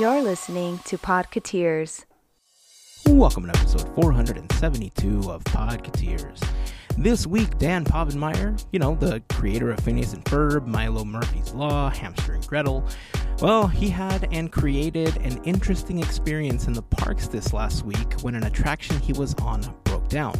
[0.00, 2.06] You're listening to Podketeers.
[3.06, 6.42] Welcome to episode 472 of Podketeers.
[6.96, 11.90] This week, Dan Povenmire, you know, the creator of Phineas and Ferb, Milo Murphy's Law,
[11.90, 12.88] Hamster and Gretel,
[13.42, 18.34] well, he had and created an interesting experience in the parks this last week when
[18.34, 20.34] an attraction he was on broke down.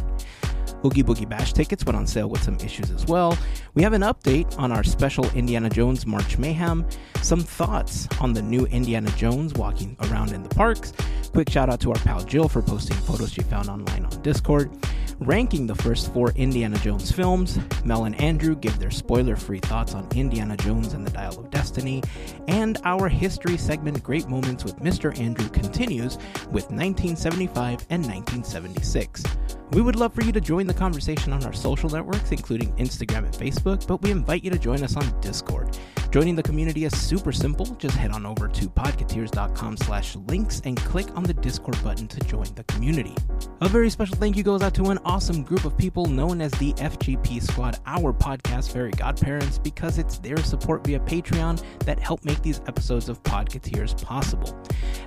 [0.85, 3.37] Oogie Boogie Bash tickets went on sale with some issues as well.
[3.73, 6.85] We have an update on our special Indiana Jones March Mayhem,
[7.21, 10.93] some thoughts on the new Indiana Jones walking around in the parks.
[11.31, 14.71] Quick shout out to our pal Jill for posting photos she found online on Discord.
[15.19, 19.93] Ranking the first four Indiana Jones films, Mel and Andrew give their spoiler free thoughts
[19.93, 22.01] on Indiana Jones and the Dial of Destiny,
[22.47, 25.17] and our history segment Great Moments with Mr.
[25.19, 26.17] Andrew continues
[26.51, 29.23] with 1975 and 1976.
[29.71, 33.25] We would love for you to join the conversation on our social networks, including Instagram
[33.25, 35.77] and Facebook, but we invite you to join us on Discord.
[36.13, 37.65] Joining the community is super simple.
[37.65, 42.19] Just head on over to podketeers.com slash links and click on the Discord button to
[42.27, 43.15] join the community.
[43.61, 46.51] A very special thank you goes out to an awesome group of people known as
[46.51, 52.23] the FGP Squad, our podcast fairy godparents, because it's their support via Patreon that help
[52.23, 54.55] make these episodes of Podketeers possible.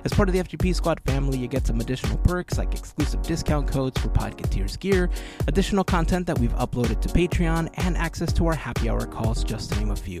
[0.03, 3.71] As part of the FGP Squad family, you get some additional perks like exclusive discount
[3.71, 5.09] codes for Podketeers gear,
[5.47, 9.71] additional content that we've uploaded to Patreon, and access to our happy hour calls, just
[9.71, 10.19] to name a few.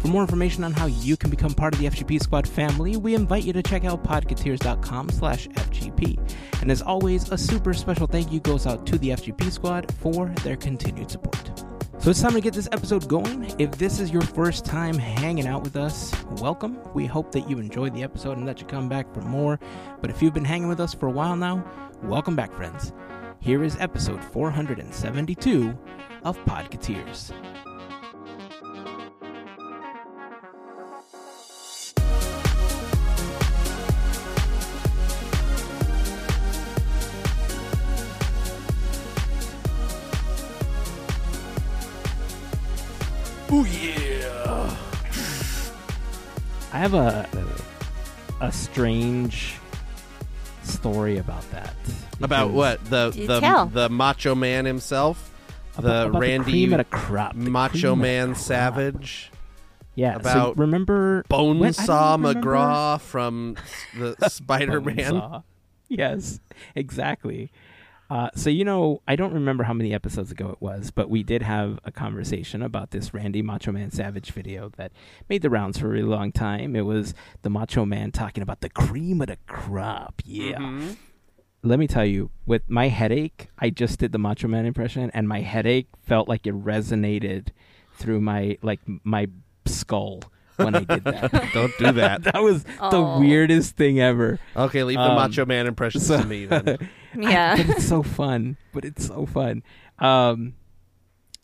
[0.00, 3.14] For more information on how you can become part of the FGP Squad family, we
[3.14, 6.18] invite you to check out podketeers.com slash FGP.
[6.62, 10.32] And as always, a super special thank you goes out to the FGP Squad for
[10.42, 11.52] their continued support.
[11.98, 13.54] So it's time to get this episode going.
[13.58, 16.78] If this is your first time hanging out with us, welcome.
[16.94, 19.60] We hope that you enjoyed the episode and that you come back for more.
[20.00, 21.62] But if you've been hanging with us for a while now,
[22.04, 22.94] welcome back, friends.
[23.40, 25.78] Here is episode 472
[26.24, 27.34] of Podketeers.
[43.52, 44.76] Oh yeah!
[46.72, 47.28] I have a
[48.40, 49.56] a strange
[50.62, 51.74] story about that.
[52.20, 55.32] About what the You the the Macho Man himself,
[55.76, 58.38] About, the about Randy cream of the crop, the Macho cream of the Man crop.
[58.38, 59.30] Savage,
[59.96, 60.14] Yeah.
[60.14, 63.56] so about remember when- I Bonesaw remember- McGraw from
[63.98, 65.42] the Spider Man.
[65.88, 66.38] Yes,
[66.76, 67.50] exactly.
[68.10, 71.22] Uh, so you know, I don't remember how many episodes ago it was, but we
[71.22, 74.90] did have a conversation about this Randy Macho Man Savage video that
[75.28, 76.74] made the rounds for a really long time.
[76.74, 80.22] It was the Macho Man talking about the cream of the crop.
[80.24, 80.58] Yeah.
[80.58, 80.96] Mhm.
[81.62, 85.28] Let me tell you, with my headache, I just did the Macho Man impression, and
[85.28, 87.48] my headache felt like it resonated
[87.94, 89.28] through my like my
[89.66, 90.22] skull
[90.64, 91.50] when I did that.
[91.54, 92.22] Don't do that.
[92.32, 94.38] that was the weirdest thing ever.
[94.56, 96.88] Okay, leave the Um, Macho Man impressions so- to me then.
[97.18, 97.56] Yeah.
[97.56, 98.56] but it's so fun.
[98.72, 99.64] But it's so fun.
[99.98, 100.54] Um,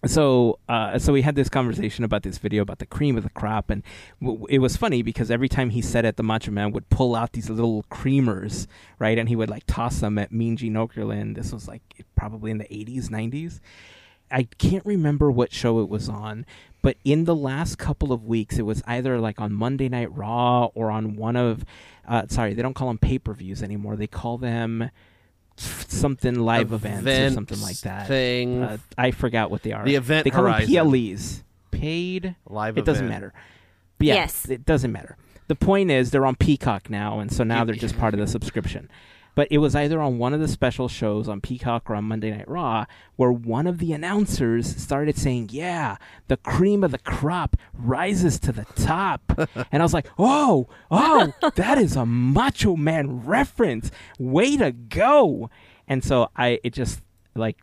[0.04, 3.31] so, uh, so we had this conversation about this video about the cream of the
[3.31, 3.82] crop, and
[4.22, 7.16] w- it was funny because every time he said it, the Macho Man would pull
[7.16, 8.69] out these little creamers,
[9.00, 11.34] right, and he would like toss them at Mean Gene Okerlund.
[11.34, 11.83] This was like
[12.15, 13.60] probably in the eighties, nineties.
[14.31, 16.45] I can't remember what show it was on,
[16.83, 20.67] but in the last couple of weeks, it was either like on Monday Night Raw
[20.75, 21.65] or on one of,
[22.09, 23.97] uh, sorry, they don't call them pay per views anymore.
[23.97, 24.91] They call them
[25.57, 28.09] something live events or something like that.
[28.09, 29.85] Thing, Uh, I forgot what they are.
[29.85, 30.73] The event they call horizon.
[30.73, 32.35] them PLEs, paid.
[32.49, 33.33] live It doesn't matter.
[33.99, 34.49] But yeah, Yes.
[34.49, 35.17] it doesn't matter.
[35.49, 38.27] The point is they're on Peacock now, and so now they're just part of the
[38.27, 38.91] subscription.
[39.37, 42.31] But it was either on one of the special shows on Peacock or on Monday
[42.33, 47.55] Night Raw where one of the announcers started saying, Yeah, the cream of the crop
[47.73, 49.21] rises to the top.
[49.71, 53.93] and I was like, Oh, oh, that is a Macho Man reference.
[54.19, 55.51] Way to go.
[55.87, 57.03] And so I, it just
[57.35, 57.59] like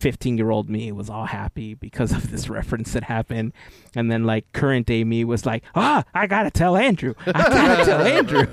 [0.00, 3.52] 15 year old me was all happy because of this reference that happened.
[3.94, 7.14] And then, like, current day me was like, ah, I gotta tell Andrew.
[7.26, 8.46] I gotta tell Andrew.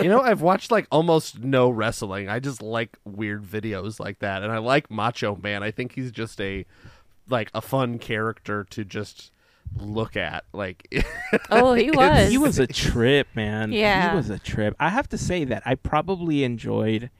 [0.00, 2.28] You know, I've watched like almost no wrestling.
[2.28, 5.62] I just like weird videos like that, and I like Macho Man.
[5.62, 6.64] I think he's just a
[7.28, 9.32] like a fun character to just
[9.76, 10.44] look at.
[10.52, 10.88] Like,
[11.50, 12.28] Oh, he was.
[12.30, 13.72] he was a trip, man.
[13.72, 14.10] Yeah.
[14.10, 14.74] He was a trip.
[14.80, 17.10] I have to say that I probably enjoyed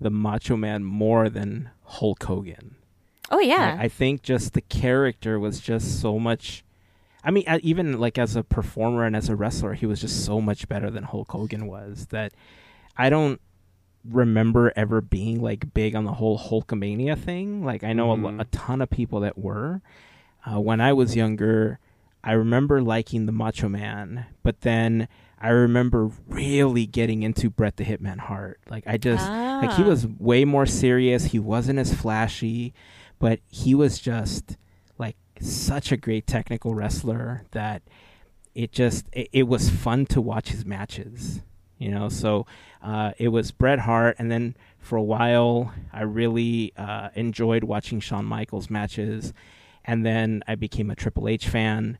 [0.00, 2.76] the Macho Man more than Hulk Hogan.
[3.30, 3.76] oh yeah.
[3.78, 6.64] I, I think just the character was just so much.
[7.24, 10.24] I mean, uh, even like as a performer and as a wrestler, he was just
[10.24, 12.32] so much better than Hulk Hogan was that
[12.96, 13.40] I don't
[14.08, 17.64] remember ever being like big on the whole Hulkamania thing.
[17.64, 18.40] Like I know a lo- Mhm.
[18.40, 19.80] a, ton of people that were.
[20.44, 21.78] Uh, when I was younger,
[22.22, 25.08] I remember liking the Macho Man, but then
[25.40, 28.60] I remember really getting into Bret the Hitman Hart.
[28.68, 29.86] Like I just like he Ah.
[29.88, 31.26] was way more serious.
[31.26, 32.74] He wasn't as flashy,
[33.18, 34.58] but he was just
[35.48, 37.82] such a great technical wrestler that
[38.54, 41.40] it just it, it was fun to watch his matches.
[41.78, 42.46] You know, so
[42.82, 47.98] uh, it was Bret Hart, and then for a while I really uh, enjoyed watching
[48.00, 49.32] Shawn Michaels matches,
[49.84, 51.98] and then I became a Triple H fan.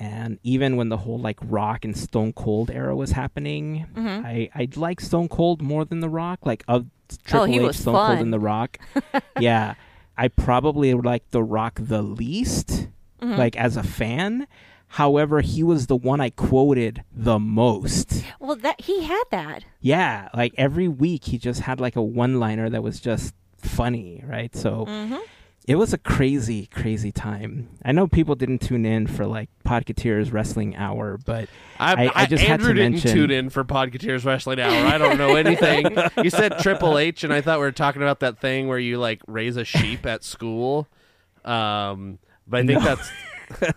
[0.00, 4.24] And even when the whole like Rock and Stone Cold era was happening, Mhm.
[4.24, 6.46] I I like Stone Cold more than The Rock.
[6.46, 6.86] Like of
[7.24, 8.18] Triple Oh, he H, was Stone Cold, fun.
[8.18, 8.78] and The Rock.
[9.40, 9.74] yeah,
[10.18, 12.88] I probably like The Rock the least,
[13.22, 13.38] Mhm.
[13.38, 14.46] like as a fan.
[14.92, 18.24] However, he was the one I quoted the most.
[18.40, 19.64] well, that he had that.
[19.80, 24.54] Yeah, like every week he just had like a one-liner that was just funny, right?
[24.56, 25.16] So hmm
[25.68, 27.68] it was a crazy, crazy time.
[27.84, 31.48] I know people didn't tune in for like Podketeers Wrestling Hour, but
[31.78, 34.86] I, I- I just had Andrew to didn't mention- tune in for Podketeers Wrestling Hour.
[34.86, 35.94] I don't know anything.
[36.24, 38.96] you said Triple H, and I thought we were talking about that thing where you
[38.98, 40.88] like raise a sheep at school.
[41.44, 42.84] Um, but I think No.
[42.84, 43.10] that's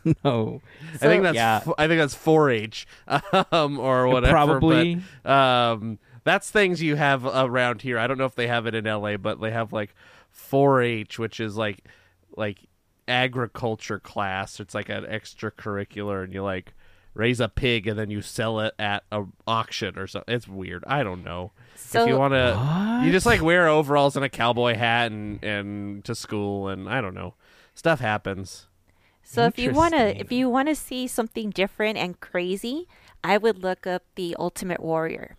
[0.23, 0.61] no,
[0.95, 1.61] I think that's yeah.
[1.65, 2.87] f- I think that's 4-H
[3.51, 4.31] um, or whatever.
[4.33, 5.01] probably.
[5.23, 7.97] But, um, that's things you have around here.
[7.97, 9.95] I don't know if they have it in LA, but they have like
[10.35, 11.85] 4-H, which is like
[12.35, 12.67] like
[13.07, 14.59] agriculture class.
[14.59, 16.73] It's like an extracurricular, and you like
[17.13, 20.33] raise a pig and then you sell it at a auction or something.
[20.33, 20.83] It's weird.
[20.87, 21.51] I don't know.
[21.75, 25.43] So if you want to, you just like wear overalls and a cowboy hat and
[25.43, 27.35] and to school, and I don't know.
[27.73, 28.67] Stuff happens.
[29.23, 32.87] So if you want to if you want to see something different and crazy,
[33.23, 35.37] I would look up the Ultimate Warrior.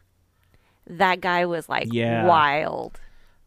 [0.87, 2.27] That guy was like Yeah.
[2.27, 3.01] wild,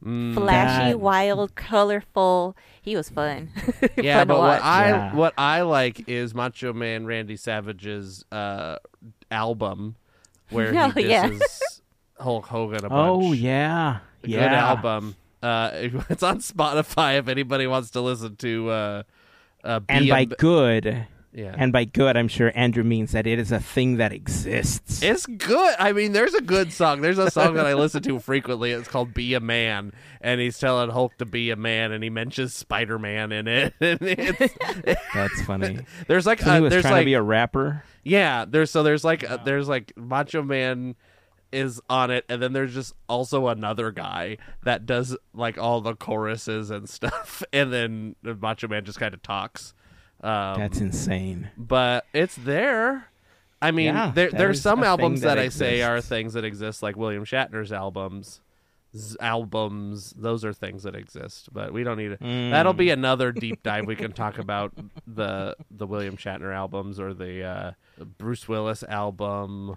[0.04, 0.34] Mm.
[0.36, 2.56] flashy, That- wild, colorful.
[2.82, 3.50] He was fun.
[3.98, 4.62] Yeah, Fun but what.
[4.64, 5.16] I Yeah.
[5.16, 8.78] what I like is Macho Man Randy Savage's uh,
[9.32, 9.96] album
[10.52, 11.28] where Oh, he yeah.
[11.30, 11.82] disses
[12.20, 12.94] Hulk Hogan a bunch.
[13.26, 14.40] Oh yeah, A yeah.
[14.40, 15.16] good album.
[15.42, 15.70] Uh,
[16.10, 18.70] it's on Spotify if anybody wants to listen to.
[18.70, 19.04] Uh,
[19.64, 23.40] uh, And by a- good, yeah, and by good, I'm sure Andrew means that it
[23.40, 25.04] is a thing that exists.
[25.04, 25.76] It's good.
[25.78, 27.02] I mean, there's a good song.
[27.02, 28.72] There's a song that I listen to frequently.
[28.72, 29.92] It's called "Be a Man,"
[30.22, 33.74] and he's telling Hulk to be a man, and he mentions Spider Man in it.
[33.82, 35.80] It's, That's funny.
[36.08, 37.84] there's like So he was there's trying like to be a rapper.
[38.04, 38.46] yeah.
[38.48, 40.96] There's so there's like uh, there's like Macho Man
[41.52, 45.96] is on it, and then there's just also another guy that does like all the
[45.96, 49.74] choruses and stuff, and then Macho Man just kind of talks.
[50.22, 51.50] Um, That's insane.
[51.58, 53.08] but it's there.
[53.62, 56.44] I mean, Yeah, there that there's some albums that, that I say are things that
[56.44, 58.42] exist, like William Shatner's albums.
[58.96, 62.22] Z- albums, those are things that exist, but we don't need it.
[62.22, 62.52] Mm.
[62.52, 63.86] That'll be another deep dive.
[63.88, 64.72] We can talk about
[65.06, 67.72] the the William Shatner albums or the uh,
[68.18, 69.76] Bruce Willis album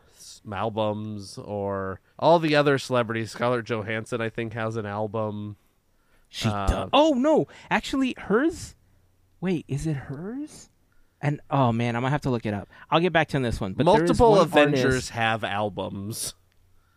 [0.53, 3.33] albums or all the other celebrities.
[3.33, 5.57] Scarlett Johansson, I think, has an album.
[6.29, 6.91] She Uh, does.
[6.93, 8.75] Oh no, actually, hers.
[9.41, 10.69] Wait, is it hers?
[11.21, 12.69] And oh man, I'm gonna have to look it up.
[12.91, 13.73] I'll get back to you on this one.
[13.73, 16.35] But Multiple one Avengers artist- have albums.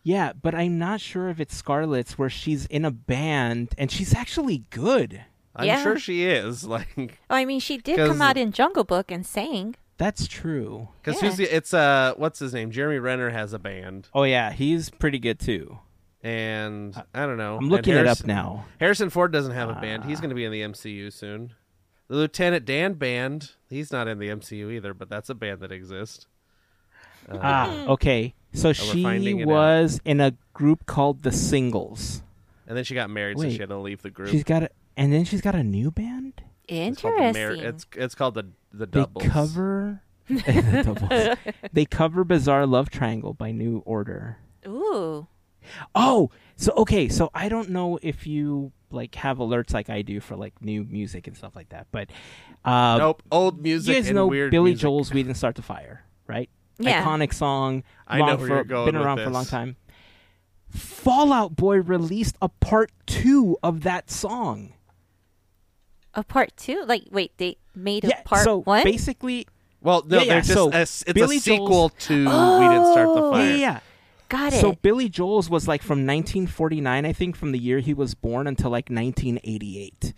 [0.03, 4.13] yeah, but I'm not sure if it's Scarlett's where she's in a band and she's
[4.15, 5.21] actually good.
[5.55, 5.81] I'm Yeah.
[5.83, 7.19] sure she is like.
[7.29, 9.75] Oh, I mean, she did 'Cause- come out in Jungle Book and sang.
[9.97, 10.87] That's true.
[11.03, 11.29] Because Yeah.
[11.29, 12.71] who's the, it's uh what's his name?
[12.71, 15.79] Jeremy Renner has a band, Oh yeah, he's pretty good too.
[16.23, 17.57] and I don't know.
[17.57, 18.65] I'm And looking it up now.
[18.79, 20.05] Harrison Ford doesn't have a band.
[20.05, 20.21] He's Ah.
[20.21, 21.53] going to be in the MCU soon.
[22.11, 23.51] The Lieutenant Dan band.
[23.69, 26.27] He's not in the MCU either, but that's a band that exists.
[27.29, 28.33] Uh, Ah, okay.
[28.51, 32.21] So she finding it was in a group called the Singles.
[32.67, 34.27] and then she got married, so she had to leave the group.
[34.27, 36.43] She's got a, and then she's got a new band.
[36.67, 37.63] It's called the Interesting.
[37.63, 39.23] Mar- it's it's called the the Doubles.
[39.23, 40.01] They cover.
[40.27, 41.37] The doubles.
[41.71, 44.37] they cover Bizarre Love Triangle by New Order.
[44.67, 45.27] Ooh.
[45.95, 50.19] Oh, so okay, so I don't know if you like have alerts like I do
[50.19, 52.09] for like new music and stuff like that, but
[52.65, 54.81] uh, Nope, old music you guys and know weird Billy music.
[54.81, 56.49] Joel's "We Didn't Start the Fire," right?
[56.79, 57.03] Yeah.
[57.03, 59.75] Iconic song, I know where for, you're going been with around for a long time.
[60.69, 64.73] Fall Out Boy released a part two of that song.
[66.13, 66.83] A part two?
[66.85, 68.83] Like, wait, they made a yeah, part so one?
[68.83, 69.47] basically,
[69.81, 72.67] Well, no, Yeah, yeah, they're just so a, it's Billy a sequel Joel's- to We
[72.67, 73.31] Didn't Start the Oh.
[73.31, 73.45] Fire.
[73.45, 73.79] yeah, yeah, yeah.
[74.31, 74.61] Got it.
[74.61, 78.47] So Billy Joel's was like from 1949, I think, from the year he was born
[78.47, 80.13] until like 1988,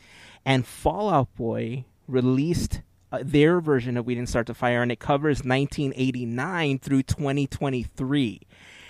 [0.46, 4.92] and Fall Out Boy released uh, their version of "We Didn't Start the Fire," and
[4.92, 8.42] it covers 1989 through 2023.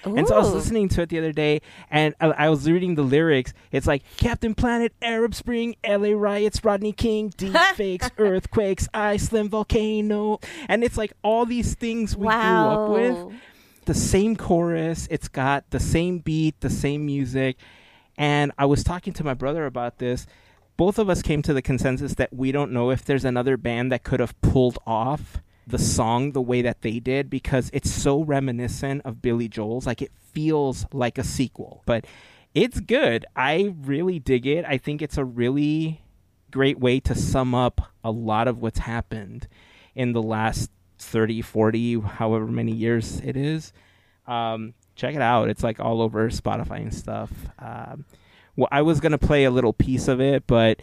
[0.05, 2.95] And so I was listening to it the other day, and I, I was reading
[2.95, 3.53] the lyrics.
[3.71, 10.41] It's like Captain Planet, Arab Spring, LA riots, Rodney King, deep fakes, earthquakes, Iceland volcano,
[10.67, 13.31] and it's like all these things we grew up with wow.
[13.85, 15.07] The same chorus.
[15.09, 17.57] It's got the same beat, the same music.
[18.17, 20.25] And I was talking to my brother about this.
[20.77, 23.91] Both of us came to the consensus that we don't know if there's another band
[23.91, 28.21] that could have pulled off the song the way that they did because it's so
[28.23, 29.85] reminiscent of Billy Joel's.
[29.85, 32.05] Like it feels like a sequel, but
[32.53, 33.25] it's good.
[33.35, 34.65] I really dig it.
[34.65, 36.01] I think it's a really
[36.51, 39.47] great way to sum up a lot of what's happened
[39.95, 40.69] in the last
[41.03, 43.73] 30, 40, however many years it is.
[44.27, 45.49] Um, check it out.
[45.49, 47.31] It's like all over Spotify and stuff.
[47.59, 48.05] Um,
[48.55, 50.79] well, I was going to play a little piece of it, but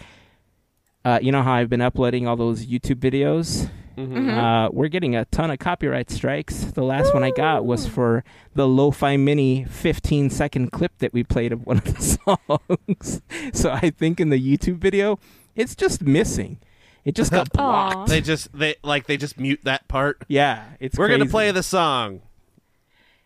[1.05, 3.71] uh, you know how I've been uploading all those YouTube videos?
[3.97, 4.31] Mhm.
[4.37, 6.65] Uh, we're getting a ton of copyright strikes.
[6.73, 8.25] The last one I got was for
[8.55, 12.01] the Lo-Fi Mini 15 second clip that we played of one of the
[13.01, 13.21] songs.
[13.53, 15.19] so I think in the YouTube video,
[15.55, 16.59] it's just missing.
[17.05, 17.91] It just got Aw.
[17.93, 18.09] blocked.
[18.11, 20.23] They just they like they just mute that part.
[20.29, 21.31] yeah, it's We're gonna crazy.
[21.31, 22.21] play the song.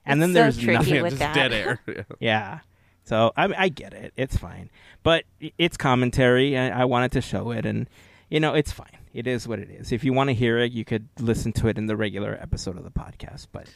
[0.07, 1.03] and then It's so there's tricky nothing.
[1.03, 1.35] With just that.
[1.35, 1.81] dead air.
[1.87, 2.03] Yeah.
[2.21, 2.59] Yeah.
[3.05, 4.13] So I I get it.
[4.17, 4.71] It's fine.
[5.03, 7.89] But i- it's commentary and I wanted to show it and
[8.31, 8.89] you know, it's fine.
[9.13, 9.93] It is what it is.
[9.93, 12.77] If you want to hear it, you could listen to it in the regular episode
[12.79, 13.47] of the podcast.
[13.53, 13.69] But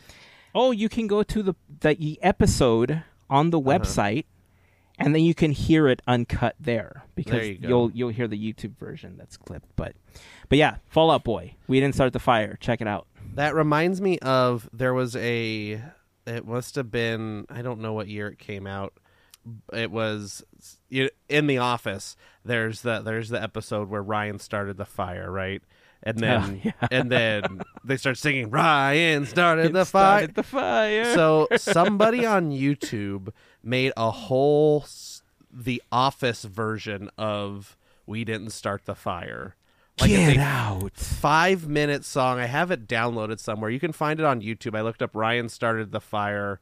[0.54, 3.68] oh, you can go to the the episode on the Uh-huh.
[3.78, 4.24] website
[4.98, 8.36] and then you can hear it uncut there because There you will you'll hear the
[8.38, 9.68] YouTube version that's clipped.
[9.76, 9.94] But
[10.48, 11.54] but yeah, Fall Out Boy.
[11.66, 12.56] We didn't start the fire.
[12.60, 13.06] Check it out.
[13.34, 15.80] That reminds me of there was a.
[16.26, 18.92] It must have been I don't know what year it came out.
[19.72, 20.44] It was
[20.90, 22.16] in the office.
[22.44, 25.62] There's the there's the episode where Ryan started the fire, right?
[26.02, 26.88] And then Oh, yeah.
[26.90, 30.18] and then they start singing Ryan started the fire.
[30.18, 31.14] started the fire.
[31.14, 33.30] so somebody on YouTube
[33.62, 34.84] made a whole
[35.52, 39.54] the Office version of "We Didn't Start the Fire."
[40.00, 40.96] Like it's Get a out.
[40.96, 42.38] five minute song.
[42.38, 43.70] I have it downloaded somewhere.
[43.70, 44.76] You can find it on YouTube.
[44.76, 46.60] I looked up Ryan started the fire.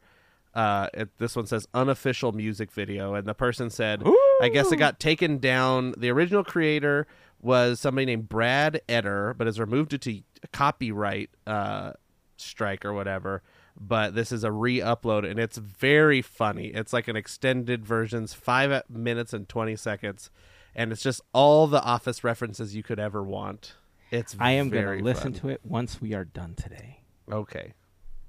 [0.55, 4.01] Uh, it, this one says unofficial music video, and the person said,
[4.41, 5.93] I guess it got taken down.
[5.97, 7.05] The original creator
[7.39, 11.91] was somebody named Brad Eder, but has removed it to copyright uh,
[12.37, 13.43] strike or whatever.
[13.79, 16.67] But this is a re-upload, and it's very funny.
[16.67, 20.31] It's like an extended version's five minutes and twenty seconds,
[20.75, 23.75] and it's just all the Office references you could ever want.
[24.09, 27.01] It's I am going to listen to it once we are done today.
[27.31, 27.73] Okay.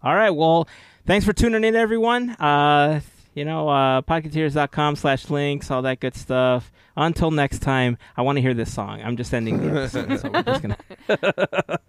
[0.02, 0.30] All right.
[0.30, 0.68] Well,
[1.06, 2.30] thanks for tuning in, everyone.
[2.30, 3.00] Uh,
[3.34, 6.72] you know, uh, podketeers.com slash links, all that good stuff.
[6.96, 9.00] Until next time, I want to hear this song.
[9.02, 11.80] I'm just ending the episode, so we're just to.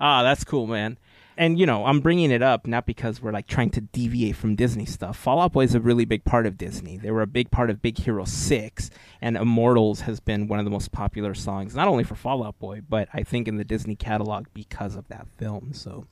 [0.00, 0.96] Ah, that's cool, man.
[1.38, 4.56] And, you know, I'm bringing it up not because we're like trying to deviate from
[4.56, 5.16] Disney stuff.
[5.16, 6.96] Fall Out Boy is a really big part of Disney.
[6.96, 8.90] They were a big part of Big Hero 6,
[9.22, 12.58] and Immortals has been one of the most popular songs, not only for Fall Out
[12.58, 15.72] Boy, but I think in the Disney catalog because of that film.
[15.72, 16.06] So.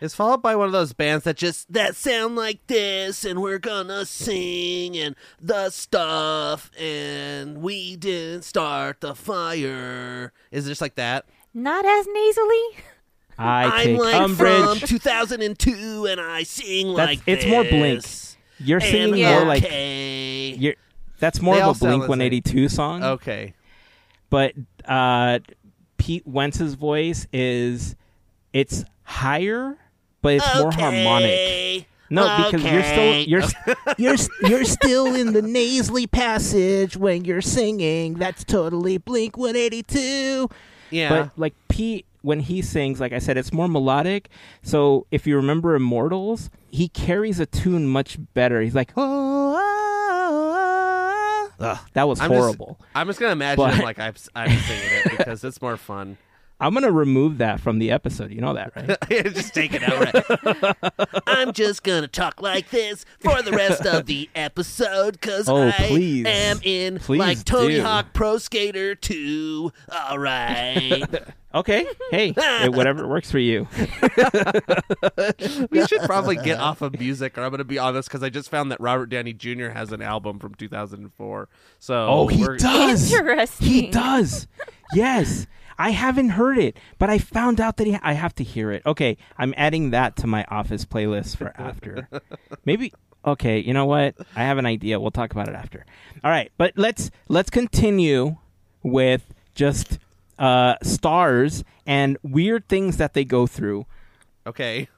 [0.00, 3.58] Is followed by one of those bands that just that sound like this, and we're
[3.58, 10.32] gonna sing and the stuff, and we didn't start the fire.
[10.52, 11.24] Is it just like that?
[11.52, 12.84] Not as nasally.
[13.38, 14.78] I am take like umbrage.
[14.80, 18.04] from 2002, and I sing That's- like it's more Blink.
[18.60, 19.34] You're singing and Yeah.
[19.38, 20.54] more like okay.
[20.58, 20.74] you're.
[21.20, 22.08] That's more They of a Blink the same.
[22.08, 23.02] 182 song.
[23.04, 23.54] okay.
[24.30, 24.54] But
[24.84, 25.38] uh,
[25.96, 27.96] Pete Wentz's voice is
[28.52, 29.76] it's higher,
[30.22, 31.30] but it's more harmonic.
[31.30, 31.86] Okay.
[32.10, 33.42] No, because you're still you're
[33.98, 34.16] you're
[34.48, 38.14] you're still in the nasally passage when you're singing.
[38.14, 40.48] That's totally Blink 182.
[40.90, 41.08] Yeah.
[41.10, 44.28] But like Pete, when he sings, like I said, it's more melodic.
[44.62, 48.60] So if you remember Immortals, he carries a tune much better.
[48.60, 52.78] He's like, oh, ah, ah." Ugh, that was I'm just- horrible.
[52.94, 56.18] I'm just gonna imagine But- him like I'm, I'm singing it because it's more fun.
[56.60, 58.32] I'm gonna remove that from the episode.
[58.32, 58.98] You know that, right?
[59.32, 60.12] just take it out.
[60.92, 60.94] Right?
[61.26, 65.72] I'm just gonna talk like this for the rest of the episode because Oh, I
[65.72, 66.26] please.
[66.26, 67.82] am in Please like Tony do.
[67.82, 69.72] Hawk Pro Skater 2.
[70.10, 71.04] All right.
[71.54, 71.86] okay.
[72.10, 72.32] Hey,
[72.68, 73.68] whatever works for you.
[75.70, 78.50] we should probably get off of music, or I'm gonna be honest because I just
[78.50, 79.68] found that Robert Downey Jr.
[79.68, 81.48] has an album from 2004.
[81.78, 83.12] So Oh, he we're- does.
[83.12, 83.66] Interesting.
[83.68, 84.46] He does.
[84.94, 85.46] Yes.
[85.78, 88.82] I haven't heard it, but I found out that he, I have to hear it.
[88.84, 92.08] Okay, I'm adding that to my office playlist for after.
[92.64, 92.92] Maybe
[93.24, 94.14] okay, you know what?
[94.34, 94.98] I have an idea.
[94.98, 95.86] We'll talk about it after.
[96.24, 98.36] All right, but let's let's continue
[98.82, 99.98] with just
[100.38, 103.86] uh stars and weird things that they go through.
[104.46, 104.88] Okay.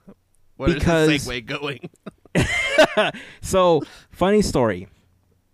[0.57, 1.91] Where Because- is the segue going?
[3.41, 4.89] so funny story.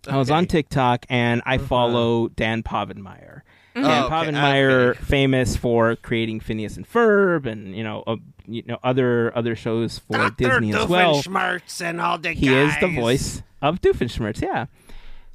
[0.07, 3.41] I was on TikTok and I follow Dan Povenmire.
[3.83, 4.99] Dan Oh, okay, Povenmire, okay.
[5.03, 8.15] famous for creating Phineas and Ferb, and you know, uh,
[8.47, 11.21] you know, other other shows for Disney as well.
[11.81, 14.65] And all the He is the voice of Doofenshmirtz, yeah.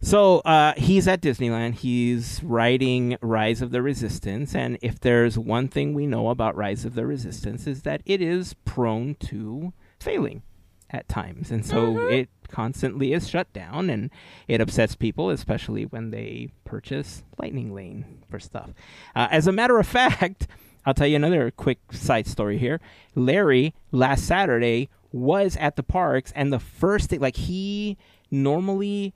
[0.05, 1.75] So uh, he's at Disneyland.
[1.75, 6.85] He's writing Rise of the Resistance, and if there's one thing we know about Rise
[6.85, 10.43] of the Resistance is that it is prone to failing
[10.91, 14.11] at times, and so it constantly is shut down, and
[14.47, 18.71] it upsets people, especially when they purchase Lightning Lane for stuff.
[19.17, 20.47] Uh, as a matter of fact,
[20.87, 22.81] I'll tell you another quick side story here.
[23.17, 27.97] Larry last Saturday was at the parks, and the first thing, like he
[28.31, 29.13] normally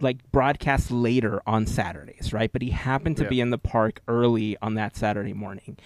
[0.00, 2.52] like broadcasts later on Saturdays, right?
[2.52, 3.28] But he happened to Yeah.
[3.30, 5.76] be in the park early on that Saturday morning,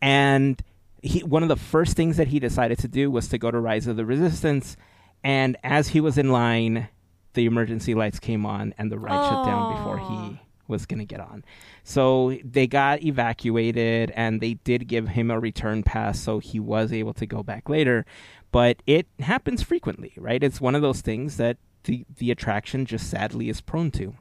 [0.00, 0.60] and
[1.02, 3.58] he one of the first things that he decided to do was to go to
[3.60, 4.76] Rise of the Resistance,
[5.22, 6.88] and as he was in line,
[7.34, 11.04] the emergency lights came on and the ride shut down before he was going to
[11.04, 11.44] get on.
[11.82, 16.92] So they got evacuated and they did give him a return pass so he was
[16.92, 18.04] able to go back later.
[18.52, 20.42] But it happens frequently, right?
[20.42, 24.14] It's one of those things that the, the attraction just sadly is prone to.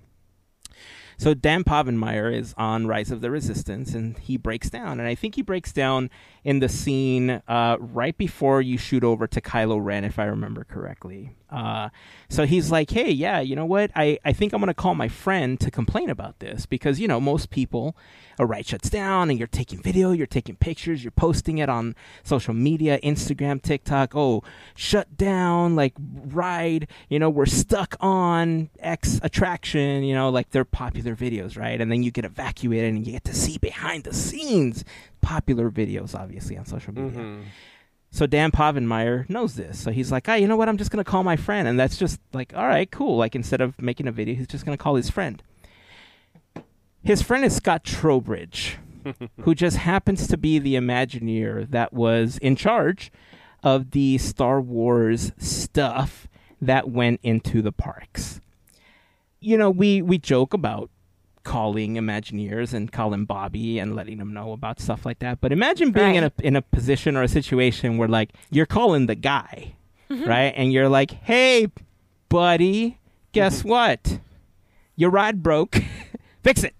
[1.19, 5.15] So Dan Povenmire is on Rise of the Resistance, and he breaks down, and I
[5.15, 6.11] think he breaks down
[6.43, 10.63] in the scene uh, right before you shoot over to Kylo Ren, if I remember
[10.63, 11.35] correctly.
[11.49, 11.89] Uh,
[12.29, 13.89] so he's like, "Hey, yeah, you know what?
[13.95, 17.19] I, I think I'm gonna call my friend to complain about this because you know
[17.19, 17.97] most people,
[18.39, 21.95] a ride shuts down, and you're taking video, you're taking pictures, you're posting it on
[22.23, 24.15] social media, Instagram, TikTok.
[24.15, 24.43] Oh,
[24.75, 26.87] shut down, like ride.
[27.09, 30.03] You know, we're stuck on X attraction.
[30.03, 31.79] You know, like they're popular videos, right?
[31.79, 34.83] And then you get evacuated, and you get to see behind the scenes
[35.21, 37.19] popular videos, obviously on social media.
[37.19, 37.41] Mm-hmm.
[38.09, 39.77] So Dan Povenmire knows this.
[39.77, 40.69] So he's like, ah, you know what?
[40.69, 41.67] I'm just going to call my friend.
[41.67, 43.17] And that's just like, all right, cool.
[43.17, 45.43] Like instead of making a video, he's just going to call his friend.
[47.07, 48.79] His friend is Scott Trowbridge,
[49.43, 53.13] who just happens to be the Imagineer that was in charge
[53.63, 56.27] of the Star Wars stuff
[56.61, 58.41] that went into the parks.
[59.39, 60.89] You know, we, we joke about
[61.45, 65.39] calling Imagineers and calling Bobby and letting them know about stuff like that.
[65.39, 69.05] But imagine being in a in a position or a situation where like you're calling
[69.05, 69.75] the guy,
[70.09, 70.27] mm-hmm.
[70.27, 70.53] right?
[70.57, 71.67] And you're like, "Hey,
[72.27, 72.99] buddy,
[73.31, 73.69] guess mm-hmm.
[73.69, 74.19] what?
[74.97, 75.81] Your ride broke.
[76.43, 76.73] fix it."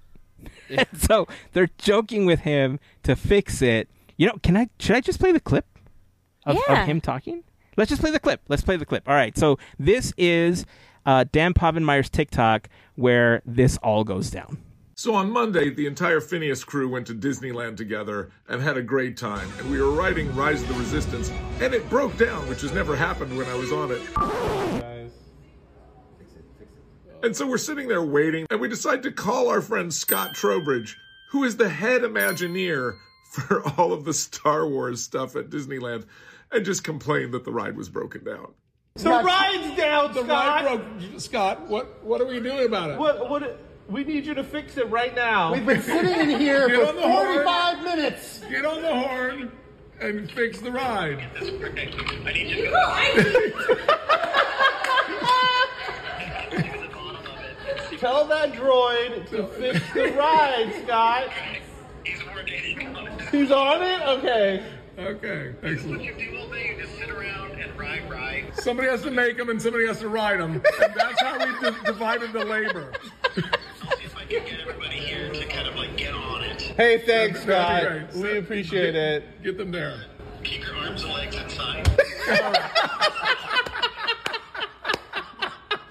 [0.77, 3.89] And so they're joking with him to fix it.
[4.17, 5.65] You know, can I should I just play the clip
[6.45, 6.81] of, Yeah.
[6.81, 7.43] of him talking?
[7.77, 8.41] Let's just play the clip.
[8.47, 9.07] Let's play the clip.
[9.07, 9.37] All right.
[9.37, 10.65] So this is
[11.05, 14.57] uh, Dan Povenmire's TikTok where this all goes down.
[14.95, 19.15] So on Monday, the entire Phineas crew went to Disneyland together and had a great
[19.15, 19.47] time.
[19.59, 21.29] And we were riding Rise of the Resistance,
[21.61, 24.96] and it broke down, which has never happened when I was on it.
[27.27, 30.97] And so we're sitting there waiting, and we decide to call our friend Scott Trowbridge,
[31.31, 32.99] who is the head Imagineer
[33.33, 36.05] for all of the Star Wars stuff at Disneyland,
[36.53, 38.53] and just complain that the ride was broken down.
[38.95, 40.63] The ride's down, the Scott.
[40.63, 41.19] broke.
[41.19, 42.97] Scott, what what are we doing about it?
[42.97, 43.29] What?
[43.29, 43.59] What?
[43.89, 45.51] We need you to fix it right now.
[45.51, 47.25] We've been sitting in here for on the horn.
[47.43, 48.39] 45 minutes.
[48.49, 49.51] Get on the horn
[49.99, 51.19] and fix the ride.
[51.35, 53.97] I need you to do the ride.
[57.97, 61.29] Tell that droid to fix the ride, Scott.
[62.03, 63.21] He's coordinating on it.
[63.21, 64.01] Who's on it?
[64.19, 64.63] Okay.
[64.99, 66.03] Okay, excellent.
[66.03, 68.51] You do all day, you just sit around and ride, ride.
[68.55, 70.53] Somebody has to make them and somebody has to ride them.
[70.81, 72.91] And that's how we di- divided the labor.
[73.35, 76.61] I'll see if I can get everybody here to kind of like get on it.
[76.61, 77.83] Hey, thanks, Scott.
[77.83, 78.33] That'd be great.
[78.33, 79.43] We appreciate it.
[79.43, 80.05] Get them there.
[80.43, 81.87] Keep your arms and legs inside.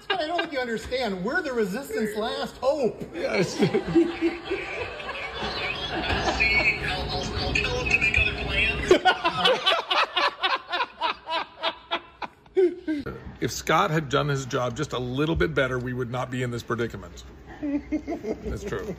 [0.01, 1.23] Scott, I don't think you understand.
[1.23, 3.01] We're the resistance last hope.
[3.15, 3.53] Yes.
[3.53, 3.69] See,
[6.83, 8.91] I'll, I'll, I'll tell them to make other plans.
[13.41, 16.43] if Scott had done his job just a little bit better, we would not be
[16.43, 17.23] in this predicament.
[18.43, 18.93] That's true.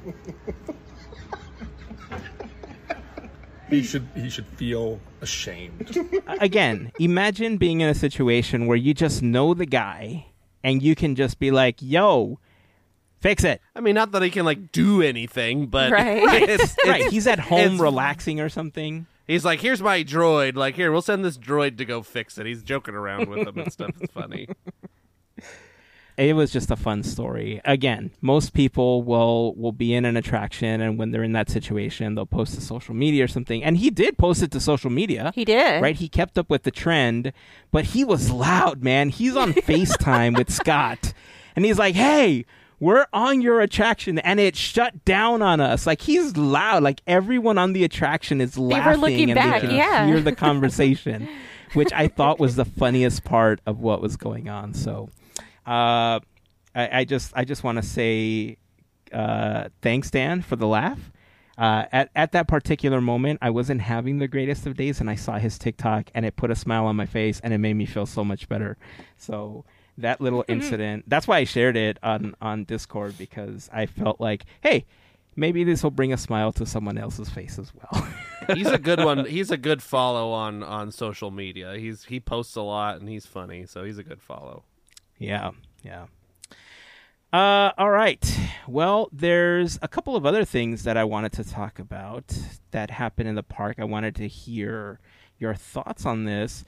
[3.69, 5.95] He should he should feel ashamed.
[6.41, 10.29] Again, imagine being in a situation where you just know the guy
[10.63, 12.39] and you can just be like, "Yo,
[13.21, 16.23] fix it." I mean, not that he can like do anything, but Right.
[16.49, 19.07] it's, right, he's at home relaxing or something.
[19.27, 20.57] He's like, "Here's my droid.
[20.57, 23.59] Like, here, we'll send this droid to go fix it." He's joking around with him
[23.59, 23.91] and stuff.
[24.01, 24.49] It's funny.
[26.19, 27.61] It was just a fun story.
[27.65, 32.15] Again, most people will will be in an attraction, and when they're in that situation,
[32.15, 33.63] they'll post to social media or something.
[33.63, 35.33] And he did post it to social media.
[35.35, 35.81] He did.
[35.81, 37.33] Right, he kept up with the trend,
[37.71, 39.11] but he was loud, man.
[39.11, 41.13] He's on FaceTime with Scott,
[41.55, 42.45] and he's like, "Hey,
[42.81, 45.87] we're on your attraction and it shut down on us.
[45.87, 46.83] Like he's loud.
[46.83, 50.07] Like everyone on the attraction is laughing were looking and back, they can yeah.
[50.07, 51.29] hear the conversation,
[51.75, 54.75] which I thought was the funniest part of what was going on.
[54.75, 55.11] So,
[55.69, 56.21] uh,
[56.75, 58.57] I, I just I just want to say
[59.13, 61.13] uh, thanks, Dan, for the laugh.
[61.57, 65.17] Uh, at at that particular moment, I wasn't having the greatest of days, and I
[65.17, 67.85] saw his TikTok, and it put a smile on my face, and it made me
[67.85, 68.77] feel so much better.
[69.17, 69.65] So
[69.99, 74.45] that little incident, that's why I shared it on on Discord because I felt like,
[74.61, 74.87] hey,
[75.35, 78.09] maybe this will bring a smile to someone else's face as well.
[78.55, 79.27] he's a good one.
[79.27, 81.77] He's a good follow on on social media.
[81.77, 84.63] He's he posts a lot and he's funny, so he's a good follow.
[85.19, 85.51] Yeah,
[85.83, 86.07] yeah.
[87.33, 88.25] Uh, all right.
[88.67, 92.37] Well, there's a couple of other things that I wanted to talk about
[92.71, 93.77] that happened in the park.
[93.79, 94.99] I wanted to hear
[95.39, 96.65] your thoughts on this.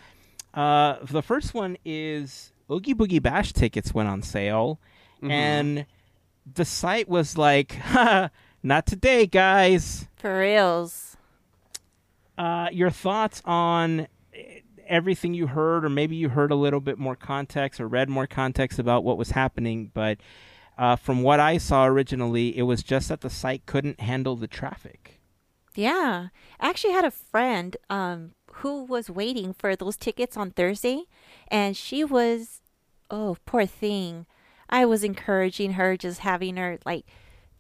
[0.53, 4.81] Uh, the first one is Oogie Boogie Bash tickets went on sale,
[5.23, 5.87] and
[6.53, 7.77] the site was like,
[8.63, 11.17] "Not today, guys." For reals.
[12.37, 14.09] uh, your thoughts on
[14.90, 18.26] everything you heard, or maybe you heard a little bit more context or read more
[18.26, 19.90] context about what was happening.
[19.94, 20.18] But
[20.76, 24.48] uh, from what I saw originally, it was just that the site couldn't handle the
[24.48, 25.20] traffic.
[25.74, 26.29] Yeah.
[26.59, 31.05] I actually had a friend um who was waiting for those tickets on Thursday
[31.48, 32.61] and she was
[33.11, 34.26] oh, poor thing.
[34.68, 37.07] I was encouraging her just having her like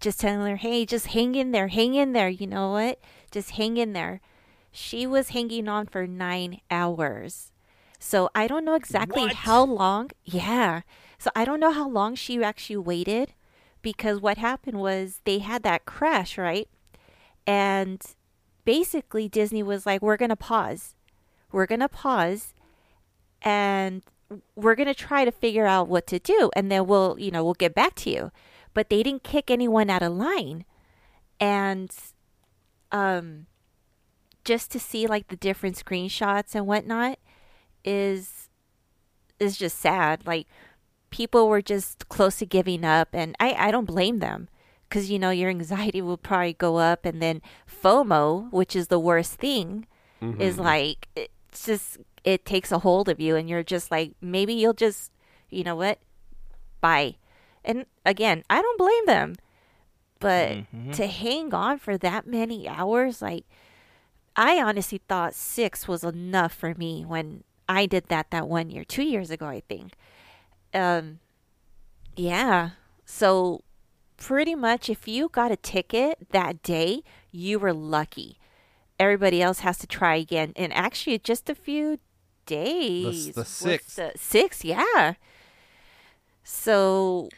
[0.00, 1.68] just telling her, "Hey, just hang in there.
[1.68, 2.28] Hang in there.
[2.28, 3.00] You know what?
[3.30, 4.20] Just hang in there."
[4.72, 7.52] She was hanging on for 9 hours.
[7.98, 9.34] So I don't know exactly What?
[9.34, 10.10] how long.
[10.24, 10.82] Yeah.
[11.18, 13.34] So I don't know how long she actually waited
[13.82, 16.68] because what happened was they had that crash, right?
[17.46, 18.02] And
[18.64, 20.94] basically Disney was like, we're going to pause.
[21.52, 22.54] We're going to pause
[23.42, 24.02] and
[24.54, 27.44] we're going to try to figure out what to do and then we'll, you know,
[27.44, 28.30] we'll get back to you.
[28.72, 30.64] But they didn't kick anyone out of line.
[31.38, 31.90] And
[32.92, 33.46] um
[34.50, 37.20] just to see like the different screenshots and whatnot
[37.84, 38.48] is
[39.38, 40.26] is just sad.
[40.26, 40.48] Like
[41.10, 44.48] people were just close to giving up and I, I don't blame them
[44.88, 48.98] because you know your anxiety will probably go up and then FOMO, which is the
[48.98, 49.86] worst thing,
[50.20, 50.40] mm-hmm.
[50.40, 54.52] is like it's just it takes a hold of you and you're just like maybe
[54.52, 55.12] you'll just
[55.48, 56.00] you know what?
[56.80, 57.14] Bye.
[57.64, 59.36] And again i don't blame them
[60.18, 60.90] but mm-hmm.
[60.92, 63.44] to hang on for that many hours like
[64.36, 68.84] i honestly thought six was enough for me when i did that that one year
[68.84, 69.92] two years ago i think.
[70.72, 71.18] Um
[72.16, 72.70] yeah.
[73.04, 73.62] So
[74.16, 78.38] pretty much if you got a ticket that day you were lucky.
[78.98, 81.98] Everybody else has to try again in actually just a few
[82.46, 83.32] days.
[83.34, 83.96] The What's sixth.
[83.96, 85.14] the six yeah.
[86.44, 87.28] So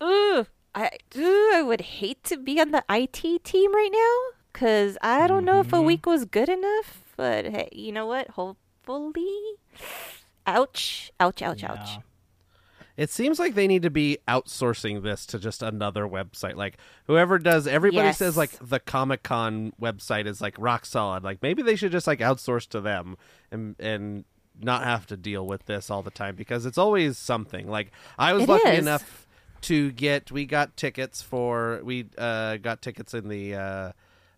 [0.00, 4.96] Ugh, I, ugh, I would hate to be on the IT team right now because
[5.02, 7.02] I don't know if a week was good enough.
[7.16, 8.30] But hey, you know what?
[8.30, 9.36] Hopefully.
[10.46, 11.12] Ouch.
[11.20, 11.98] Ouch, ouch, ouch.
[12.96, 16.54] It seems like they need to be outsourcing this to just another website.
[16.54, 18.18] Like whoever does everybody Yes.
[18.18, 21.24] says like the Comic Con website is like rock solid.
[21.24, 23.16] Like maybe they should just like outsource to them
[23.50, 24.24] and and
[24.60, 27.68] not have to deal with this all the time because it's always something.
[27.68, 28.78] Like I was It lucky is.
[28.78, 29.26] enough
[29.62, 33.92] to get we got tickets for we uh got tickets in the uh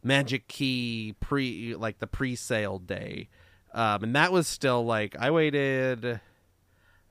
[0.07, 3.29] Magic Key pre like the pre-sale day.
[3.75, 6.21] Um and that was still like I waited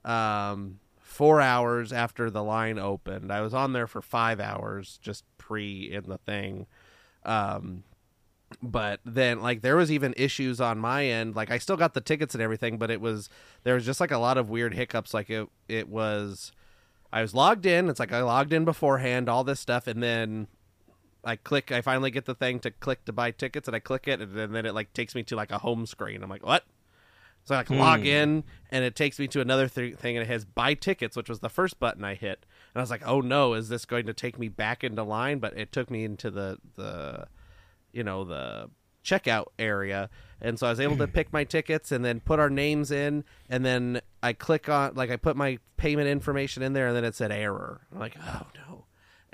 [0.04, 3.32] um four hours after the line opened.
[3.32, 6.68] I was on there for five hours just pre in the thing.
[7.24, 7.84] Um
[8.62, 12.00] but then like there was even issues on my end like i still got the
[12.00, 13.28] tickets and everything but it was
[13.64, 16.52] there was just like a lot of weird hiccups like it it was
[17.12, 20.48] i was logged in it's like i logged in beforehand all this stuff and then
[21.26, 24.08] i click i finally get the thing to click to buy tickets and i click
[24.08, 26.46] it and then, then it like takes me to like a home screen i'm like
[26.46, 26.64] what
[27.46, 27.78] so I like hmm.
[27.78, 31.16] log in, and it takes me to another th- thing, and it has buy tickets,
[31.16, 32.44] which was the first button I hit.
[32.74, 35.38] And I was like, "Oh no, is this going to take me back into line?"
[35.38, 37.28] But it took me into the the,
[37.94, 38.72] you know, the
[39.04, 40.10] checkout area,
[40.42, 41.12] and so I was able to hmm.
[41.12, 45.12] pick my tickets and then put our names in, and then I click on like
[45.12, 47.82] I put my payment information in there, and then it said error.
[47.94, 48.85] I'm like, "Oh no,"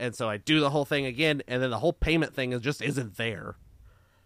[0.02, 2.60] and so I do the whole thing again, and then the whole payment thing is
[2.60, 3.56] just isn't there.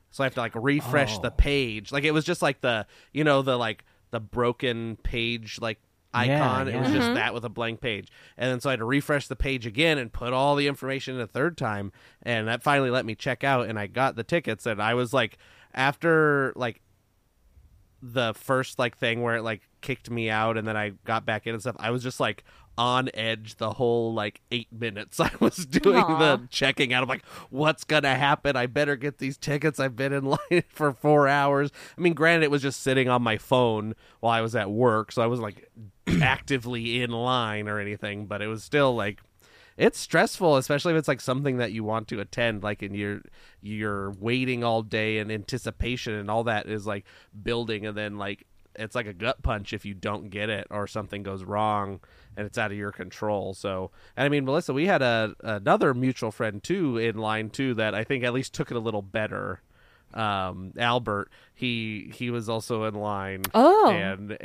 [0.09, 1.35] So I have to like refresh the Oh.
[1.35, 1.91] page.
[1.91, 5.79] Like it was just like the you know the like the broken page like
[6.13, 6.69] icon.
[6.69, 6.95] It was yeah.
[6.95, 8.07] just that with a blank page.
[8.38, 11.15] And then so I had to refresh the page again and put all the information
[11.15, 11.91] in a third time.
[12.23, 15.13] And that finally let me check out and I got the tickets and I was
[15.13, 15.38] like
[15.73, 16.81] after like
[18.01, 21.47] the first like thing where it like kicked me out and then I got back
[21.47, 22.43] in and stuff, I was just like
[22.77, 26.17] on edge the whole like eight minutes I was doing Aw.
[26.17, 27.03] the checking out.
[27.03, 28.55] I'm like, what's gonna happen?
[28.55, 29.79] I better get these tickets.
[29.79, 31.71] I've been in line for four hours.
[31.97, 35.11] I mean, granted, it was just sitting on my phone while I was at work,
[35.11, 35.69] so I was like
[36.21, 39.21] actively in line or anything, but it was still like
[39.77, 43.21] it's stressful, especially if it's like something that you want to attend, like and you're
[43.61, 47.05] you're waiting all day in anticipation and all that is like
[47.43, 48.45] building and then like
[48.77, 51.99] it's like a gut punch if you don't get it or something goes wrong
[52.38, 53.53] and it's out of your control.
[53.53, 57.73] So, and I mean, Melissa, we had a another mutual friend too in line too
[57.75, 59.61] that I think at least took it a little better.
[60.13, 63.43] Um, Albert, he he was also in line.
[63.53, 63.89] Oh.
[63.89, 64.38] and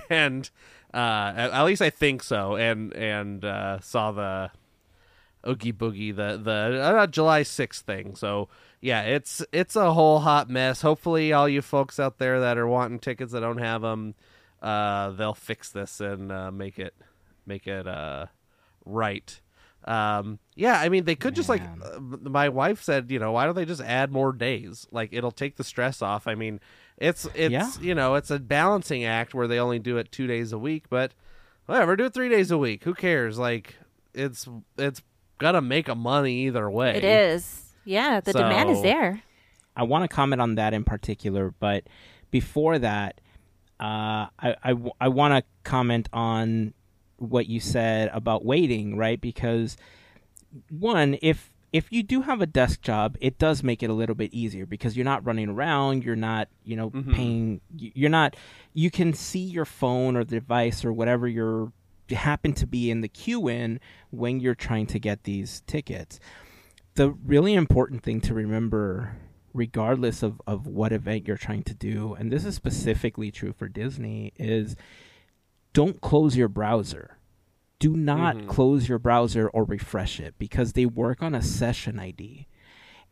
[0.10, 0.50] and
[0.92, 2.56] uh, at, least I think so.
[2.56, 4.50] And and uh, saw the
[5.46, 8.16] Oogie Boogie, the the uh, July sixth thing.
[8.16, 8.48] So
[8.84, 10.82] yeah, it's it's a whole hot mess.
[10.82, 14.14] Hopefully, all you folks out there that are wanting tickets that don't have them,
[14.60, 16.94] uh, they'll fix this and uh, make it
[17.46, 18.26] make it uh,
[18.84, 19.40] right.
[19.86, 23.46] Um, yeah, I mean, they could just like uh, my wife said, you know, why
[23.46, 24.86] don't they just add more days?
[24.90, 26.26] Like it'll take the stress off.
[26.26, 26.60] I mean,
[26.98, 27.70] it's it's Yeah.
[27.80, 30.90] you know, it's a balancing act where they only do it two days a week,
[30.90, 31.12] but
[31.64, 32.84] whatever, do it three days a week.
[32.84, 33.38] Who cares?
[33.38, 33.76] Like
[34.12, 35.00] it's it's
[35.38, 36.96] gonna make a money either way.
[36.96, 37.62] It is.
[37.84, 39.22] Yeah, the demand is there.
[39.76, 41.84] I want to comment on that in particular, but
[42.30, 43.20] before that,
[43.80, 46.74] uh, I, I, w- I want to comment on
[47.18, 49.20] what you said about waiting, right?
[49.20, 49.76] Because
[50.70, 54.14] one, if if you do have a desk job, it does make it a little
[54.14, 58.36] bit easier because you're not running around, you're not, you know, paying, you're not,
[58.74, 61.72] you can see your phone or the device or whatever you're
[62.10, 66.20] happen to be in the queue in when you're trying to get these tickets
[66.94, 69.16] the really important thing to remember
[69.52, 73.68] regardless of, of what event you're trying to do and this is specifically true for
[73.68, 74.76] disney is
[75.72, 77.18] don't close your browser
[77.78, 78.48] do not mm-hmm.
[78.48, 82.46] close your browser or refresh it because they work on a session id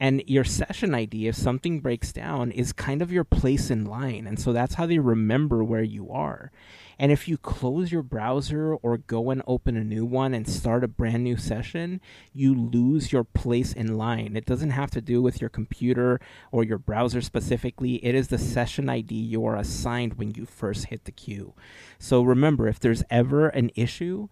[0.03, 4.27] and your session ID, if something breaks down, is kind of your place in line.
[4.27, 6.51] And so that's how they remember where you are.
[6.98, 10.85] And if you close your browser or go and open a new one and start
[10.85, 12.00] a brand new session,
[12.33, 14.37] you lose your place in line.
[14.37, 18.05] It doesn't have to do with your computer or your browser specifically.
[18.05, 21.55] It is the session ID you are assigned when you first hit the queue.
[21.98, 24.28] So remember, if there's ever an issue,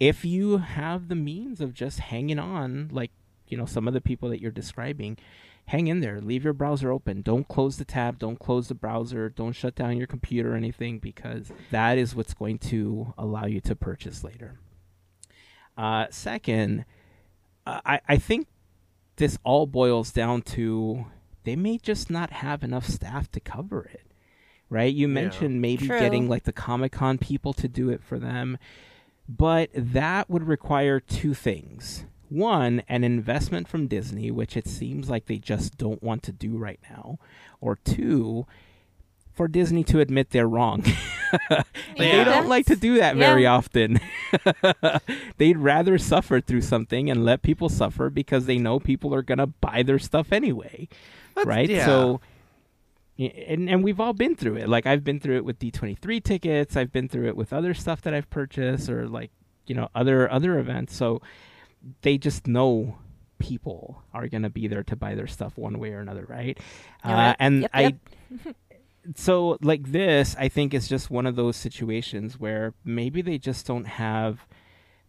[0.00, 3.10] if you have the means of just hanging on, like
[3.48, 5.16] you know some of the people that you're describing,
[5.66, 6.20] hang in there.
[6.20, 7.22] Leave your browser open.
[7.22, 8.18] Don't close the tab.
[8.18, 9.28] Don't close the browser.
[9.28, 13.60] Don't shut down your computer or anything because that is what's going to allow you
[13.62, 14.58] to purchase later.
[15.76, 16.84] Uh, second,
[17.66, 18.46] uh, I I think
[19.16, 21.06] this all boils down to
[21.44, 24.02] they may just not have enough staff to cover it.
[24.70, 24.92] Right?
[24.92, 25.98] You mentioned maybe True.
[26.00, 28.58] getting like the Comic Con people to do it for them.
[29.28, 32.06] But that would require two things.
[32.28, 36.56] One, an investment from Disney, which it seems like they just don't want to do
[36.56, 37.18] right now.
[37.60, 38.46] Or two,
[39.32, 40.84] for Disney to admit they're wrong.
[41.98, 43.26] they don't like to do that Yeah.
[43.26, 44.00] very often.
[45.38, 49.38] They'd rather suffer through something and let people suffer because they know people are going
[49.38, 50.88] to buy their stuff anyway.
[51.44, 51.68] right?
[51.68, 51.86] yeah.
[51.86, 52.20] So
[53.18, 54.68] and and we've all been through it.
[54.68, 58.02] Like I've been through it with D23 tickets, I've been through it with other stuff
[58.02, 59.30] that I've purchased or like,
[59.66, 60.96] you know, other other events.
[60.96, 61.22] So
[62.02, 62.98] they just know
[63.38, 66.58] people are going to be there to buy their stuff one way or another, right?
[67.02, 68.56] Uh, and yep, I yep.
[69.16, 73.66] so like this, I think is just one of those situations where maybe they just
[73.66, 74.46] don't have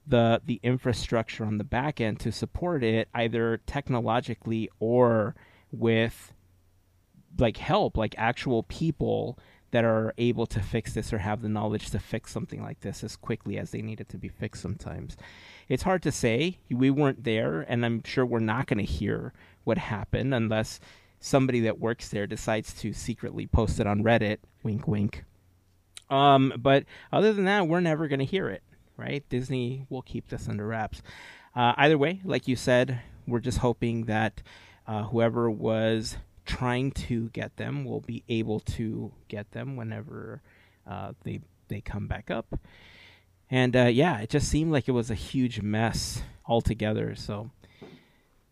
[0.08, 5.36] the the infrastructure on the back end to support it either technologically or
[5.72, 6.34] with
[7.38, 9.40] like help like actual people
[9.72, 13.04] that are able to fix this or have the knowledge to fix something like this
[13.04, 15.18] as quickly as they need it to be fixed sometimes
[15.68, 19.34] it's hard to say we weren't there and i'm sure we're not going to hear
[19.64, 20.80] what happened unless
[21.20, 25.24] somebody that works there decides to secretly post it on reddit wink wink
[26.10, 28.64] um, but other than that, we're never going to hear it,
[28.98, 29.28] right?
[29.30, 31.02] Disney will keep this under wraps.
[31.56, 34.42] Uh, either way, like you said, we're just hoping that
[34.88, 40.42] uh, whoever was trying to get them will be able to get them whenever
[40.88, 42.60] uh, they they come back up.
[43.56, 47.16] And uh, yeah, it just seemed like it was a huge mess altogether.
[47.16, 47.52] So.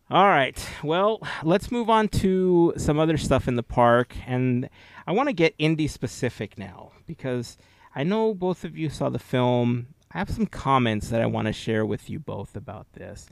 [0.08, 0.66] All right.
[0.82, 4.16] Well, let's move on to some other stuff in the park.
[4.26, 4.70] And
[5.06, 7.58] I want to get Indy specific now because
[7.94, 9.88] I know both of you saw the film.
[10.10, 13.26] I have some comments that I want to share with you both about this.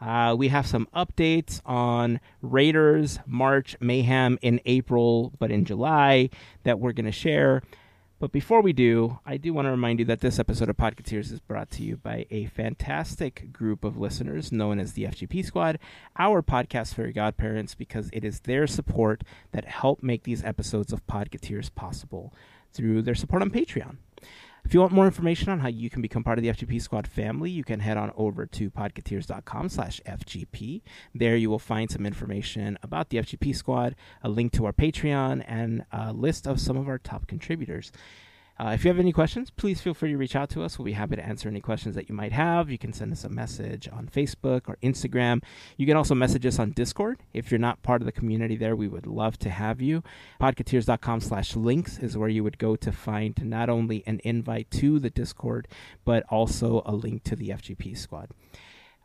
[0.00, 6.30] Uh, we have some updates on Raiders, March, Mayhem in April, but in July
[6.62, 7.62] that we're going to share.
[8.20, 11.30] But before we do, I do want to remind you that this episode of Podketeers
[11.30, 15.78] is brought to you by a fantastic group of listeners known as the FGP Squad,
[16.18, 21.06] our podcast fairy godparents, because it is their support that help make these episodes of
[21.06, 22.34] Podketeers possible
[22.72, 23.98] through their support on Patreon.
[24.68, 27.06] If you want more information on how you can become part of the FGP Squad
[27.06, 30.82] family, you can head on over to podketeers.com slash FGP.
[31.14, 35.42] There you will find some information about the FGP Squad, a link to our Patreon,
[35.48, 37.92] and a list of some of our top contributors.
[38.60, 40.78] Uh, if you have any questions, please feel free to reach out to us.
[40.78, 42.68] We'll be happy to answer any questions that you might have.
[42.68, 45.44] You can send us a message on Facebook or Instagram.
[45.76, 47.20] You can also message us on Discord.
[47.32, 50.02] If you're not part of the community there, we would love to have you.
[50.40, 54.98] Podketeers.com slash links is where you would go to find not only an invite to
[54.98, 55.68] the Discord,
[56.04, 58.30] but also a link to the FGP squad.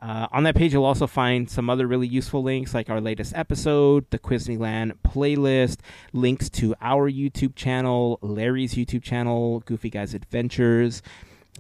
[0.04, 3.32] Uh, on that page, you'll also find some other really useful links like our latest
[3.38, 5.78] episode, the Quizneyland playlist,
[6.12, 11.02] links to our YouTube channel, Larry's YouTube channel, Goofy Guys Adventures.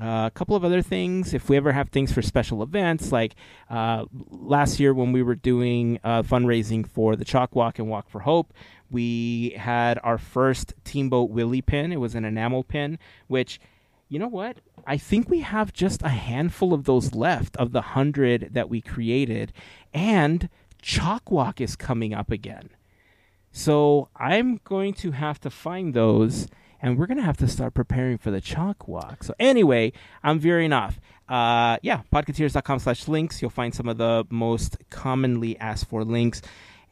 [0.01, 1.33] Uh, a couple of other things.
[1.33, 3.35] If we ever have things for special events, like
[3.69, 8.09] uh, last year when we were doing uh, fundraising for the Chalk Walk and Walk
[8.09, 8.53] for Hope,
[8.91, 11.93] we had our first Teamboat Willie pin.
[11.93, 13.61] It was an enamel pin, which
[14.13, 14.57] you know what?
[14.85, 18.79] I think we have just a handful of those left of the hundred that we
[18.79, 19.51] created,
[19.91, 20.49] and
[20.83, 22.69] Chalk Walk is coming up again.
[23.51, 26.47] So I'm going to have to find those,
[26.79, 29.23] and we're going to have to start preparing for the Chalk Walk.
[29.23, 30.99] So anyway, I'm veering off.
[31.27, 33.41] Uh, yeah, podketeers.com slash links.
[33.41, 36.43] You'll find some of the most commonly asked for links.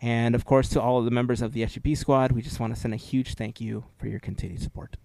[0.01, 2.73] And of course, to all of the members of the FGP squad, we just want
[2.73, 4.97] to send a huge thank you for your continued support.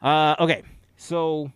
[0.00, 0.62] Uh, okay,
[0.98, 1.52] so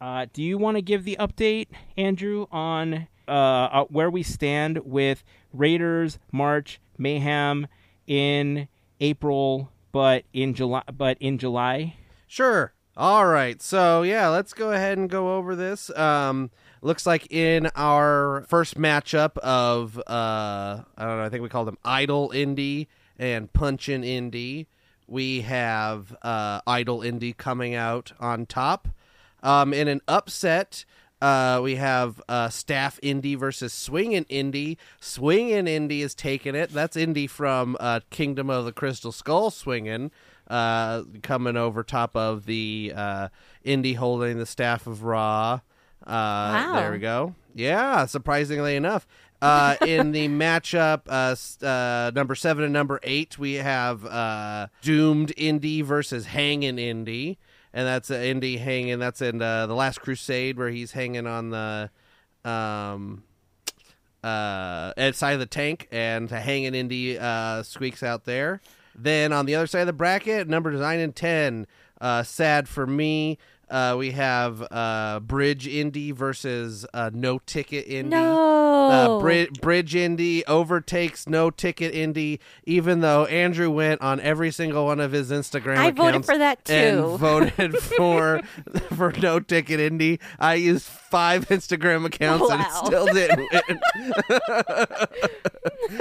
[0.00, 1.66] uh, do you want to give the update,
[1.98, 5.22] Andrew, on uh, uh, where we stand with
[5.52, 7.66] Raiders, March, Mayhem
[8.06, 8.68] in
[9.00, 10.84] April, but in July?
[10.90, 11.94] But in July,
[12.28, 12.74] Sure.
[12.96, 13.60] All right.
[13.62, 15.88] So yeah, let's go ahead and go over this.
[15.96, 16.50] Um,
[16.82, 21.24] looks like in our first matchup of uh, I don't know.
[21.24, 24.68] I think we called them Idol Indy and Punchin Indy.
[25.08, 28.88] We have uh, Idol Indy coming out on top.
[29.42, 30.84] Um, in an upset,
[31.22, 34.76] uh, we have uh, Staff Indy versus Swingin' Indy.
[35.00, 36.70] Swingin' Indy is taking it.
[36.70, 40.10] That's Indy from uh, Kingdom of the Crystal Skull swinging,
[40.48, 43.28] uh, coming over top of the uh,
[43.64, 45.60] Indy holding the Staff of Ra.
[46.06, 47.34] Uh, There we go.
[47.54, 49.06] Yeah, surprisingly enough.
[49.40, 55.32] Uh, in the matchup, uh, uh, number seven and number eight, we have uh, Doomed
[55.36, 57.38] Indy versus Hanging Indy,
[57.72, 58.98] and that's uh, Indy hanging.
[58.98, 61.90] That's in the Last Crusade where he's hanging on the
[62.44, 63.22] um,
[64.24, 67.16] side of the tank, and Hanging Indy
[67.62, 68.60] squeaks out there.
[68.96, 71.68] Then on the other side of the bracket, number nine and ten,
[72.24, 73.38] sad for me.
[73.70, 78.10] Uh, we have uh, Bridge Indy versus uh, No Ticket Indy.
[78.10, 78.88] No.
[78.88, 84.86] Uh, Bri- Bridge Indy overtakes No Ticket Indy, even though Andrew went on every single
[84.86, 87.16] one of his Instagram I voted accounts for that and too.
[87.18, 88.40] voted for
[88.96, 90.20] for No Ticket Indy.
[90.38, 93.80] I used five Instagram accounts and it still didn't win.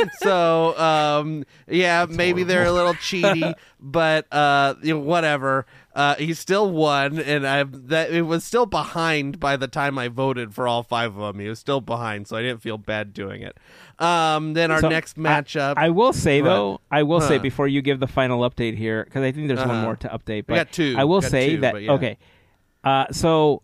[0.22, 5.66] so um, yeah, maybe they're a little cheaty, but uh, you know, whatever.
[5.98, 10.10] Uh, he still won, and I that it was still behind by the time I
[10.10, 11.42] voted for all five of them.
[11.42, 13.58] He was still behind, so I didn't feel bad doing it.
[13.98, 16.50] Um, then our So, next matchup, I, will say What?
[16.50, 19.60] though, I will say before you give the final update here, because I think there's
[19.60, 19.82] one Uh-huh.
[19.82, 20.46] more to update.
[20.46, 20.94] But We got two.
[21.00, 21.92] I will Got say two, that yeah.
[21.94, 22.18] okay.
[22.84, 23.64] Uh, so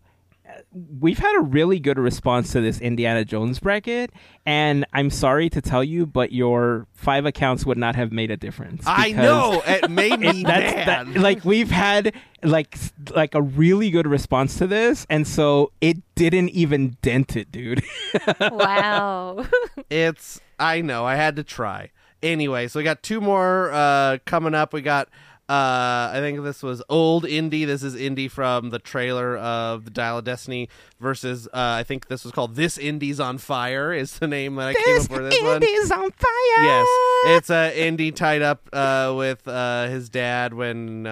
[0.72, 4.10] we've had a really good response to this Indiana Jones bracket,
[4.46, 8.36] and I'm sorry to tell you, but your five accounts would not have made a
[8.36, 8.82] difference.
[8.86, 10.86] I know it made me it- that's mad.
[11.08, 12.76] that, like we've had like
[13.14, 17.82] like a really good response to this, and so it didn't even dent it, dude.
[18.40, 19.44] wow.
[19.90, 21.90] It's I know I had to try.
[22.22, 24.72] Anyway, so we got two more uh coming up.
[24.72, 25.08] We got
[25.48, 27.64] uh I think this was old Indy.
[27.64, 30.68] This is Indy from the trailer of the Dial of Destiny
[31.00, 34.68] versus uh I think this was called This Indy's on Fire is the name that
[34.68, 35.62] I came up with this one.
[35.62, 36.62] Indy's on fire.
[36.62, 36.86] Yes,
[37.26, 41.06] it's uh, Indy tied up uh, with uh, his dad when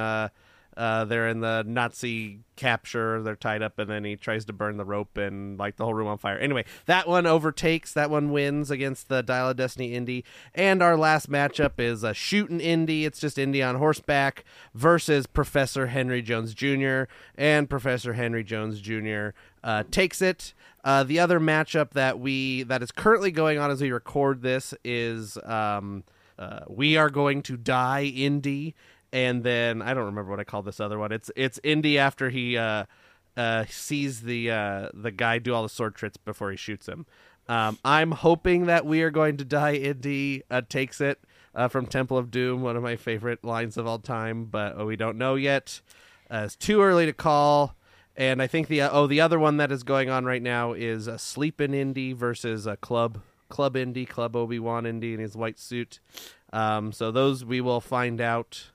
[0.77, 3.23] uh, they're in the Nazi capture.
[3.23, 5.95] They're tied up, and then he tries to burn the rope and like the whole
[5.95, 6.39] room on fire.
[6.39, 7.93] Anyway, that one overtakes.
[7.93, 10.25] That one wins against the Dial of Destiny Indy.
[10.55, 13.05] And our last matchup is a shooting Indy.
[13.05, 14.45] It's just Indy on horseback
[14.75, 17.05] versus Professor Henry Jones Jr.
[17.35, 19.31] And Professor Henry Jones Jr.
[19.63, 20.55] Uh, takes it.
[20.85, 24.75] Uh, the other matchup that we that is currently going on as we record this
[24.83, 26.03] is um,
[26.39, 28.75] uh, we are going to die Indy
[29.13, 31.13] and then I don't remember what I called this other one.
[31.13, 32.85] It's it's Indy after he uh,
[33.37, 37.07] uh, sees the uh, the guy do all the sword tricks before he shoots him.
[37.49, 39.75] Um, I'm hoping that we are going to die.
[39.75, 41.21] Indy uh, takes it
[41.55, 44.87] uh, from Temple of Doom, one of my favorite lines of all time, but oh,
[44.87, 45.81] we don't know yet.
[46.31, 47.77] Uh, it's too early to call.
[48.17, 50.73] And I think the uh, oh the other one that is going on right now
[50.73, 55.35] is a Sleepin' Indy versus a Club Club Indy Club Obi Wan Indy in his
[55.35, 55.99] white suit.
[56.53, 58.72] Um, so those we will find out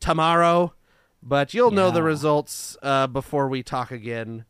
[0.00, 0.74] tomorrow,
[1.22, 4.44] but you'll know the results uh, before we talk again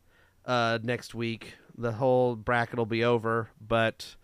[0.45, 1.55] uh, next week.
[1.77, 4.15] The whole bracket will be over, but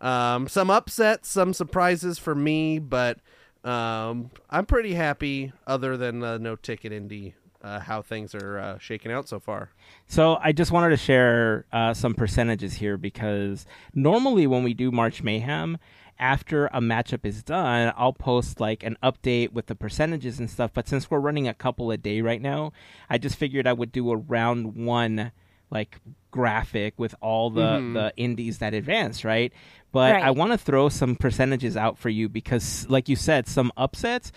[0.00, 3.18] um, some upsets, some surprises for me, but
[3.64, 5.52] um, I'm pretty happy.
[5.66, 9.70] Other than uh, no ticket Indy, uh, how things are uh, shaking out so far.
[10.06, 14.90] So I just wanted to share uh, some percentages here because normally when we do
[14.90, 15.78] March Mayhem,
[16.20, 20.70] after a matchup is done, I'll post like an update with the percentages and stuff.
[20.72, 22.72] But since we're running a couple a day right now,
[23.08, 25.32] I just figured I would do a round one
[25.70, 25.98] like
[26.30, 27.94] graphic with all the mm-hmm.
[27.94, 29.52] the Indys that advance, right?
[29.92, 33.72] But I want to throw some percentages out for you because, like you said, some
[33.76, 34.30] upsets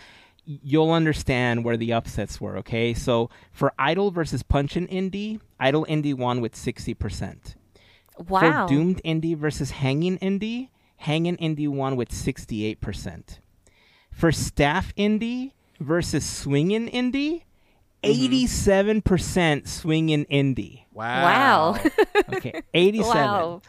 [0.46, 2.94] you'll understand where the upsets were, okay?
[2.94, 7.56] So for Idol versus Punchin Indy, Idol Indy won with 60%.
[8.28, 8.68] Wow.
[8.68, 10.70] For Doomed Indy versus Hanging Indy,
[11.04, 13.40] Hanging Indy won with 68%.
[14.12, 17.46] For Staff Indy versus Swingin' Indy,
[18.04, 20.86] 87% Swingin' Indy.
[20.94, 21.74] Wow.
[21.74, 21.80] Wow.
[22.36, 23.16] okay, 87.
[23.16, 23.62] wow.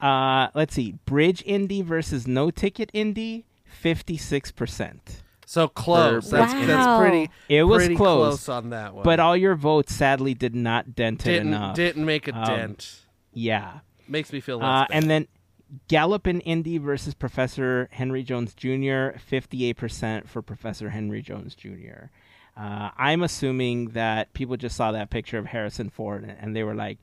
[0.00, 0.92] Uh, let's see.
[1.06, 3.46] Bridge Indy versus No Ticket Indy,
[3.82, 4.98] 56%.
[5.46, 6.28] So close.
[6.28, 6.66] For- That's, Wow.
[6.66, 7.30] that's pretty.
[7.48, 8.48] It was pretty close.
[8.48, 9.04] on that one.
[9.04, 11.76] But all your votes sadly did not dent it didn't enough.
[11.76, 13.00] didn't make a Um, dent.
[13.32, 13.80] Yeah.
[14.08, 14.66] Makes me feel less.
[14.66, 14.88] Uh, bad.
[14.90, 15.28] and then
[15.88, 22.10] Gallopin Indy versus Professor Henry Jones Jr., 58% for Professor Henry Jones Jr.
[22.56, 26.62] Uh, I'm assuming that people just saw that picture of Harrison Ford and, and they
[26.62, 26.98] were like,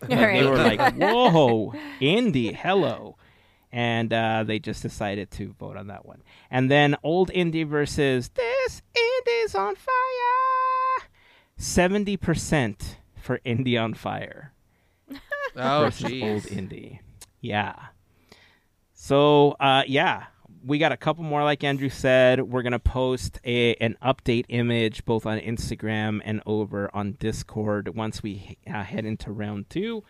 [0.00, 3.16] they were like, whoa, Indy, hello.
[3.72, 6.22] And uh, they just decided to vote on that one.
[6.50, 11.06] And then Old Indy versus This Indy's on Fire.
[11.56, 14.52] 70% for Indy on Fire
[15.56, 16.22] oh versus jeez.
[16.22, 17.00] old Indy.
[17.40, 17.74] Yeah.
[18.94, 20.26] So uh, yeah,
[20.64, 21.42] we got a couple more.
[21.42, 26.90] Like Andrew said, we're gonna post a an update image both on Instagram and over
[26.94, 30.04] on Discord once we uh, head into round two.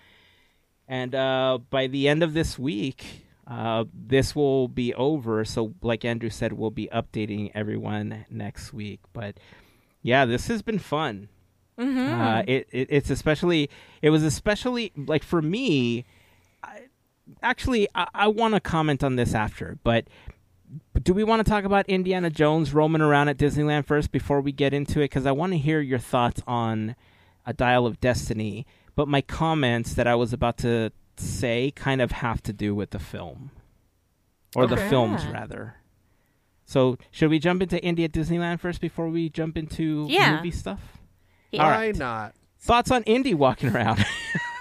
[0.88, 5.44] And uh, by the end of this week, uh, this will be over.
[5.44, 9.00] So, like Andrew said, we'll be updating everyone next week.
[9.12, 9.38] But
[10.02, 11.28] yeah, this has been fun.
[12.08, 13.70] Uh, it, it it's especially
[14.02, 16.04] it was especially like for me.
[17.42, 20.08] I, actually, I, I want to comment on this after, but
[21.02, 24.52] do we want to talk about Indiana Jones roaming around at Disneyland first before we
[24.52, 25.04] get into it?
[25.04, 26.94] Because I want to hear your thoughts on
[27.46, 28.66] a Dial of Destiny.
[28.94, 32.90] But my comments that I was about to say kind of have to do with
[32.90, 33.50] the film,
[34.54, 35.76] or the films rather.
[36.64, 40.36] So, should we jump into Indy at Disneyland first before we jump into Yeah.
[40.36, 40.80] movie stuff?
[41.50, 41.64] Yeah.
[41.64, 42.34] All Why not?
[42.60, 44.04] Thoughts on Indy walking around?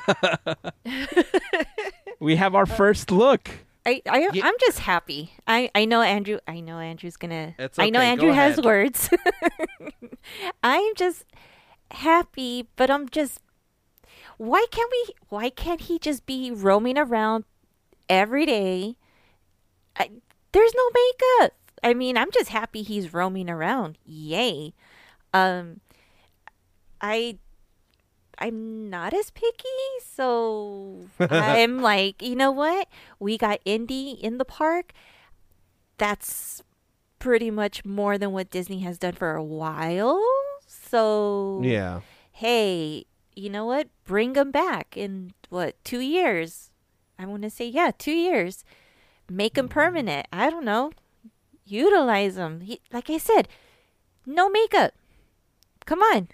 [2.20, 3.50] we have our first look.
[3.86, 5.34] I, I Ye- I'm just happy.
[5.48, 6.40] I, I know Andrew.
[6.48, 7.56] I know Andrew's gonna.
[7.58, 8.66] It's I know okay, go Andrew has ahead.
[8.66, 9.10] words.
[10.64, 11.26] I'm just
[11.92, 13.40] happy, but I'm just.
[14.38, 15.14] Why can't we?
[15.30, 17.46] Why can't he just be roaming around
[18.10, 18.96] every day?
[19.98, 20.10] I,
[20.52, 21.54] there's no makeup.
[21.84, 23.98] I mean, I'm just happy he's roaming around.
[24.06, 24.74] Yay.
[25.34, 25.80] Um,
[27.02, 27.38] I
[28.40, 29.68] I'm not as picky,
[30.04, 32.88] so I'm like, you know what?
[33.20, 34.94] We got Indy in the park.
[35.98, 36.64] That's
[37.20, 40.22] pretty much more than what Disney has done for a while.
[40.68, 42.02] So Yeah.
[42.32, 43.88] hey, you know what?
[44.06, 46.72] Bring them back in what two years?
[47.18, 48.64] I want to say yeah, two years.
[49.30, 50.28] Make them permanent.
[50.32, 50.92] I don't know.
[51.66, 52.62] Utilize them.
[52.62, 53.48] He, like I said,
[54.26, 54.94] no makeup.
[55.86, 56.30] Come on.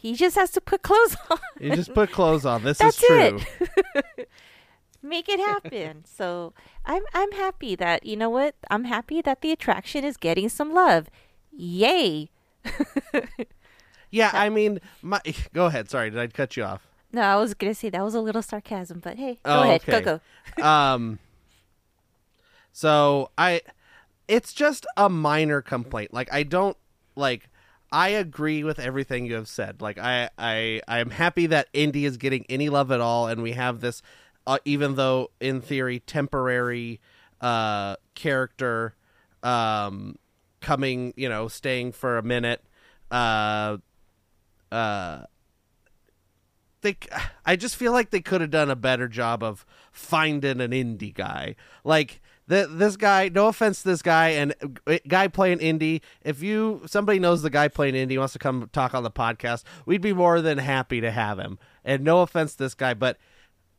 [0.00, 1.38] He just has to put clothes on.
[1.60, 2.62] You just put clothes on.
[2.64, 3.38] This is true.
[3.94, 4.28] it.
[5.02, 6.04] Make it happen.
[6.06, 6.52] so
[6.86, 8.54] I'm I'm happy that you know what?
[8.70, 11.08] I'm happy that the attraction is getting some love.
[11.52, 12.30] Yay.
[14.10, 15.20] Yeah, I mean, my
[15.52, 15.88] go ahead.
[15.90, 16.86] Sorry, did I cut you off?
[17.12, 19.82] No, I was gonna say that was a little sarcasm, but hey, go Oh, ahead,
[19.82, 20.00] okay.
[20.00, 20.20] go
[20.56, 20.62] go.
[20.64, 21.18] um
[22.72, 23.60] so i
[24.28, 26.76] it's just a minor complaint like i don't
[27.16, 27.48] like
[27.92, 32.04] i agree with everything you have said like i i i am happy that indy
[32.04, 34.02] is getting any love at all and we have this
[34.46, 37.00] uh, even though in theory temporary
[37.40, 38.94] uh character
[39.42, 40.16] um
[40.60, 42.62] coming you know staying for a minute
[43.10, 43.76] uh
[44.70, 45.24] uh
[46.82, 46.96] they
[47.44, 51.12] I just feel like they could have done a better job of finding an Indy
[51.12, 51.56] guy.
[51.84, 52.20] Like
[52.50, 54.54] this guy, no offense to this guy and
[54.86, 58.68] uh, guy playing Indy, if you somebody knows the guy playing Indy wants to come
[58.72, 61.58] talk on the podcast, we'd be more than happy to have him.
[61.84, 63.18] And no offense to this guy, but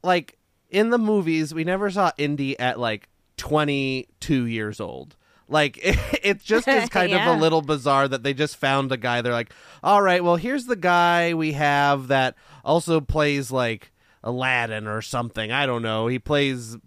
[0.04, 0.38] like
[0.70, 5.18] in the movies, we never saw Indy at like 22 years old.
[5.50, 8.98] Like it, it just is kind of a little bizarre that they just found a
[8.98, 9.22] guy.
[9.22, 9.54] They're like,
[9.84, 13.92] all right, well, here's the guy we have that also plays like
[14.24, 15.52] Aladdin or something.
[15.52, 16.08] I don't know.
[16.08, 16.78] He plays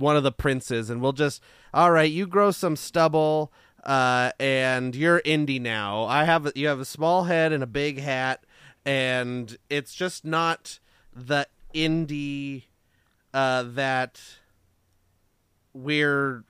[0.00, 1.42] one of the princes, and we'll just,
[1.72, 3.52] all right, you grow some stubble,
[3.84, 6.04] uh, and you're Indy now.
[6.04, 8.44] I have you have a small head and a big hat,
[8.84, 10.80] and it's just not
[11.14, 12.68] the Indy
[13.32, 14.20] uh, that
[15.72, 16.44] we're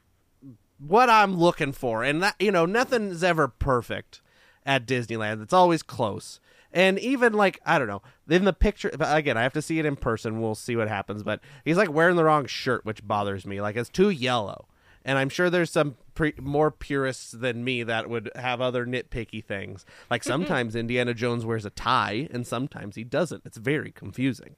[0.78, 2.02] what I'm looking for.
[2.02, 4.22] And that you know, nothing's ever perfect
[4.64, 5.42] at Disneyland.
[5.42, 6.40] It's always close.
[6.72, 9.78] And even like I don't know, in the picture but again, I have to see
[9.78, 10.40] it in person.
[10.40, 11.22] We'll see what happens.
[11.22, 13.60] But he's like wearing the wrong shirt, which bothers me.
[13.60, 14.66] Like it's too yellow.
[15.04, 19.42] And I'm sure there's some pre- more purists than me that would have other nitpicky
[19.42, 19.86] things.
[20.10, 23.42] Like sometimes Indiana Jones wears a tie, and sometimes he doesn't.
[23.46, 24.56] It's very confusing.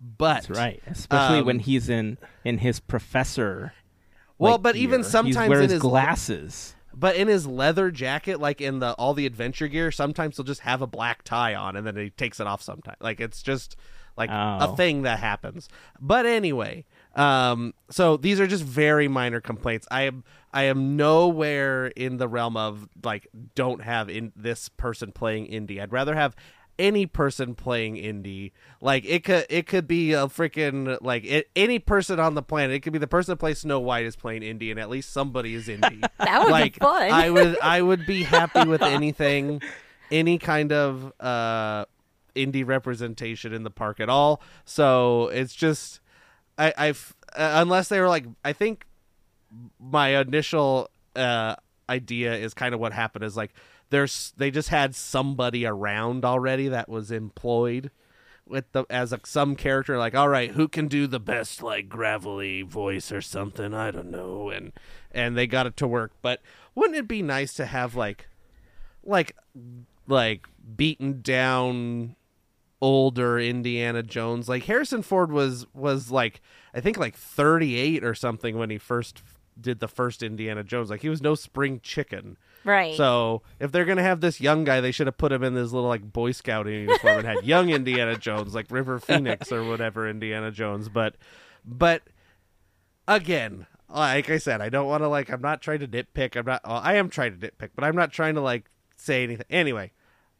[0.00, 3.74] But That's right, especially Um, when he's in in his professor.
[4.38, 6.74] Well, like, but even sometimes wears in his glasses.
[6.94, 10.62] But in his leather jacket, like in the all the adventure gear, sometimes he'll just
[10.62, 12.62] have a black tie on, and then he takes it off.
[12.62, 13.76] Sometimes, like it's just
[14.16, 14.74] like a Oh.
[14.76, 15.68] thing that happens.
[16.00, 16.84] But anyway,
[17.16, 19.86] um, so these are just very minor complaints.
[19.90, 25.12] I am I am nowhere in the realm of like don't have in this person
[25.12, 25.80] playing Indy.
[25.80, 26.34] I'd rather have
[26.80, 31.78] any person playing Indy like it could it could be a freaking like it, any
[31.78, 34.42] person on the planet it could be the person that plays snow white is playing
[34.42, 37.10] Indy and at least somebody is Indy That would be like fun.
[37.12, 39.60] I would I would be happy with anything,
[40.10, 41.84] any kind of uh
[42.34, 44.40] Indy representation in the park at all.
[44.64, 46.00] So it's just
[46.56, 48.86] I I've uh, unless they were like I think
[49.78, 51.56] my initial uh
[51.90, 53.52] idea is kind of what happened is like
[53.90, 57.90] there's they just had somebody around already that was employed
[58.46, 61.88] with the as a some character like all right who can do the best like
[61.88, 63.72] gravelly voice or something?
[63.72, 64.50] I don't know.
[64.50, 64.72] And
[65.12, 66.12] and they got it to work.
[66.20, 66.40] But
[66.74, 68.28] wouldn't it be nice to have like
[69.04, 69.36] like
[70.06, 72.16] like beaten down
[72.80, 74.48] older indiana jones?
[74.48, 76.40] Like harrison ford was was like
[76.74, 79.22] i think like 38 or something when he first
[79.60, 80.90] did the first indiana jones.
[80.90, 82.94] Like he was no spring chicken Right.
[82.96, 85.72] so if they're gonna have this young guy, they should have put him in this
[85.72, 90.08] little like Boy Scout uniform and had young Indiana Jones, like River Phoenix or whatever
[90.08, 90.88] Indiana Jones.
[90.88, 91.14] But,
[91.64, 92.02] but
[93.08, 95.30] again, like I said, I don't want to like.
[95.30, 96.36] I'm not trying to nitpick.
[96.36, 96.60] I'm not.
[96.66, 99.46] Well, I am trying to nitpick, but I'm not trying to like say anything.
[99.50, 99.92] Anyway,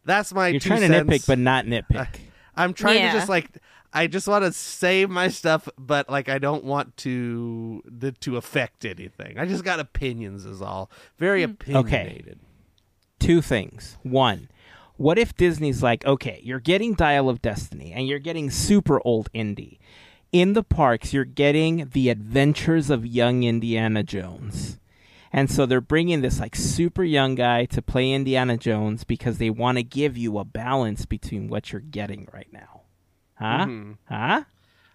[0.04, 0.48] that's my.
[0.48, 2.08] You're two trying to nitpick, but not nitpick.
[2.56, 3.12] I'm trying Yeah.
[3.12, 3.48] to just like.
[3.92, 8.36] I just want to save my stuff, but like I don't want to to, to
[8.36, 9.38] affect anything.
[9.38, 10.90] I just got opinions, is all.
[11.18, 11.52] Very hmm.
[11.52, 12.38] opinionated.
[13.18, 13.98] two things.
[14.02, 14.48] One,
[14.96, 19.28] what if Disney's like, okay, you're getting Dial of Destiny and you're getting super old
[19.32, 19.80] Indy.
[20.30, 24.78] In the parks, you're getting the adventures of young Indiana Jones.
[25.32, 29.50] And so they're bringing this like super young guy to play Indiana Jones because they
[29.50, 32.79] want to give you a balance between what you're getting right now.
[33.40, 33.66] Huh?
[34.08, 34.44] Huh?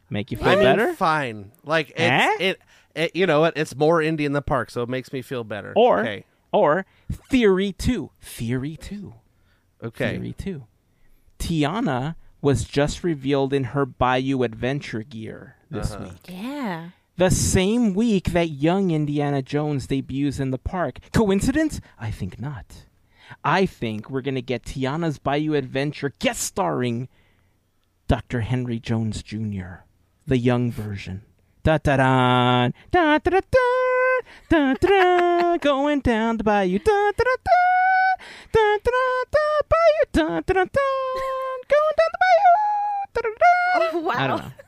[0.10, 0.94] Make you feel I mean, better?
[0.94, 1.52] fine.
[1.66, 2.36] Like it's, Eh?
[2.40, 2.62] it,
[2.96, 3.58] it, you know what?
[3.58, 5.74] It's more Indy in the park, so it makes me feel better.
[5.76, 8.12] Or okay, or Theory 2.
[8.22, 9.14] Theory 2.
[9.84, 10.12] okay.
[10.18, 10.64] Theory 2.
[11.40, 16.06] Tiana was just revealed in her Bayou Adventure gear this Uh-huh.
[16.06, 16.20] week.
[16.30, 16.90] yeah.
[17.18, 21.00] The same week that young Indiana Jones debuts in the park.
[21.14, 21.80] Coincidence?
[21.98, 22.86] I think not.
[23.44, 27.08] I think we're going to get Tiana's Bayou Adventure guest starring
[28.08, 28.42] Dr.
[28.42, 29.86] Henry Jones Jr.,
[30.28, 31.24] the young version.
[31.64, 33.40] Da da da da da da
[34.50, 36.78] da da going down the bayou.
[36.78, 37.34] Da da da
[38.54, 38.92] da da da
[39.32, 39.40] da
[39.70, 40.06] bayou.
[40.12, 40.88] Da da da da,
[41.68, 42.56] going down the bayou.
[43.14, 44.00] Da da da.
[44.00, 44.52] Wow.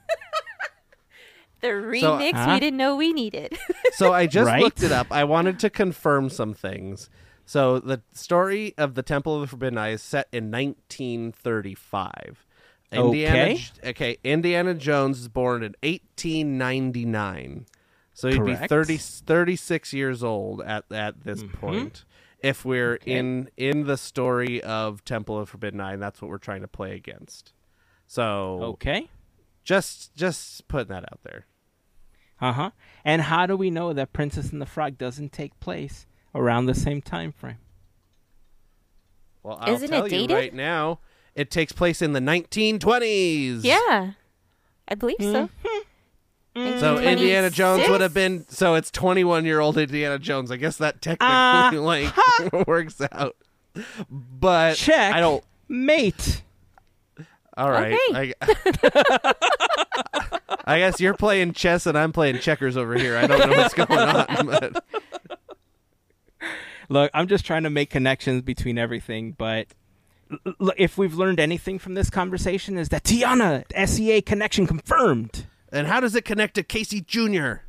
[1.60, 2.60] The remix so, uh, we uh-huh.
[2.60, 3.58] didn't know we needed.
[3.94, 4.62] so I just right?
[4.62, 5.08] looked it up.
[5.10, 7.10] I wanted to confirm some things.
[7.48, 12.46] So the story of the Temple of the Forbidden Eye is set in 1935.
[12.92, 13.66] Indiana, Okay.
[13.90, 14.18] okay.
[14.24, 17.66] Indiana Jones is born in 1899.
[18.14, 18.62] So he'd Correct.
[18.62, 22.06] be 30, 36 years old at at this point.
[22.40, 26.62] If we're in in the story of Temple of Forbidden Eye, that's what we're trying
[26.62, 27.54] to play against.
[28.08, 29.10] So Okay.
[29.64, 31.46] just just putting that out there.
[32.40, 32.72] Uh huh.
[33.04, 36.76] And how do we know that Princess and the Frog doesn't take place around the
[36.76, 37.58] same time frame?
[39.44, 41.00] Well, I'll Isn't it tell you right now.
[41.38, 43.64] It takes place in the 1920s.
[43.64, 44.12] Yeah,
[44.88, 45.50] I believe so.
[46.56, 50.50] So Indiana Jones would have been so it's 21 year old Indiana Jones.
[50.50, 51.82] I guess that technically Uh,
[52.52, 53.36] like works out.
[54.10, 55.14] But Check.
[55.14, 55.44] I don't.
[55.70, 56.42] Mate.
[57.56, 57.96] All right.
[58.12, 58.34] Okay.
[58.42, 59.34] I,
[60.66, 63.16] I guess you're playing chess and I'm playing checkers over here.
[63.18, 64.26] I don't know what's going on.
[64.48, 64.84] But
[66.90, 69.68] Look, I'm just trying to make connections between everything, but l- l-
[70.78, 75.46] if we've learned anything from this conversation is that Tiana SEA connection confirmed.
[75.72, 77.62] and how does it connect to Casey Jr.?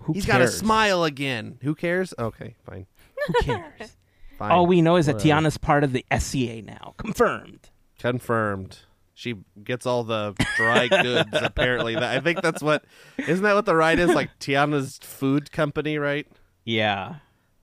[0.00, 0.38] Who He's cares?
[0.38, 1.58] got a smile again.
[1.62, 2.12] Who cares?
[2.18, 2.86] Okay, fine.
[3.26, 3.96] Who cares?
[4.38, 4.50] Fine.
[4.52, 5.46] All we know is that Whatever.
[5.46, 6.94] Tiana's part of the SEA now.
[6.98, 7.70] Confirmed.
[7.98, 8.78] Confirmed.
[9.14, 11.30] She gets all the dry goods.
[11.32, 12.84] apparently, That- I think that's what.
[13.16, 14.10] Isn't that what the ride is?
[14.14, 16.26] Like Tiana's food company, right?
[16.64, 17.16] Yeah.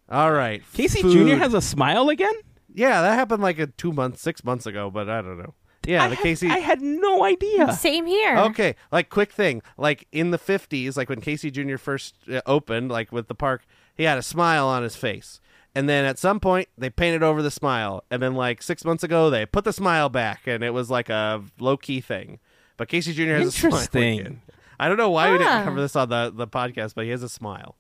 [0.09, 0.63] All right.
[0.73, 1.27] Casey food.
[1.27, 1.35] Jr.
[1.35, 2.33] has a smile again?
[2.73, 5.53] Yeah, that happened like a two months, six months ago, but I don't know.
[5.85, 6.49] Yeah, I the had- Casey.
[6.49, 7.71] I had no idea.
[7.73, 8.37] Same here.
[8.37, 11.77] Okay, like quick thing, like in the fifties, like when Casey Jr.
[11.77, 13.65] first uh, opened, like with the park,
[13.95, 15.41] he had a smile on his face,
[15.75, 19.03] and then at some point they painted over the smile, and then like six months
[19.03, 22.39] ago they put the smile back, and it was like a low key thing.
[22.77, 23.35] But Casey Jr.
[23.35, 24.19] has a smile Interesting.
[24.19, 24.41] again.
[24.79, 25.63] I don't know why we didn't Ah.
[25.65, 27.75] cover this on the the podcast, but he has a smile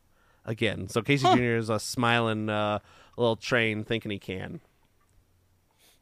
[0.45, 0.89] again.
[0.89, 1.55] So Casey Jr.
[1.55, 2.79] is a smiling uh,
[3.15, 4.59] little train, thinking he can.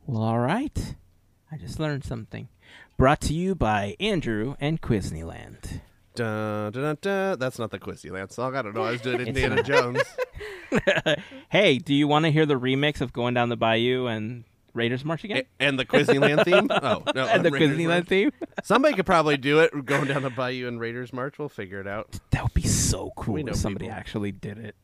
[0.06, 0.96] Well, all right.
[1.52, 2.48] I just learned something.
[2.98, 5.82] Brought to you by Andrew and Quizneyland.
[6.16, 7.40] Dun, dun, dun, dun.
[7.40, 8.56] That's not the Quizzland song.
[8.56, 8.84] I don't know.
[8.84, 10.02] I was doing Indiana Jones.
[11.50, 15.04] Hey, do you want to hear the remix of Going Down the Bayou and Raiders
[15.04, 15.44] March again?
[15.60, 16.68] A- and the Disneyland theme?
[16.72, 17.28] Oh, no.
[17.28, 18.08] and the Raiders Disneyland March.
[18.08, 18.32] theme?
[18.64, 21.38] Somebody could probably do it going down the Bayou and Raiders March.
[21.38, 22.18] We'll figure it out.
[22.30, 23.98] That would be so cool if somebody people.
[24.00, 24.76] actually did it.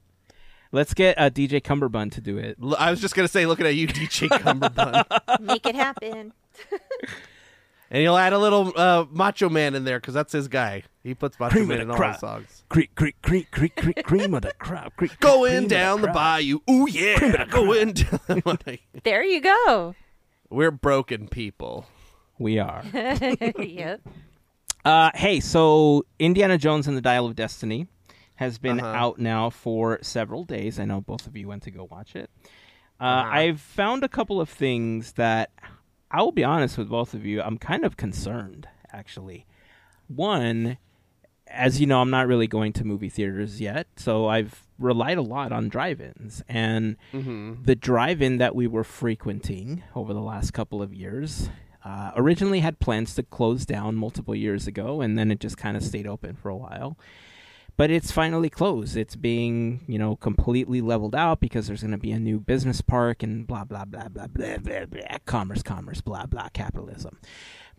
[0.72, 2.58] Let's get uh, DJ Cumberbund to do it.
[2.62, 5.40] L- I was just going to say, looking at you, DJ Cumberbund.
[5.42, 6.34] Make it happen.
[7.90, 10.84] and he'll add a little uh, Macho Man in there because that's his guy.
[11.04, 12.12] He puts Macho Cream Man of in all crop.
[12.14, 12.64] his songs.
[12.70, 14.96] Creek, creek, creek, creek, creek, cream of the crop.
[14.98, 16.16] Creek, creek, cream Going of down the crop.
[16.16, 16.60] bayou.
[16.70, 17.46] Ooh, yeah.
[17.50, 18.78] Going down the bayou.
[19.04, 19.96] There you go.
[20.50, 21.86] We're broken people.
[22.40, 22.84] We are.
[23.58, 24.02] yep.
[24.86, 27.88] Uh, hey, so Indiana Jones and the Dial of Destiny
[28.38, 28.88] has been Uh-huh.
[29.04, 30.80] out now for several days.
[30.80, 32.30] I know both of you went to go watch it.
[33.00, 33.30] Uh, Uh-huh.
[33.32, 35.52] I've found a couple of things that
[36.10, 37.42] I will be honest with both of you.
[37.42, 39.46] I'm kind of concerned, actually.
[40.08, 40.78] One,
[41.48, 45.22] as you know, I'm not really going to movie theaters yet, so I've relied a
[45.22, 50.94] lot on drive-ins, and the drive-in that we were frequenting over the last couple of
[50.94, 51.50] years
[51.84, 55.76] uh, originally had plans to close down multiple years ago, and then it just kind
[55.78, 56.98] of stayed open for a while.
[57.78, 58.98] But it's finally closed.
[58.98, 62.82] It's being, you know, completely leveled out because there's going to be a new business
[62.82, 65.18] park and blah blah blah blah blah blah blah.
[65.26, 67.20] Commerce, commerce, blah blah, capitalism.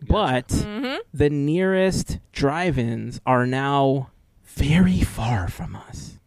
[0.01, 0.99] But mm-hmm.
[1.13, 4.11] the nearest drive-ins are now
[4.45, 6.19] very far from us.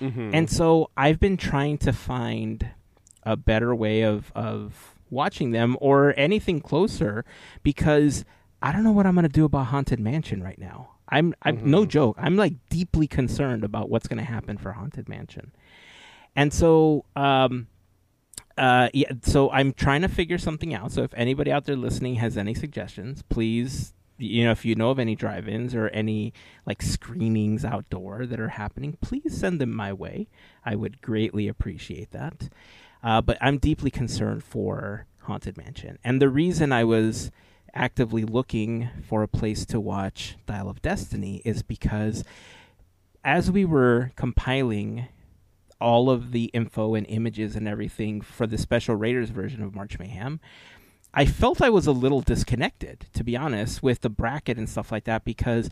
[0.00, 0.30] Mm-hmm.
[0.32, 2.70] And so I've been trying to find
[3.24, 7.24] a better way of, of watching them or anything closer
[7.62, 8.24] because
[8.62, 10.90] I don't know what I'm going to do about Haunted Mansion right now.
[11.08, 12.16] I'm, I'm no joke.
[12.18, 15.52] I'm like deeply concerned about what's going to happen for Haunted Mansion.
[16.36, 17.66] And so, um,
[18.56, 20.92] uh, yeah, so I'm trying to figure something out.
[20.92, 24.90] So if anybody out there listening has any suggestions, please, you know, if you know
[24.90, 26.32] of any drive-ins or any
[26.66, 30.28] like screenings outdoor that are happening, please send them my way.
[30.64, 32.48] I would greatly appreciate that.
[33.02, 37.30] Uh, but I'm deeply concerned for Haunted Mansion, and the reason I was
[37.78, 42.24] actively looking for a place to watch Dial of Destiny is because
[43.24, 45.06] as we were compiling
[45.80, 49.96] all of the info and images and everything for the special Raiders version of March
[49.96, 50.40] Mayhem,
[51.14, 54.90] I felt I was a little disconnected, to be honest, with the bracket and stuff
[54.90, 55.70] like that because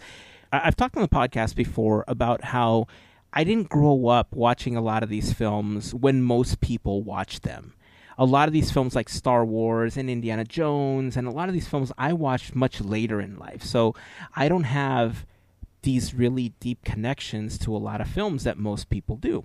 [0.53, 2.87] I've talked on the podcast before about how
[3.33, 7.75] I didn't grow up watching a lot of these films when most people watch them.
[8.19, 11.55] A lot of these films, like Star Wars and Indiana Jones, and a lot of
[11.55, 13.62] these films I watched much later in life.
[13.62, 13.95] So
[14.35, 15.27] I don't have
[15.83, 19.45] these really deep connections to a lot of films that most people do.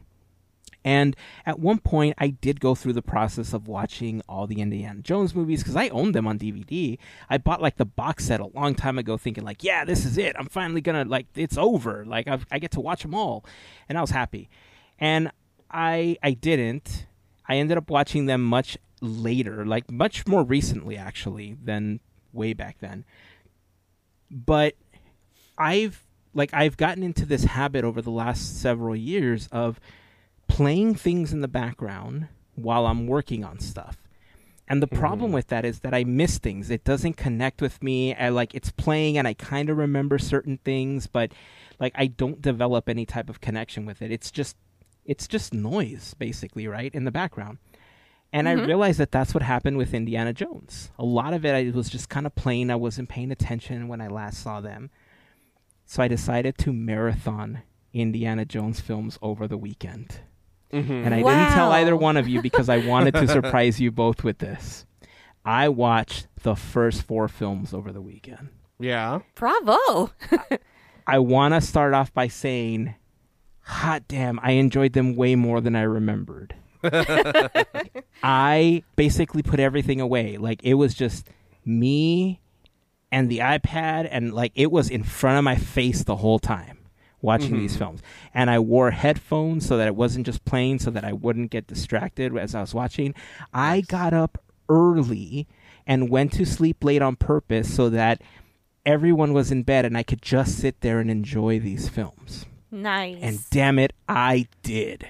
[0.83, 1.15] And
[1.45, 5.35] at one point, I did go through the process of watching all the Indiana Jones
[5.35, 6.97] movies because I owned them on DVD.
[7.29, 10.17] I bought like the box set a long time ago, thinking like, "Yeah, this is
[10.17, 10.35] it.
[10.39, 12.03] I'm finally gonna like, it's over.
[12.05, 13.45] Like, I've, I get to watch them all,"
[13.87, 14.49] and I was happy.
[14.97, 15.31] And
[15.69, 17.05] I, I didn't.
[17.51, 21.99] I ended up watching them much later, like much more recently, actually, than
[22.31, 23.03] way back then.
[24.29, 24.75] But
[25.57, 26.01] I've
[26.33, 29.81] like I've gotten into this habit over the last several years of
[30.47, 33.97] playing things in the background while I'm working on stuff.
[34.69, 35.33] And the problem mm-hmm.
[35.33, 36.69] with that is that I miss things.
[36.69, 38.15] It doesn't connect with me.
[38.15, 41.33] I like it's playing and I kind of remember certain things, but
[41.81, 44.09] like I don't develop any type of connection with it.
[44.09, 44.55] It's just
[45.05, 46.93] it's just noise basically, right?
[46.93, 47.57] In the background.
[48.33, 48.65] And I mm-hmm.
[48.65, 50.89] realized that that's what happened with Indiana Jones.
[50.97, 52.69] A lot of it I was just kind of playing.
[52.69, 54.89] I wasn't paying attention when I last saw them.
[55.85, 60.21] So I decided to marathon Indiana Jones films over the weekend.
[60.71, 60.93] Mm-hmm.
[60.93, 64.23] And I didn't tell either one of you because I wanted to surprise you both
[64.23, 64.85] with this.
[65.43, 68.49] I watched the first four films over the weekend.
[68.79, 69.19] Yeah.
[69.35, 70.11] Bravo.
[71.07, 72.95] I want to start off by saying,
[73.71, 76.55] hot damn, I enjoyed them way more than I remembered.
[78.23, 80.37] I basically put everything away.
[80.37, 81.29] Like it was just
[81.65, 82.41] me
[83.11, 86.77] and the iPad, and like it was in front of my face the whole time
[87.21, 87.79] watching these mm-hmm.
[87.79, 88.01] films.
[88.33, 91.67] And I wore headphones so that it wasn't just playing, so that I wouldn't get
[91.67, 93.13] distracted as I was watching.
[93.53, 95.47] I got up early
[95.85, 98.21] and went to sleep late on purpose so that
[98.85, 102.45] everyone was in bed and I could just sit there and enjoy these films.
[102.71, 103.19] Nice.
[103.21, 105.07] And damn it, I did.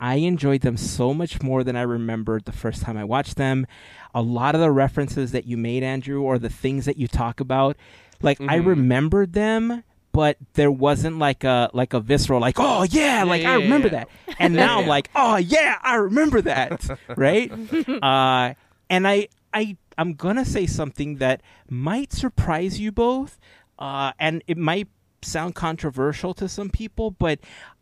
[0.00, 3.66] I enjoyed them so much more than I remembered the first time I watched them.
[4.14, 7.38] A lot of the references that you made, Andrew, or the things that you talk
[7.40, 7.76] about,
[8.22, 13.24] like I remembered them, but there wasn't like a like a visceral like, oh yeah,
[13.24, 14.04] like yeah, I remember yeah.
[14.26, 14.36] that.
[14.38, 16.98] And now I'm like, oh yeah, I remember that.
[17.16, 17.52] right?
[18.02, 18.54] uh
[18.88, 23.38] and I I I'm gonna say something that might surprise you both,
[23.78, 24.88] uh, and it might
[25.22, 27.38] sound controversial to some people, but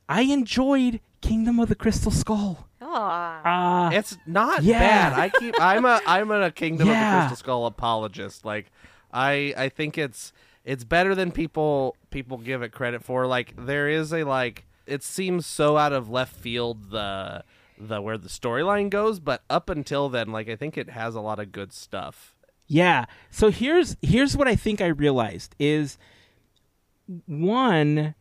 [0.08, 2.68] I enjoyed Kingdom of the Crystal Skull.
[2.80, 3.86] Aw.
[3.88, 4.78] Uh, It's not Yeah.
[4.78, 5.12] bad.
[5.18, 8.44] I keep I'm a I'm a Kingdom of the Crystal Skull apologist.
[8.44, 8.70] Like
[9.12, 10.32] I I think it's
[10.64, 13.26] it's better than people people give it credit for.
[13.26, 17.44] Like there is a like it seems so out of left field the
[17.78, 21.20] the where the storyline goes, but up until then, like I think it has a
[21.20, 22.34] lot of good stuff.
[22.66, 23.06] Yeah.
[23.30, 25.98] So here's here's what I think I realized is
[27.26, 28.14] one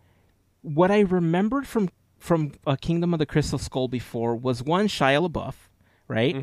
[0.62, 5.30] what I remembered from from uh, Kingdom of the Crystal Skull before was one Shia
[5.30, 5.54] LaBeouf,
[6.08, 6.36] right?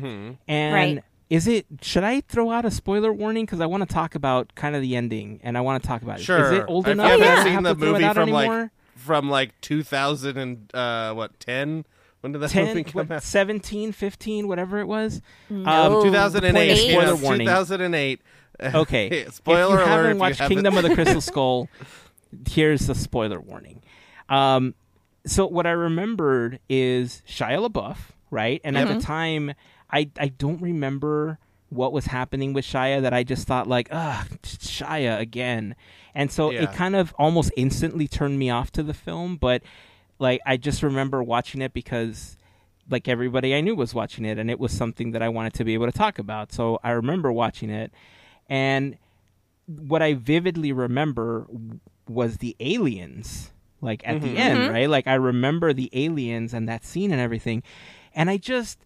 [0.47, 1.03] And Right.
[1.29, 4.55] is it should I throw out a spoiler warning because I want to talk about
[4.55, 6.23] kind of the ending and I want to talk about it.
[6.23, 6.45] Sure.
[6.45, 7.07] Is it old if enough?
[7.17, 8.61] you I haven't have seen to the throw it movie out from anymore?
[8.61, 11.85] like from like 2000 and uh what 10
[12.21, 15.21] when did that 10, movie come what, out 17, 15, whatever it was.
[15.47, 15.99] No.
[15.99, 16.75] Um, 2008.
[16.91, 17.45] Spoiler warning.
[17.45, 18.21] 2008.
[18.63, 19.25] Okay.
[19.31, 20.55] spoiler if you alert haven't if watched you haven't.
[20.55, 21.67] Kingdom of the Crystal Skull,
[22.47, 23.81] here's the spoiler warning.
[24.29, 24.75] Um,
[25.25, 27.97] so what I remembered is Shia LaBeouf,
[28.31, 28.61] right?
[28.63, 29.53] And at the time,
[29.91, 34.25] I I don't remember what was happening with Shia that I just thought like, ah,
[34.43, 35.75] Shia again.
[36.13, 36.63] And so Yeah.
[36.63, 39.63] it kind of almost instantly turned me off to the film, but
[40.19, 42.37] like I just remember watching it because
[42.89, 45.63] like everybody I knew was watching it and it was something that I wanted to
[45.65, 46.53] be able to talk about.
[46.53, 47.91] So I remember watching it
[48.47, 48.97] and
[49.65, 51.47] what I vividly remember
[52.07, 53.51] was the aliens
[53.81, 54.73] like at the mm-hmm, end, mm-hmm.
[54.73, 54.89] right?
[54.89, 57.63] Like I remember the aliens and that scene and everything.
[58.13, 58.79] And I just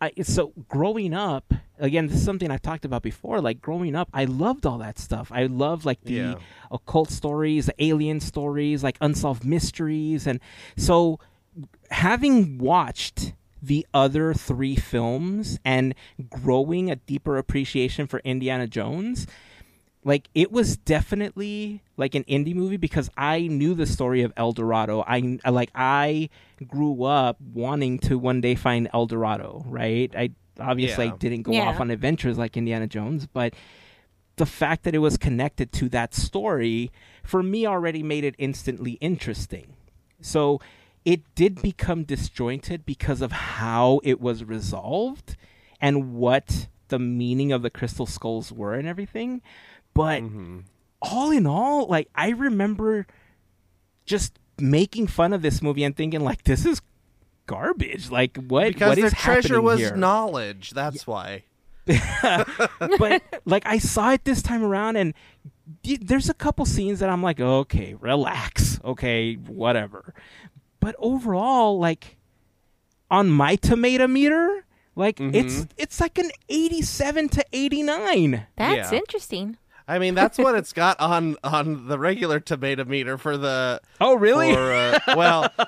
[0.00, 3.40] I, so growing up, again, this is something I've talked about before.
[3.40, 5.32] Like growing up, I loved all that stuff.
[5.32, 6.34] I loved like the Yeah.
[6.70, 10.40] occult stories, the alien stories, like unsolved mysteries, and
[10.76, 11.18] so
[11.90, 15.94] having watched the other three films and
[16.28, 19.26] growing a deeper appreciation for Indiana Jones,
[20.04, 24.52] like it was definitely like an Indy movie because I knew the story of El
[24.52, 25.02] Dorado.
[25.06, 26.28] I uh, like I
[26.66, 30.12] grew up wanting to one day find El Dorado, right?
[30.16, 30.30] I
[30.60, 31.16] obviously I Yeah.
[31.18, 31.68] didn't go Yeah.
[31.68, 33.54] off on adventures like Indiana Jones, but
[34.36, 36.90] the fact that it was connected to that story
[37.22, 39.74] for me already made it instantly interesting.
[40.20, 40.60] So
[41.04, 45.36] it did become disjointed because of how it was resolved
[45.80, 49.40] and what the meaning of the crystal skulls were and everything.
[49.94, 50.22] But
[51.00, 53.06] all in all, like I remember
[54.06, 56.80] just making fun of this movie and thinking like this is
[57.46, 58.10] garbage.
[58.10, 59.96] Like what because what their is treasure was here?
[59.96, 61.44] knowledge that's why
[62.98, 65.14] but like I saw it this time around, and
[65.82, 70.14] there's a couple scenes that I'm like, okay, relax, okay, whatever.
[70.80, 72.16] But overall, like
[73.10, 74.64] on my tomato meter,
[74.96, 75.34] like Mm-hmm.
[75.34, 78.46] it's it's like an 87 to 89.
[78.56, 78.98] That's Yeah.
[78.98, 79.56] interesting.
[79.86, 84.14] I mean, that's what it's got on on the regular tomato meter for the Oh,
[84.14, 84.54] really?
[84.54, 85.52] For, uh, well,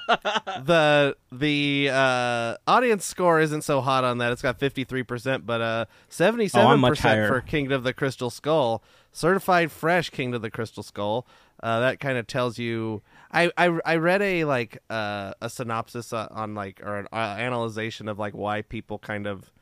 [0.64, 4.32] the the uh, audience score isn't so hot on that.
[4.32, 7.92] It's got fifty three percent, but uh, seventy Oh, seven percent for Kingdom of the
[7.92, 11.26] Crystal Skull, certified fresh Kingdom of the Crystal Skull.
[11.62, 13.02] Uh, that kind of tells you.
[13.32, 17.16] I, I, I read a like uh, a synopsis uh, on like or an uh,
[17.16, 19.52] analyzation of like why people kind of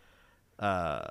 [0.60, 1.08] uh,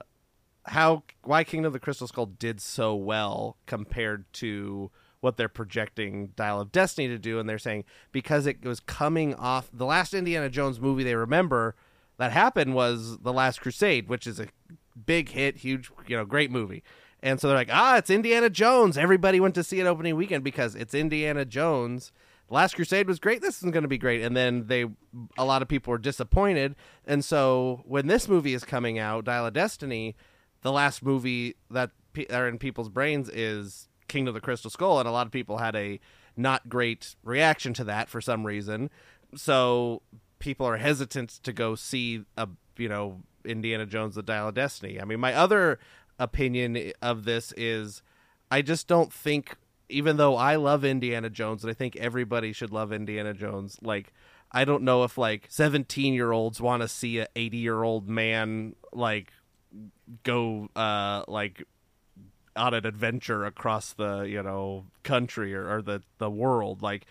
[0.66, 4.91] how why Kingdom of the Crystal Skull did so well compared to
[5.22, 9.36] what they're projecting Dial of Destiny to do, and they're saying because it was coming
[9.36, 11.76] off the last Indiana Jones movie they remember
[12.18, 14.47] that happened was the Last Crusade, which is a
[15.05, 16.84] big hit, huge, you know, great movie.
[17.22, 18.97] And so they're like, ah, it's Indiana Jones.
[18.97, 22.11] Everybody went to see it opening weekend because it's Indiana Jones.
[22.49, 23.41] Last Crusade was great.
[23.41, 24.22] This is going to be great.
[24.22, 24.86] And then they,
[25.38, 26.76] a lot of people were disappointed.
[27.07, 30.16] And so when this movie is coming out, Dial of Destiny,
[30.64, 31.91] the last movie that
[32.32, 35.57] are in people's brains is Kingdom of the Crystal Skull, and a lot of people
[35.57, 35.99] had a
[36.36, 38.89] not great reaction to that for some reason.
[39.36, 40.01] So
[40.39, 42.47] people are hesitant to go see a
[42.78, 44.99] you know Indiana Jones: The Dial of Destiny.
[44.99, 45.80] I mean, my other
[46.18, 48.01] opinion of this is
[48.49, 49.57] I just don't think,
[49.89, 54.14] even though I love Indiana Jones and I think everybody should love Indiana Jones, like.
[54.55, 58.07] I don't know if like 17 year olds want to see a 80 year old
[58.07, 59.34] man like
[60.24, 61.63] go uh like
[62.55, 66.82] on an adventure across the you know country or, or the the world.
[66.82, 67.05] Like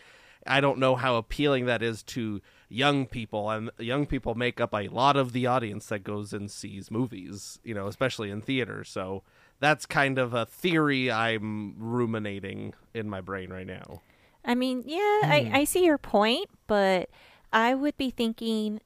[0.44, 4.74] i don't know how appealing that is to young people and young people make up
[4.74, 8.88] a lot of the audience that goes and sees movies you know especially in theaters.
[8.88, 9.22] So
[9.60, 14.02] that's kind of a theory i'm ruminating in my brain right now.
[14.44, 17.08] I mean, yeah, I, I see your point, but
[17.52, 18.80] I would be thinking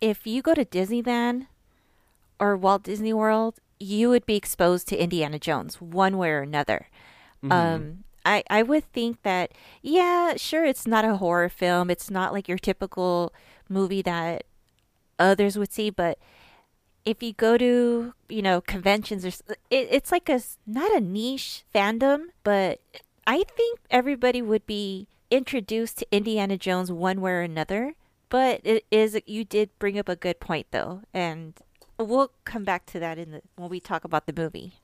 [0.00, 1.46] if you go to Disneyland
[2.42, 6.88] or Walt Disney World, you would be exposed to Indiana Jones one way or another.
[7.50, 11.90] Um, I, I would think that, yeah, sure, it's not a horror film.
[11.90, 13.32] It's not like your typical
[13.68, 14.44] movie that
[15.18, 16.18] others would see, but
[17.04, 19.28] if you go to you know conventions or
[19.70, 22.80] it, it's like a, not a niche fandom but
[23.26, 27.94] i think everybody would be introduced to indiana jones one way or another
[28.28, 31.54] but it is you did bring up a good point though and
[32.04, 34.74] we'll come back to that in the when we talk about the movie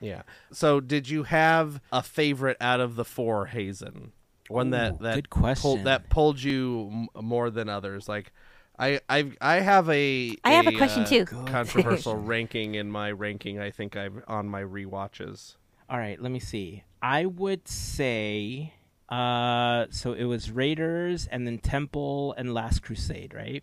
[0.00, 4.12] yeah so did you have a favorite out of the four hazen
[4.48, 5.62] one that Ooh, that good question.
[5.62, 8.32] pulled, that pulled you m- more than others like
[8.78, 11.26] I I I have a I have a question, uh, too.
[11.26, 13.60] controversial ranking in my ranking.
[13.60, 15.56] I think I've on my rewatches.
[15.90, 16.82] All right, let me see.
[17.02, 18.72] I would say
[19.10, 23.62] uh so it was Raiders and then Temple and Last Crusade, right?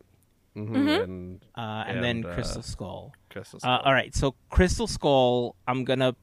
[0.66, 3.14] Hmm And Uh and, then And, uh, Crystal Skull.
[3.30, 6.16] Crystal Uh, all right, so Crystal Skull I'm going to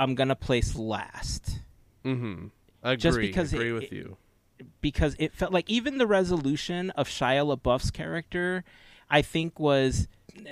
[0.00, 1.60] I'm to place last
[2.04, 2.46] Mm-hmm.
[2.82, 2.96] Agree.
[2.96, 4.16] Just because agree it- with it- you.
[4.80, 8.64] because it felt like even the resolution of Shia LaBeouf's character
[9.10, 10.08] I think was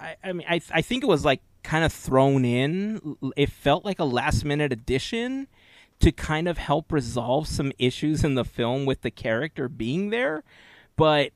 [0.00, 3.84] I, I mean I I think it was like kind of thrown in it felt
[3.84, 5.46] like a last minute addition
[6.00, 10.42] to kind of help resolve some issues in the film with the character being there
[10.96, 11.30] but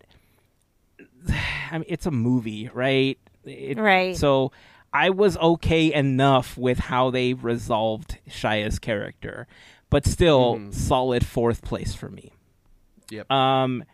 [1.71, 4.17] I mean it's a movie right It- Right.
[4.17, 4.53] so
[4.93, 9.47] I was okay enough with how they resolved Shia's character
[9.91, 12.33] but still solid fourth place for me
[13.11, 13.31] Yep.
[13.31, 13.85] um,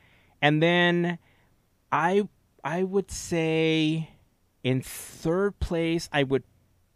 [0.40, 1.18] and then
[1.90, 2.28] I
[2.64, 4.08] I would say
[4.64, 6.44] in third place I would.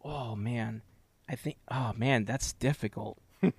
[0.03, 0.81] Oh man,
[1.29, 1.57] I think.
[1.69, 3.17] Oh man, that's difficult.
[3.41, 3.53] Th-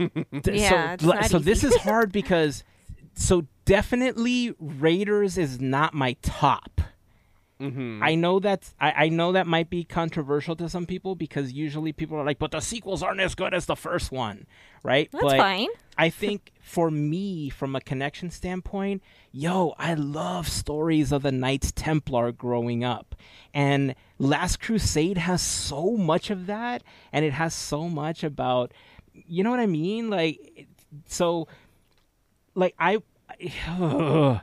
[0.47, 2.65] Yeah, it's so, not so this is hard because
[3.19, 6.81] so definitely Raiders is not my top.
[7.61, 8.03] mm-hmm.
[8.03, 11.93] I know that's I, I know that might be controversial to some people because usually
[11.93, 14.47] people are like, but the sequels aren't as good as the first one,
[14.83, 15.09] right?
[15.13, 19.03] that's but fine I think for me, from a connection standpoint,
[19.33, 23.17] yo, I love stories of the Knights Templar growing up.
[23.53, 28.73] And Last Crusade has so much of that, and it has so much about,
[29.13, 30.09] you know what I mean?
[30.09, 30.69] Like,
[31.07, 31.49] so,
[32.59, 32.99] like, I.
[33.39, 34.43] it,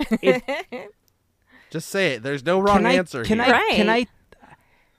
[1.70, 2.22] Just say it.
[2.22, 3.54] There's no wrong can I, answer Can here.
[3.54, 3.72] I?
[3.74, 4.06] Can I?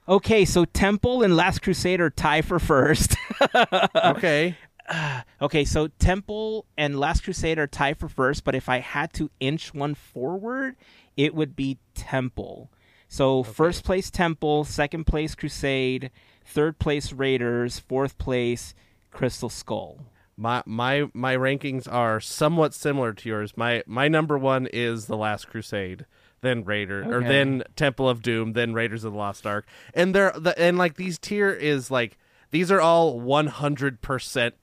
[0.08, 3.16] Okay, so Temple and Last Crusade are tie for first.
[3.94, 4.56] okay.
[5.40, 9.30] Okay, so Temple and Last Crusade are tied for first, but if I had to
[9.38, 10.74] inch one forward,
[11.16, 12.72] it would be Temple.
[13.08, 16.10] So first place Temple, second place Crusade,
[16.44, 18.74] third place Raiders, fourth place
[19.12, 20.00] Crystal Skull.
[20.40, 23.52] My my my rankings are somewhat similar to yours.
[23.56, 26.06] My my number one is the Last Crusade.
[26.40, 30.32] then Raider, or then Temple of Doom, then Raiders of the Lost Ark, and they're
[30.32, 32.16] the, and like these tier is like
[32.50, 34.54] these are all one hundred percent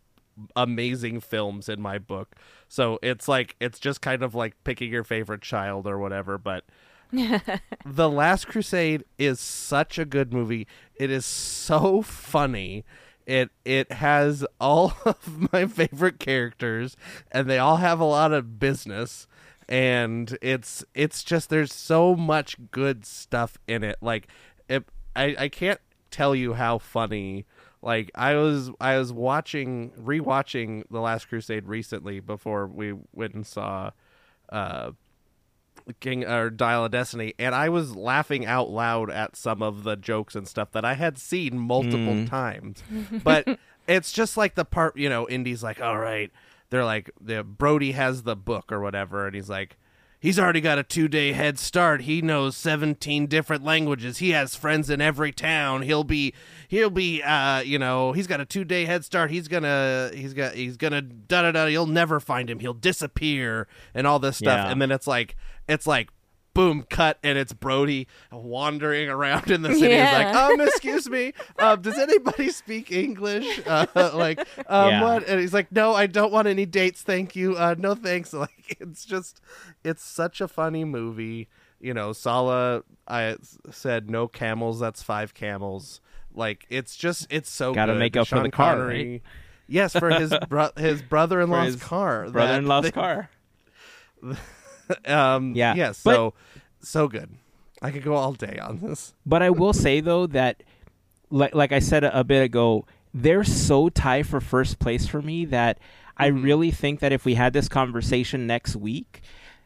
[0.55, 2.35] amazing films in my book.
[2.67, 6.65] So it's like it's just kind of like picking your favorite child or whatever, but
[7.85, 10.67] The Last Crusade is such a good movie.
[10.95, 12.83] It is so funny.
[13.27, 16.95] It it has all of my favorite characters
[17.31, 19.27] and they all have a lot of business
[19.69, 23.97] and it's it's just there's so much good stuff in it.
[24.01, 24.29] Like
[24.69, 27.45] it I I can't tell you how funny
[27.81, 33.45] like I was I was watching rewatching The Last Crusade recently before we went and
[33.45, 33.91] saw
[34.49, 34.91] uh
[35.99, 39.95] King or Dial of Destiny, and I was laughing out loud at some of the
[39.95, 42.83] jokes and stuff that I had seen multiple times.
[43.23, 46.31] But it's just like the part, you know, Indy's like, all right,
[46.69, 49.77] they're like, the Brody has the book or whatever, and he's like,
[50.19, 52.01] he's already got a two day head start.
[52.01, 54.17] He knows seventeen different languages.
[54.17, 55.83] He has friends in every town.
[55.83, 56.33] He'll be,
[56.67, 59.31] he'll be, uh, you know, he's got a two day head start.
[59.31, 61.65] He's gonna, he's got, he's gonna da da da.
[61.65, 62.59] You'll never find him.
[62.59, 64.57] He'll disappear and all this stuff.
[64.65, 64.71] Yeah.
[64.71, 65.35] And then it's like,
[65.67, 66.09] it's like.
[66.53, 66.87] Boom!
[66.89, 69.93] Cut, and it's Brody wandering around in the city.
[69.93, 73.61] He's like, "Um, excuse me, um, does anybody speak English?
[73.67, 75.03] Uh, like, um, Yeah.
[75.03, 77.55] what?" And he's like, "No, I don't want any dates, thank you.
[77.55, 79.39] Uh, no thanks." Like, it's just,
[79.83, 81.47] it's such a funny movie.
[81.79, 83.35] You know, Sallah, I
[83.69, 84.79] said no camels.
[84.79, 86.01] That's five camels.
[86.33, 87.99] Like, it's just, it's so Gotta good.
[87.99, 89.21] make up for the car, Connery- right?
[89.67, 92.23] Yes, for his bro- his brother-in-law's his car.
[92.25, 93.29] that Brother-in-law's they- car.
[95.05, 95.87] Um, Yeah, yeah.
[95.89, 96.33] but- So,
[96.81, 97.29] so good.
[97.81, 99.13] I could go all day on this.
[99.25, 100.63] But I will say though that,
[101.29, 105.21] like like I said a, a bit ago, they're so tied for first place for
[105.21, 105.77] me that
[106.17, 106.41] I Mm-hmm.
[106.43, 109.21] really think that if we had this conversation next week,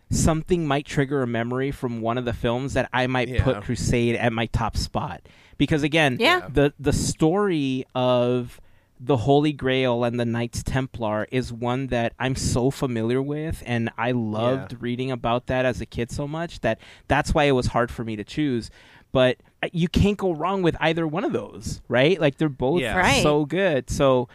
[0.10, 3.44] something might trigger a memory from one of the films that I might Yeah.
[3.44, 5.22] put Crusade at my top spot.
[5.58, 6.50] Because again, Yeah.
[6.52, 8.60] the the story of
[9.04, 13.90] the Holy Grail and the Knights Templar is one that I'm so familiar with, and
[13.98, 14.78] I loved Yeah.
[14.80, 18.04] reading about that as a kid so much that that's why it was hard for
[18.04, 18.70] me to choose.
[19.12, 22.22] But uh, you can't go wrong with either one of those, right?
[22.22, 22.96] Like they're both Yeah.
[22.96, 23.24] Right.
[23.24, 23.90] so good.
[23.90, 24.30] So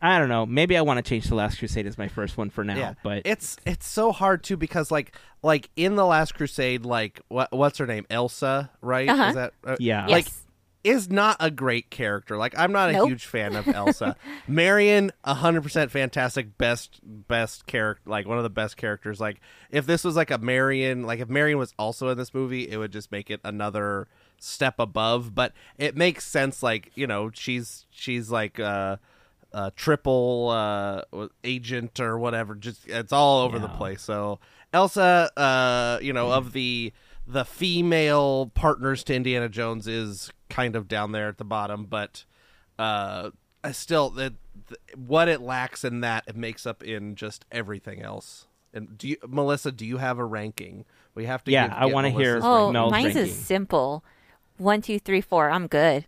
[0.00, 0.46] I don't know.
[0.46, 2.96] Maybe I want to change the Last Crusade as my first one for now.
[3.02, 7.52] But it's it's so hard too because like like in the Last Crusade, like what
[7.52, 9.08] what's her name, Elsa, right?
[9.08, 9.24] Uh-huh.
[9.28, 10.06] Is that uh, Yeah.
[10.06, 10.42] Like Yes.
[10.86, 12.36] Is not a great character.
[12.36, 13.08] Like I'm not a Nope.
[13.08, 14.16] huge fan of Elsa.
[14.48, 19.20] Marion, hundred percent fantastic, best best character, like one of the best characters.
[19.20, 22.68] Like if this was like a Marion, like if Marion was also in this movie,
[22.70, 24.08] it would just make it another
[24.38, 25.34] step above.
[25.34, 26.62] But it makes sense.
[26.62, 28.58] Like you know, she's she's like.
[28.60, 28.96] uh
[29.52, 31.00] uh, triple uh,
[31.42, 32.54] agent or whatever.
[32.54, 34.02] Just it's all over the place.
[34.02, 34.38] So
[34.70, 36.92] Elsa, uh, you know, of the
[37.26, 42.24] the female partners to Indiana Jones is kind of down there at the bottom, but
[42.78, 43.30] uh,
[43.64, 44.34] I still that
[44.94, 48.46] what it lacks in that it makes up in just everything else.
[48.72, 49.72] And do you, Melissa?
[49.72, 50.84] Do you have a ranking?
[51.14, 51.50] We have to.
[51.50, 53.22] Yeah, give- I wanna hear- Melissa's Oh, Mel's mine's ranking.
[53.22, 54.04] is simple.
[54.58, 55.50] One, two, three, four.
[55.50, 56.06] I'm good.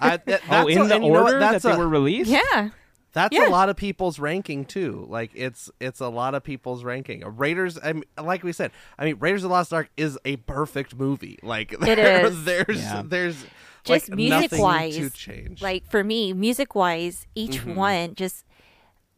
[0.00, 1.22] I, that, oh, in a- the and what?
[1.22, 2.30] order that they a- were released.
[2.30, 2.70] Yeah.
[3.12, 3.48] That's Yeah.
[3.48, 5.04] a lot of people's ranking too.
[5.08, 7.22] Like it's it's a lot of people's ranking.
[7.36, 10.36] Raiders, I mean, like we said, I mean, Raiders of the Lost Ark is a
[10.36, 11.38] perfect movie.
[11.42, 12.44] Like there, is.
[12.44, 13.02] there's Yeah.
[13.04, 13.44] there's
[13.84, 15.60] Just like, music wise, to change.
[15.60, 17.74] like for me, music wise, each Mm-hmm.
[17.74, 18.44] one just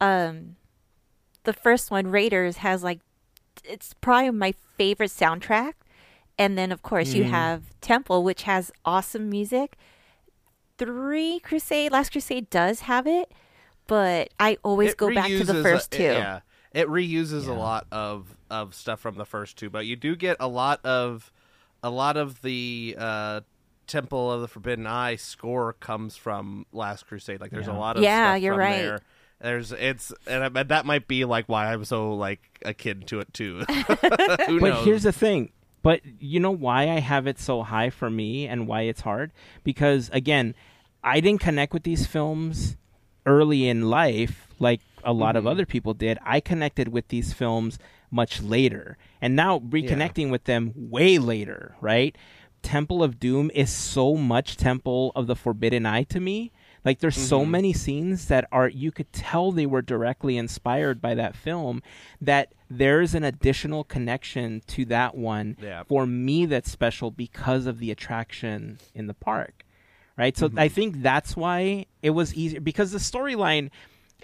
[0.01, 0.57] um
[1.45, 3.01] the first one, Raiders, has like
[3.65, 5.75] it's probably my favorite soundtrack.
[6.39, 7.17] And then of course Mm.
[7.17, 9.77] you have Temple, which has awesome music.
[10.79, 13.31] Three Crusade, Last Crusade does have it,
[13.87, 16.03] but I always It go back to the first a- two.
[16.05, 16.41] yeah,
[16.73, 20.37] it reuses a lot of of stuff from the first two, but you do get
[20.41, 21.33] a lot of
[21.83, 23.41] a lot of the uh
[23.89, 27.41] Temple of the Forbidden Eye score comes from Last Crusade.
[27.41, 28.77] Like there's a lot of Yeah, stuff you're from right.
[28.83, 29.01] there.
[29.41, 33.35] There's it's and I, that might be like why I'm so like akin to it
[33.35, 33.59] too.
[34.47, 34.85] Who But knows?
[34.85, 35.51] here's the thing.
[35.83, 39.33] But you know why I have it so high for me and why it's hard?
[39.65, 40.55] Because again,
[41.03, 42.77] I didn't connect with these films
[43.27, 45.39] early in life like a lot Mm-hmm.
[45.39, 46.19] of other people did.
[46.25, 47.79] I connected with these films
[48.11, 48.97] much later.
[49.21, 52.17] And now reconnecting with them way later, right?
[52.63, 56.53] Temple of Doom is so much Temple of the Forbidden Eye to me.
[56.85, 57.51] Like there's so Mm-hmm.
[57.51, 61.83] many scenes that are you could tell they were directly inspired by that film
[62.21, 65.83] that there's an additional connection to that one Yeah.
[65.85, 69.62] for me that's special because of the attraction in the park.
[70.17, 70.35] Right?
[70.35, 70.57] Mm-hmm.
[70.57, 73.71] So I think that's why it was easier because the storyline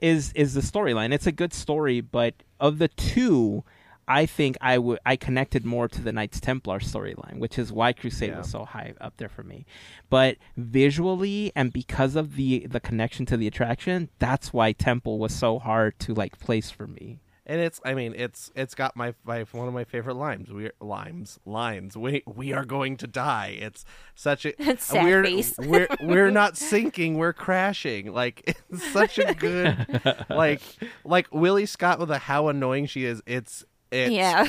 [0.03, 1.13] is is the storyline.
[1.13, 3.65] It's a good story, but of the two
[4.07, 7.93] I think I would I connected more to the Knights Templar storyline, which is why
[7.93, 8.39] Crusade Yeah.
[8.39, 9.67] was so high up there for me.
[10.09, 15.35] But visually and because of the the connection to the attraction, that's why Temple was
[15.35, 17.21] so hard to like place for me.
[17.49, 20.53] And it's I mean it's it's got my, my one of my favorite lines.
[20.53, 21.97] We limes lines.
[21.97, 23.59] We we are going to die.
[23.61, 23.85] It's
[24.15, 25.55] such a Sad we're face.
[25.59, 27.17] we're we're not sinking.
[27.17, 28.13] We're crashing.
[28.13, 30.61] Like it's such a good like
[31.05, 33.23] like Willie Scott with a how annoying she is.
[33.27, 34.47] It's it's Yeah.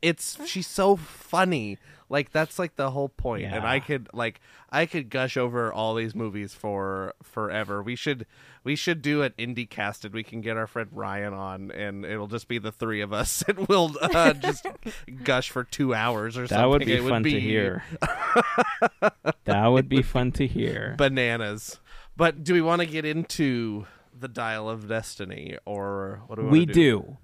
[0.00, 1.78] it's she's so funny.
[2.12, 3.44] Like that's like the whole point.
[3.44, 7.82] And I could like I could gush over all these movies for forever.
[7.82, 8.26] We should
[8.62, 10.12] we should do an Indy casted.
[10.12, 13.42] We can get our friend Ryan on and it'll just be the three of us
[13.48, 14.66] and we'll uh, just
[15.24, 16.58] gush for 2 hours or something.
[16.62, 17.82] That would be It fun to hear.
[19.44, 20.94] that would be fun to hear.
[20.98, 21.80] Bananas.
[22.14, 26.50] But do we want to get into the Dial of Destiny or what do we
[26.50, 27.16] we wanna do.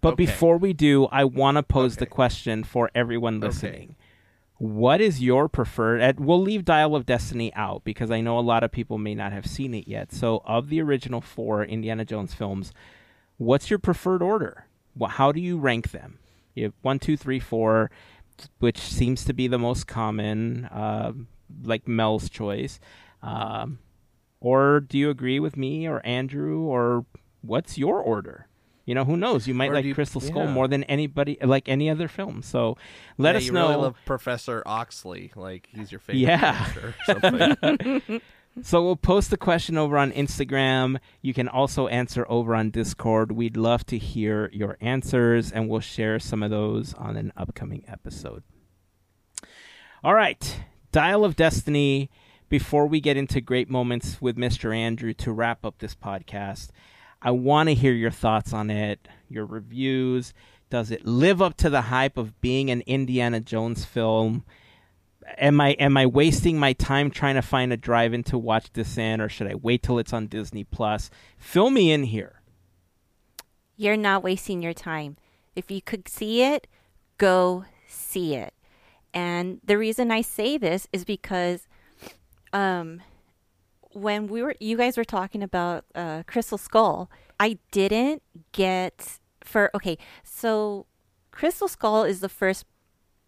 [0.00, 0.24] But Okay.
[0.24, 3.96] before we do, I want to pose the question for everyone listening.
[4.60, 6.02] What is your preferred?
[6.02, 9.14] And we'll leave Dial of Destiny out because I know a lot of people may
[9.14, 10.12] not have seen it yet.
[10.12, 12.70] So, of the original four Indiana Jones films,
[13.38, 14.66] what's your preferred order?
[14.94, 16.18] Wha how do you rank them?
[16.54, 17.90] You have one, two, three, four,
[18.58, 21.14] which seems to be the most common, uh,
[21.62, 22.78] like Mel's choice.
[23.22, 23.78] Um,
[24.40, 27.06] or do you agree with me or Andrew, or
[27.40, 28.46] what's your order?
[28.90, 29.46] You know, who knows?
[29.46, 30.52] You might Or like you- Crystal Skull yeah.
[30.52, 32.42] more than anybody, like any other film.
[32.42, 32.76] So
[33.18, 33.68] let Yeah, us you know.
[33.68, 35.30] really love Professor Oxley.
[35.36, 36.64] Like he's your favorite Yeah.
[36.72, 38.20] character or something.
[38.62, 40.98] So we'll post the question over on Instagram.
[41.22, 43.30] You can also answer over on Discord.
[43.30, 47.84] We'd love to hear your answers, and we'll share some of those on an upcoming
[47.86, 48.42] episode.
[50.02, 52.10] All right, Dial of Destiny.
[52.48, 54.76] Before we get into great moments with Mr.
[54.76, 56.70] Andrew to wrap up this podcast,
[57.22, 60.32] I want to hear your thoughts on it, your reviews.
[60.70, 64.44] Does it live up to the hype of being an Indiana Jones film?
[65.38, 68.98] am I am I wasting my time trying to find a drive-in to watch this
[68.98, 71.10] in, or should I wait till it's on Disney Plus?
[71.38, 72.40] Fill me in here.
[73.76, 75.16] You're not wasting your time.
[75.56, 76.66] If you could see it,
[77.18, 78.54] go see it.
[79.12, 81.66] And the reason I say this is because
[82.52, 83.00] um
[83.92, 88.22] when we were you guys were talking about uh Crystal Skull, I didn't
[88.52, 90.86] get for okay, so
[91.30, 92.64] Crystal Skull is the first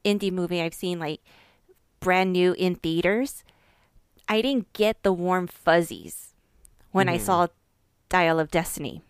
[0.05, 1.21] Indy movie I've seen like
[2.01, 3.45] brand new in theaters.
[4.29, 6.35] I didn't get the warm fuzzies
[6.91, 7.49] when I saw
[8.09, 9.03] Dial of Destiny.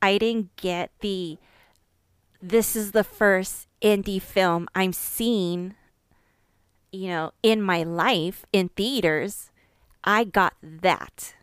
[0.00, 1.38] I didn't get the
[2.40, 5.74] this is the first Indy film I'm seeing,
[6.90, 9.51] you know, in my life in theaters.
[10.04, 11.34] I got that.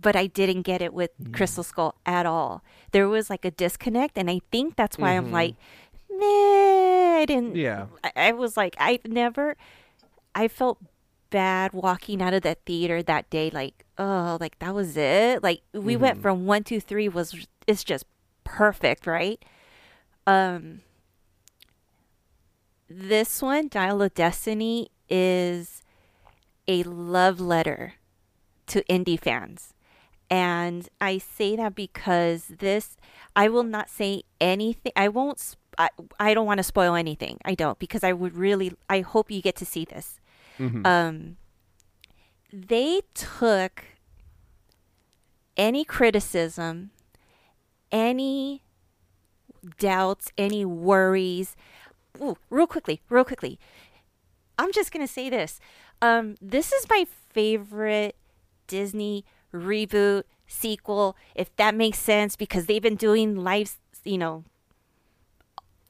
[0.00, 1.34] But I didn't get it with mm.
[1.34, 2.62] Crystal Skull at all.
[2.92, 5.34] There was like a disconnect, and I think that's why I'm mm-hmm.
[5.34, 5.54] like,
[6.08, 7.56] nah, I didn't.
[7.56, 7.86] Yeah.
[8.04, 9.56] I, I was like, I've never,
[10.36, 10.78] I felt
[11.30, 13.50] bad walking out of that theater that day.
[13.50, 15.42] Like, oh, like that was it.
[15.42, 16.22] Like we went mm-hmm.
[16.22, 18.04] from one, two, three was it's just
[18.44, 19.44] perfect, right?
[20.26, 20.82] Um,
[22.88, 25.82] this one, Dial of Destiny, is
[26.66, 27.94] a love letter
[28.68, 29.74] to Indy fans.
[30.30, 32.96] And I say that because this,
[33.34, 34.92] I will not say anything.
[34.94, 35.88] I won't, I,
[36.20, 37.38] I don't want to spoil anything.
[37.44, 40.20] I don't, because I would really, I hope you get to see this.
[40.86, 41.36] Um,
[42.52, 43.84] they took
[45.56, 46.90] any criticism,
[47.90, 48.62] any
[49.78, 51.56] doubts, any worries.
[52.20, 53.58] Ooh, real quickly, real quickly.
[54.58, 55.60] I'm just gonna say this.
[56.02, 58.16] Um, this is my favorite
[58.68, 64.44] Disney reboot sequel, if that makes sense, because they've been doing lives, you know,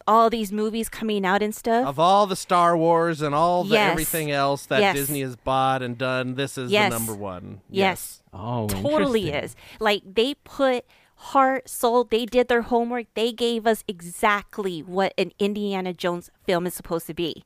[0.07, 1.87] all these movies coming out and stuff.
[1.87, 3.91] of all the Star Wars and all the Yes.
[3.93, 4.95] everything else that Yes.
[4.97, 6.91] Disney has bought and done, this is Yes.
[6.91, 7.61] the number one.
[7.69, 8.23] yes.
[8.33, 9.55] Oh, totally is.
[9.81, 13.07] Like they put heart, soul, they did their homework.
[13.15, 17.45] They gave us exactly what an Indiana Jones film is supposed to be.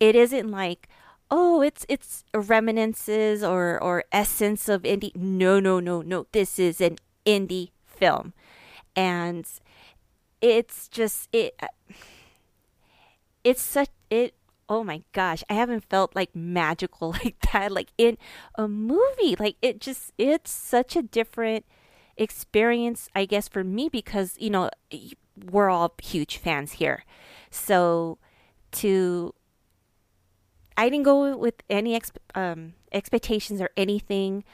[0.00, 0.88] It isn't like,
[1.32, 5.12] oh, it's it's reminiscences or or essence of Indy.
[5.16, 6.26] No, no, no, no.
[6.30, 8.34] This is an Indy film.
[8.94, 9.48] And
[10.42, 11.68] it's just it uh,
[13.42, 14.34] it's such it
[14.68, 18.18] oh my gosh i haven't felt like magical like that like in
[18.56, 21.64] a movie like it just it's such a different
[22.16, 24.68] experience i guess for me because you know
[25.50, 27.04] we're all huge fans here
[27.50, 28.18] so
[28.72, 29.32] to
[30.76, 34.44] i didn't go with any exp- um, expectations or anything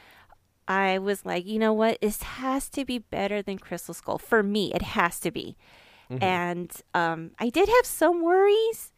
[0.66, 4.42] i was like you know what this has to be better than crystal skull for
[4.42, 5.56] me it has to be
[6.22, 8.92] And um, I did have some worries.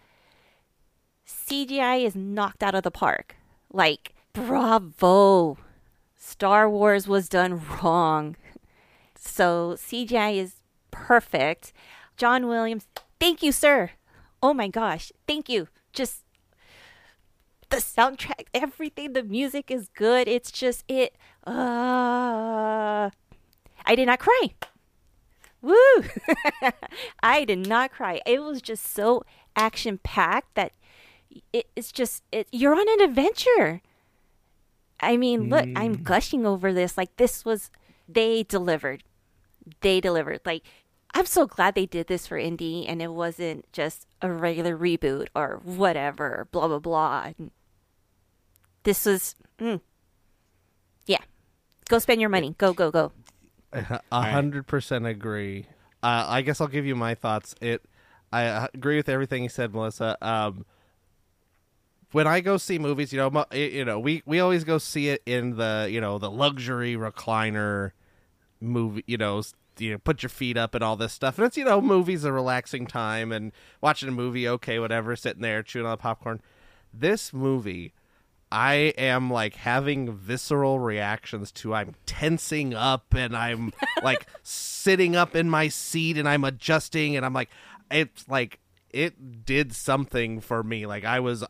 [1.27, 3.35] CGI is knocked out of the park.
[3.73, 5.59] Like, bravo.
[6.17, 8.37] Star Wars was done wrong.
[9.19, 11.73] So CGI is perfect.
[12.17, 12.87] John Williams,
[13.19, 13.91] thank you, sir.
[14.41, 15.67] Oh my gosh, thank you.
[15.93, 16.23] Just
[17.71, 20.29] the soundtrack, everything, the music is good.
[20.29, 21.17] It's just it.
[21.47, 23.11] Uh,
[23.85, 24.55] I did not cry.
[25.63, 26.05] Woo!
[27.23, 28.21] I did not cry.
[28.27, 29.25] It was just so
[29.57, 30.73] action packed that
[31.53, 33.83] it, it's just it, you're on an adventure.
[35.01, 36.99] I mean, look, I'm gushing over this.
[36.99, 37.71] Like this was
[38.09, 39.03] they delivered.
[39.81, 40.41] They delivered.
[40.45, 40.63] Like
[41.15, 45.29] I'm so glad they did this for Indy and it wasn't just a regular reboot
[45.35, 47.33] or whatever, blah blah blah.
[47.39, 47.51] And
[48.83, 49.81] this was mm,
[51.07, 51.19] yeah.
[51.89, 52.55] Go spend your money.
[52.59, 53.13] Go go go.
[53.73, 55.67] A hundred percent agree.
[56.03, 57.55] Uh, I guess I'll give you my thoughts.
[57.61, 57.85] It,
[58.33, 60.17] I agree with everything you said, Melissa.
[60.23, 60.65] Um,
[62.13, 65.23] when I go see movies, you know, you know, we we always go see it
[65.27, 67.93] in the you know the luxury recliner
[68.61, 69.05] movie.
[69.07, 69.43] You know,
[69.79, 71.39] you know, put your feet up and all this stuff.
[71.39, 75.43] And it's you know, movies a relaxing time and watching a movie, okay, whatever, sitting
[75.43, 76.41] there chewing on the popcorn.
[76.93, 77.93] This movie.
[78.53, 83.73] I am like having visceral reactions to I'm tensing up and I'm
[84.03, 87.51] like sitting up in my seat and I'm adjusting and I'm like
[87.91, 88.59] it's like
[88.91, 90.87] it did something for me.
[90.87, 91.45] Like I was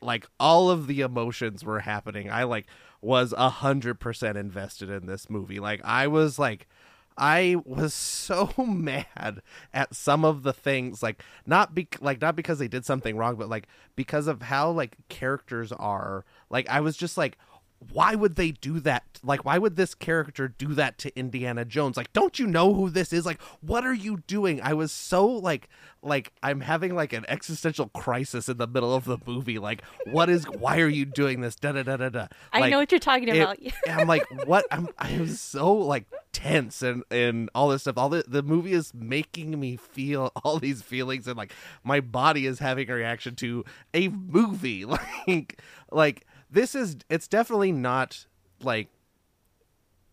[0.00, 2.30] like all of the emotions were happening.
[2.30, 2.66] I like
[3.00, 5.58] was a hundred percent invested in this movie.
[5.58, 6.68] Like I was like
[7.16, 9.42] I was so mad
[9.72, 13.36] at some of the things like not be like not because they did something wrong
[13.36, 16.24] but like because of how like characters are.
[16.50, 17.38] Like I was just like
[17.92, 21.96] why would they do that like why would this character do that to Indiana Jones
[21.96, 25.26] like don't you know who this is like what are you doing I was so
[25.26, 25.68] like
[26.02, 30.28] like I'm having like an existential crisis in the middle of the movie like what
[30.28, 32.92] is why are you doing this da da da da da I Like, know what
[32.92, 33.58] you're talking about.
[33.58, 34.64] and I'm like, what?
[34.70, 37.96] I'm I'm so like tense and and all this stuff.
[37.98, 41.52] All the the movie is making me feel all these feelings, and like
[41.82, 44.84] my body is having a reaction to a movie.
[45.26, 48.26] Like like this is it's definitely not
[48.62, 48.88] like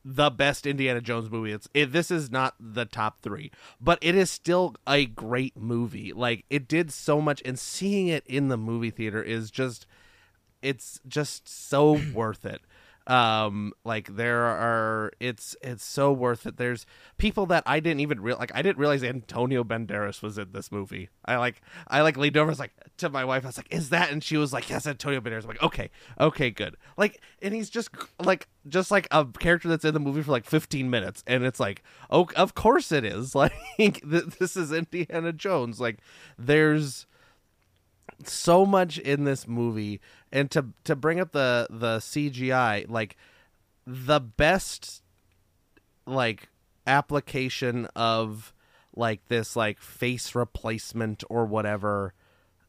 [0.03, 1.51] the best Indiana Jones movie.
[1.51, 6.11] It's it, this is not the top three, but it is still a great movie.
[6.11, 9.85] Like it did so much, and seeing it in the movie theater is just
[10.61, 12.61] it's just so worth it
[13.07, 16.57] um like there are it's it's so worth it.
[16.57, 16.85] There's
[17.17, 20.71] people that i didn't even real like i didn't realize antonio banderas was in this
[20.71, 21.09] movie.
[21.25, 23.89] I like i like leaned over was like to my wife i was like is
[23.89, 24.11] that?
[24.11, 25.43] And she was like yes antonio banderas.
[25.43, 26.77] I'm like okay okay good.
[26.97, 27.89] Like and he's just
[28.23, 31.59] like just like a character that's in the movie for like 15 minutes and it's
[31.59, 33.35] like oh of course it is.
[33.79, 35.79] Like this is indiana jones.
[35.79, 35.97] Like
[36.37, 37.07] there's
[38.27, 39.99] so much in this movie
[40.31, 43.17] and to to bring up the the CGI like
[43.85, 45.01] the best
[46.05, 46.49] like
[46.87, 48.53] application of
[48.95, 52.13] like this like face replacement or whatever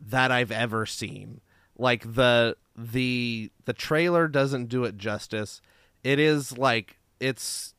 [0.00, 1.40] that I've ever seen.
[1.76, 5.60] Like the the the trailer doesn't do it justice.
[6.04, 7.74] It is like it's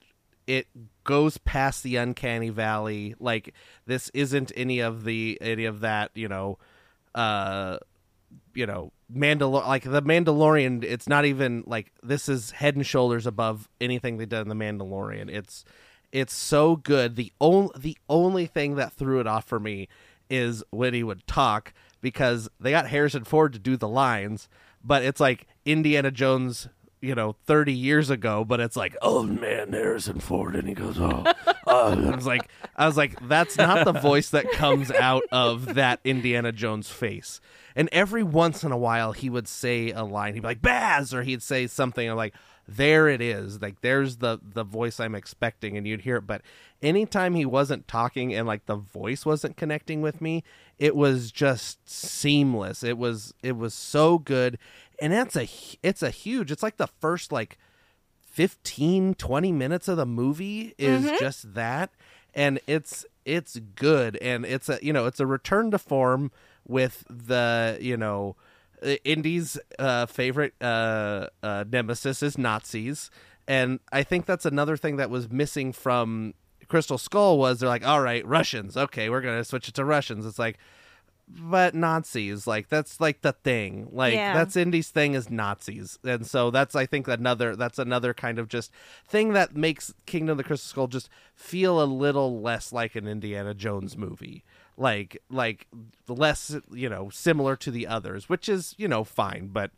[0.45, 0.67] it
[1.03, 3.15] goes past the uncanny valley.
[3.19, 3.53] Like
[3.85, 6.57] this isn't any of the any of that you know
[7.15, 7.77] uh
[8.53, 13.25] you know Mandalor like the Mandalorian it's not even like this is head and shoulders
[13.25, 15.29] above anything they did in the Mandalorian.
[15.29, 15.65] It's
[16.11, 17.15] it's so good.
[17.15, 19.87] The only the only thing that threw it off for me
[20.29, 24.47] is when he would talk because they got Harrison Ford to do the lines
[24.83, 26.67] but it's like Indiana Jones
[27.01, 30.99] you know 30 years ago but it's like oh man Harrison Ford and he goes
[30.99, 31.23] oh,
[31.67, 32.11] oh.
[32.11, 35.99] I was like I was like that's not the voice that comes out of that
[36.03, 37.41] Indiana Jones face
[37.75, 40.33] and every once in a while he would say a line.
[40.33, 41.13] He'd be like Baz!
[41.13, 42.09] or he'd say something.
[42.09, 42.33] I'm like
[42.67, 43.61] there it is.
[43.61, 46.27] Like there's the the voice I'm expecting and you'd hear it.
[46.27, 46.41] But
[46.81, 50.43] anytime he wasn't talking and like the voice wasn't connecting with me
[50.79, 52.83] it was just seamless.
[52.83, 54.57] It was it was so good.
[54.99, 55.47] And that's a
[55.81, 57.57] it's a huge it's like the first like
[58.31, 61.15] 15 20 minutes of the movie is mm-hmm.
[61.19, 61.91] just that.
[62.33, 64.17] And it's it's good.
[64.17, 66.31] And it's a you know it's a return to form
[66.67, 68.35] with the you know
[69.03, 73.09] Indy's uh, favorite uh, uh, nemesis is Nazis,
[73.47, 76.33] and I think that's another thing that was missing from
[76.67, 80.25] Crystal Skull was they're like, all right, Russians, okay, we're gonna switch it to Russians.
[80.25, 80.57] It's like,
[81.27, 83.87] but Nazis like that's like the thing.
[83.91, 84.33] Like Yeah.
[84.33, 85.97] that's Indy's thing is Nazis.
[86.03, 88.71] And so that's I think another that's another kind of just
[89.07, 93.07] thing that makes Kingdom of the Crystal Skull just feel a little less like an
[93.07, 94.43] Indiana Jones movie
[94.77, 95.67] like like
[96.07, 99.71] less you know similar to the others which is you know fine but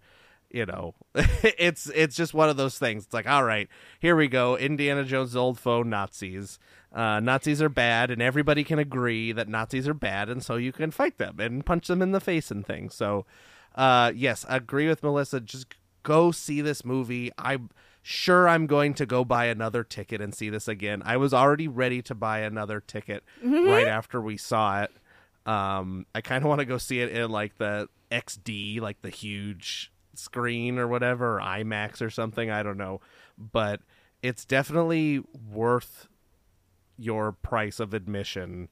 [0.55, 3.03] you know it's it's just one of those things.
[3.03, 3.67] It's like all right
[3.99, 4.57] here we go.
[4.57, 6.59] Indiana jones old foe nazis.
[6.93, 10.71] Uh, nazis are bad and everybody can agree that nazis are bad and so you
[10.71, 12.95] can fight them and punch them in the face and things.
[12.95, 13.25] So
[13.75, 15.41] uh, yes I agree with melissa.
[15.41, 17.31] Just go see this movie.
[17.37, 17.69] I'm
[18.07, 21.67] sure i'm going to go buy another ticket and see this again i was already
[21.67, 23.23] ready to buy another ticket
[23.67, 24.91] right after we saw it
[25.45, 29.09] um, I kind of want to go see it in like the XD, like the
[29.09, 32.49] huge screen or whatever, or IMAX or something.
[32.49, 32.99] I don't know,
[33.37, 33.81] but
[34.21, 35.21] it's definitely
[35.51, 36.07] worth
[36.97, 38.69] your price of admission.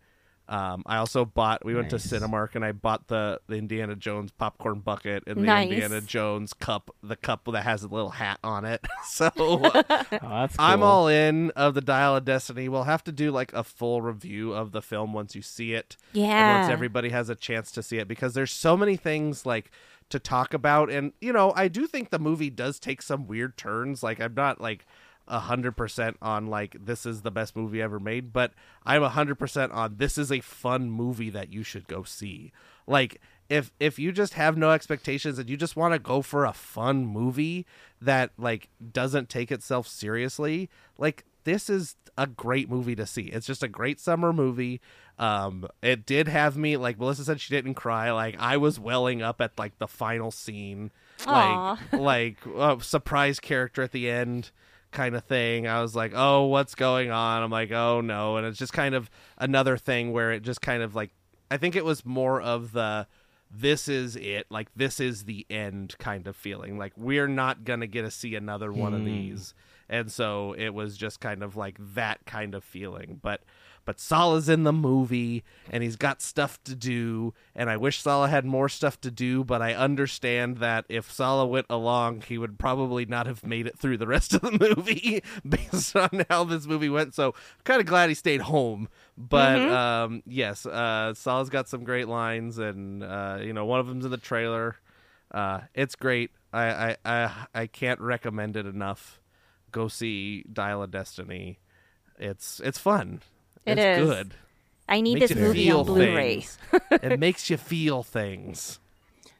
[0.49, 1.63] Um, I also bought.
[1.63, 2.09] We went Nice.
[2.09, 5.69] to Cinemark and I bought the, the Indiana Jones popcorn bucket and the Nice.
[5.71, 8.85] Indiana Jones cup, the cup that has a little hat on it.
[9.07, 9.83] so Oh,
[10.21, 12.67] that's I'm all in of the Dial of Destiny.
[12.67, 15.95] We'll have to do like a full review of the film once you see it.
[16.13, 16.59] And Yeah.
[16.61, 19.71] once everybody has a chance to see it because there's so many things like
[20.09, 23.57] to talk about and you know, I do think the movie does take some weird
[23.57, 24.03] turns.
[24.03, 24.85] Like I'm not like
[25.27, 28.53] a hundred percent on like this is the best movie ever made, but
[28.85, 32.51] I'm a hundred percent on this is a fun movie that you should go see.
[32.87, 36.45] Like if if you just have no expectations and you just want to go for
[36.45, 37.65] a fun movie
[38.01, 43.23] that like doesn't take itself seriously, like this is a great movie to see.
[43.23, 44.81] It's just a great summer movie.
[45.19, 48.11] Um, it did have me like Melissa said she didn't cry.
[48.11, 50.91] Like I was welling up at like the final scene,
[51.27, 51.79] Aw.
[51.91, 54.51] like like uh, surprise character at the end
[54.93, 55.67] kind of thing.
[55.67, 57.43] I was like, oh, what's going on?
[57.43, 60.81] I'm like, oh no, and it's just kind of another thing where it just kind
[60.81, 61.11] of like
[61.51, 63.07] I think it was more of the
[63.51, 66.77] this is it like this is the end kind of feeling.
[66.77, 69.05] Like we're not gonna get to see another one of hmm.
[69.05, 69.53] these.
[69.89, 73.19] And so it was just kind of like that kind of feeling.
[73.21, 73.41] But
[73.85, 78.29] but Sallah's in the movie and he's got stuff to do and I wish Sallah
[78.29, 82.57] had more stuff to do but I understand that if Sallah went along he would
[82.57, 86.65] probably not have made it through the rest of the movie based on how this
[86.65, 87.13] movie went.
[87.13, 87.33] So
[87.63, 88.89] kind of glad he stayed home.
[89.17, 93.87] But um yes uh Sallah's got some great lines and uh you know one of
[93.87, 94.77] them's in the trailer.
[95.31, 96.31] Uh it's great.
[96.51, 99.19] I I I, I can't recommend it enough.
[99.71, 101.59] Go see Dial of Destiny.
[102.19, 103.21] It's it's fun
[103.65, 104.07] It it's is.
[104.07, 104.33] good
[104.87, 106.45] I need Makes this movie feel on Blu-ray.
[106.91, 108.79] it makes you feel things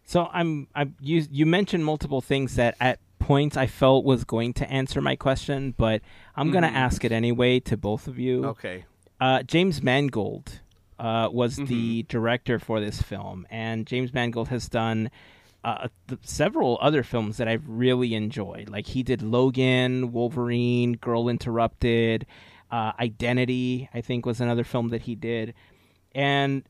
[0.06, 4.54] So I'm I you you mentioned multiple things that at points I felt was going
[4.54, 6.02] to answer my question, but
[6.36, 8.46] I'm gonna ask it anyway to both of you.
[8.46, 8.86] okay
[9.20, 10.60] Uh, James Mangold
[11.00, 15.10] uh, was the director for this film, and James Mangold has done
[15.64, 18.70] uh, th- several other films that I've really enjoyed.
[18.70, 22.26] Like he did Logan, Wolverine, Girl Interrupted,
[22.74, 23.88] uh, Identity.
[23.94, 25.54] I think was another film that he did,
[26.14, 26.64] and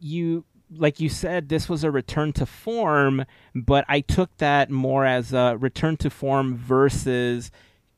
[0.00, 0.44] you
[0.74, 3.24] like you said this was a return to form
[3.54, 7.50] but i took that more as a return to form versus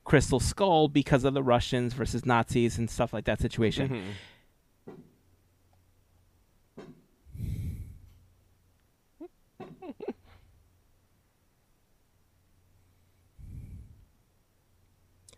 [0.02, 4.02] crystal skull because of the russians versus nazis and stuff like that situation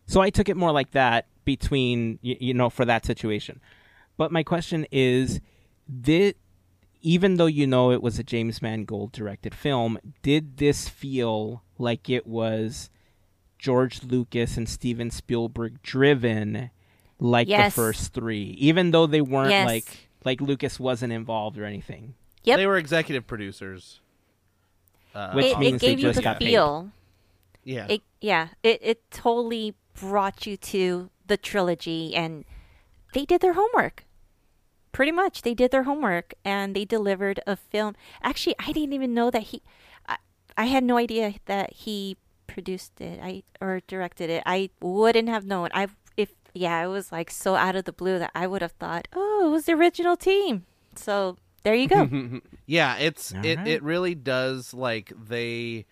[0.07, 3.61] so i took it more like that between you, you know for that situation
[4.17, 5.41] but my question is
[6.01, 6.35] did
[7.03, 12.11] even though you know it was a James Mangold directed film, did this feel like
[12.11, 12.91] it was
[13.59, 16.71] George Lucas and Steven Spielberg driven
[17.21, 17.73] like Yes.
[17.75, 19.67] the first 3 even though they weren't Yes.
[19.67, 22.15] like like Lucas wasn't involved or anything
[22.45, 22.57] Yep.
[22.57, 24.01] they were executive producers
[25.15, 26.47] uh, Which it, it means they gave you just the got paid.
[26.49, 26.91] feel.
[27.63, 32.45] yeah It, yeah, it, it totally brought you to the trilogy, and
[33.15, 34.05] they did their homework.
[34.93, 37.95] Pretty much, they did their homework, and they delivered a film.
[38.23, 39.63] Actually, I didn't even know that he.
[40.09, 40.17] I,
[40.57, 42.17] I had no idea that he
[42.47, 43.21] produced it.
[43.23, 44.43] I or directed it.
[44.47, 45.69] I wouldn't have known.
[45.75, 48.73] I if yeah, it was like so out of the blue that I would have
[48.73, 50.65] thought, oh, it was the original team.
[50.95, 52.09] So there you go.
[52.67, 53.67] yeah it's All it, right.
[53.67, 55.85] it really does like they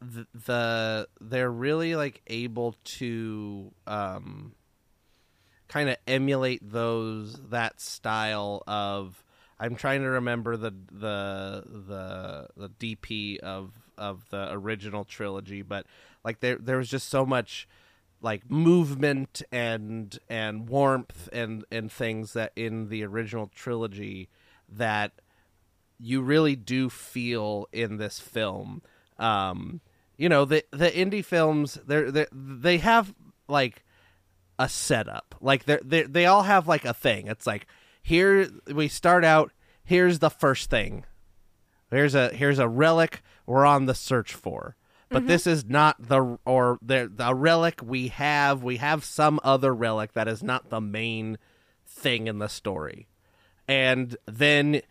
[0.00, 4.54] the, the they're really like able to um
[5.68, 9.22] kind of emulate those that style of
[9.58, 15.86] I'm trying to remember the the the the DP of of the original trilogy, but
[16.24, 17.68] like there there was just so much
[18.22, 24.30] like movement and and warmth and and things that in the original trilogy
[24.66, 25.12] that
[25.98, 28.82] you really do feel in this film.
[29.18, 29.82] Um,
[30.20, 33.14] you know the the Indy films they're, they they have
[33.48, 33.82] like
[34.58, 35.34] a setup.
[35.40, 37.26] Like they they they all have like a thing.
[37.26, 37.66] It's like
[38.02, 39.50] here we start out.
[39.82, 41.06] Here's the first thing.
[41.90, 44.76] Here's a here's a relic we're on the search for.
[45.08, 45.28] But mm-hmm.
[45.28, 48.62] this is not the or the the relic we have.
[48.62, 51.38] We have some other relic that is not the main
[51.86, 53.08] thing in the story.
[53.66, 54.82] And then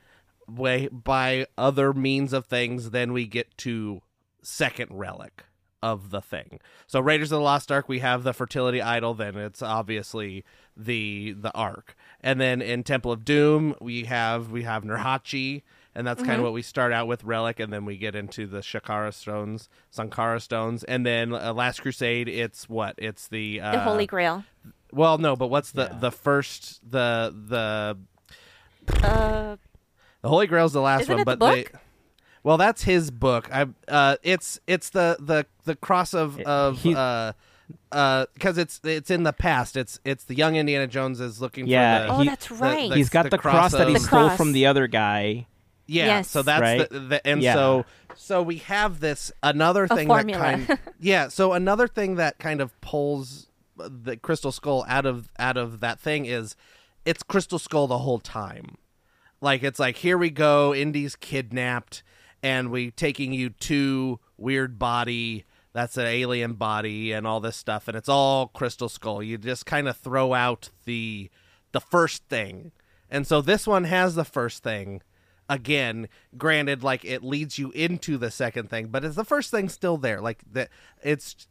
[0.47, 4.01] way by other means of things then we get to
[4.41, 5.45] second relic
[5.81, 6.59] of the thing.
[6.87, 9.13] So Raiders of the Lost Ark, we have the fertility idol.
[9.13, 10.43] Then it's obviously
[10.75, 15.63] the the Ark, and then in Temple of Doom, we have we have Nurhachi,
[15.95, 18.45] and that's kind of what we start out with relic, and then we get into
[18.45, 22.27] the Shakara stones, Sankara stones, and then uh, Last Crusade.
[22.27, 22.95] It's what?
[22.97, 24.43] It's the uh, The Holy Grail.
[24.91, 27.97] Well, no, but what's the the first the the
[29.03, 29.55] Uh,
[30.21, 31.65] the Holy Grail's the last Isn't one, it the but they.
[32.41, 32.45] Book?
[32.45, 33.49] Well, that's his book.
[33.53, 37.33] I uh, it's it's the the the cross of of He- uh
[37.91, 39.77] uh because it's it's in the past.
[39.77, 42.89] It's it's the young Indiana Jones is looking Yeah, for the oh, he- that's right.
[42.89, 45.47] the- He's got the the, cross cross, that he of- stole from the other guy.
[45.85, 46.05] yeah.
[46.05, 46.29] Yes.
[46.29, 46.89] So that's Right?
[46.89, 47.53] the, the and Yeah.
[47.53, 47.85] so
[48.15, 51.27] so we have this another thing that kind yeah.
[51.29, 53.47] So another thing that kind of pulls
[53.77, 56.55] the Crystal Skull out of out of that thing is
[57.05, 58.75] it's Crystal Skull the whole time.
[59.41, 62.03] Like it's like here we go, Indy's kidnapped,
[62.41, 65.45] and we taking you to weird body.
[65.73, 69.21] That's an alien body and all this stuff, and it's all Crystal Skull.
[69.21, 71.29] You just kind of throw out the
[71.71, 72.71] the first thing,
[73.09, 75.01] and so this one has the first thing.
[75.47, 79.69] Again, granted, like it leads you into the second thing, but is the first thing
[79.69, 80.21] still there?
[80.21, 80.69] Like that,
[81.03, 81.47] it's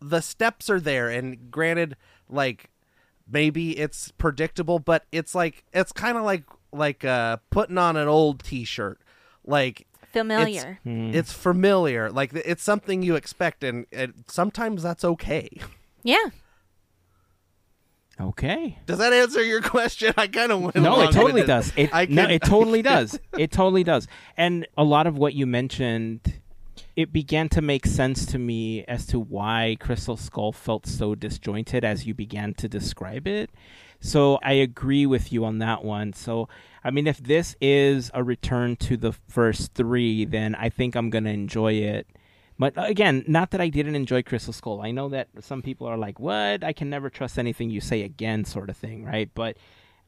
[0.00, 1.96] the steps are there, and granted,
[2.28, 2.70] like
[3.30, 8.08] maybe it's predictable, but it's like it's kind of like like uh putting on an
[8.08, 9.00] old T-shirt,
[9.44, 10.78] like familiar.
[10.84, 11.10] Hmm.
[11.14, 15.48] it's familiar, like it's something you expect, and, and sometimes that's okay.
[16.02, 16.30] yeah.
[18.20, 18.78] Okay.
[18.86, 20.12] Does that answer your question?
[20.18, 20.76] I kind of went.
[20.76, 21.72] No, it totally does.
[21.76, 23.18] It, I no, it totally does.
[23.36, 24.06] It totally does.
[24.36, 26.40] And a lot of what you mentioned,
[26.94, 31.84] it began to make sense to me as to why Crystal Skull felt so disjointed
[31.84, 33.50] as you began to describe it.
[34.00, 36.12] So I agree with you on that one.
[36.12, 36.48] So
[36.84, 41.10] I mean, if this is a return to the first three, then I think I'm
[41.10, 42.06] gonna enjoy it.
[42.58, 44.80] But again, not that I didn't enjoy Crystal Skull.
[44.82, 46.62] I know that some people are like, "What?
[46.62, 49.30] I can never trust anything you say again," sort of thing, right?
[49.34, 49.56] But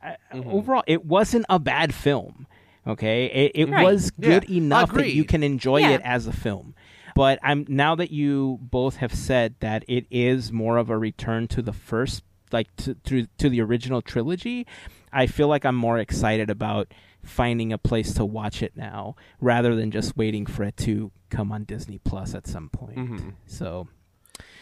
[0.03, 2.47] uh, overall, it wasn't a bad film.
[2.87, 3.83] Okay, it, it Right.
[3.83, 5.91] was good Yeah, enough that you can enjoy Yeah.
[5.93, 6.75] it as a film.
[7.15, 11.49] But I'm now that you both have said that it is more of a return
[11.49, 12.23] to the first,
[12.53, 14.67] like to to, to the original trilogy.
[15.15, 16.93] I feel like I'm more excited about
[17.23, 21.53] finding a place to watch it now rather than just waiting for it to come
[21.53, 22.97] on Disney Plus at some point.
[22.97, 23.31] Mm-hmm.
[23.47, 23.89] So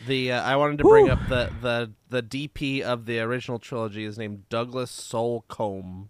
[0.06, 1.12] The uh, I wanted to bring Whew.
[1.12, 6.08] up the, the the DP of the original trilogy is named Douglas Slocombe.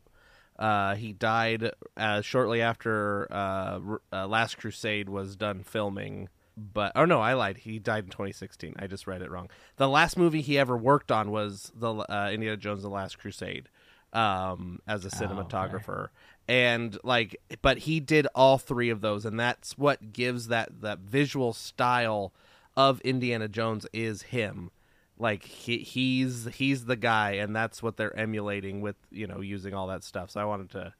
[0.59, 3.81] Uh, he died uh, shortly after uh,
[4.13, 6.29] uh, Last Crusade was done filming.
[6.57, 7.59] But oh no, I lied.
[7.59, 8.75] He died in 2016.
[8.79, 9.49] I just read it wrong.
[9.77, 13.71] The last movie he ever worked on was the uh, Indiana Jones: The Last Crusade
[14.13, 16.09] um, as a cinematographer.
[16.49, 20.99] And like, but he did all three of those, and that's what gives that that
[20.99, 22.33] visual style
[22.77, 24.71] of Indiana Jones is him.
[25.19, 29.73] Like he, he's he's the guy, and that's what they're emulating with you know using
[29.73, 30.31] all that stuff.
[30.31, 30.93] So I wanted to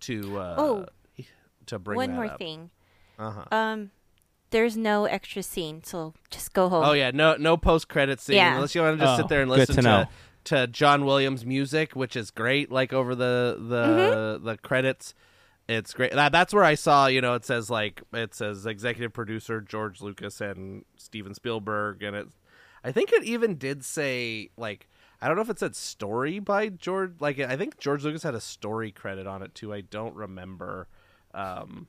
[0.00, 0.86] to uh, Oh.
[1.66, 2.38] to bring One that more up.
[2.38, 2.70] thing.
[3.18, 3.44] Uh-huh.
[3.56, 3.90] Um,
[4.50, 6.84] there's no extra scene, so just go home.
[6.84, 8.56] Oh yeah, no no post credit scene Yeah.
[8.56, 10.04] unless you want to just Oh, sit there and listen to to, know.
[10.44, 12.70] To John Williams music, which is great.
[12.70, 14.44] Like over the the Mm-hmm.
[14.46, 15.14] the credits,
[15.68, 16.12] it's great.
[16.12, 20.00] That, that's where I saw you know it says like it says executive producer George
[20.00, 22.28] Lucas and Steven Spielberg, and it
[22.84, 24.88] I think it even did say like.
[25.20, 27.12] I don't know if it said story by George.
[27.20, 29.72] Like I think George Lucas had a story credit on it too.
[29.72, 30.88] I don't remember,
[31.32, 31.86] um,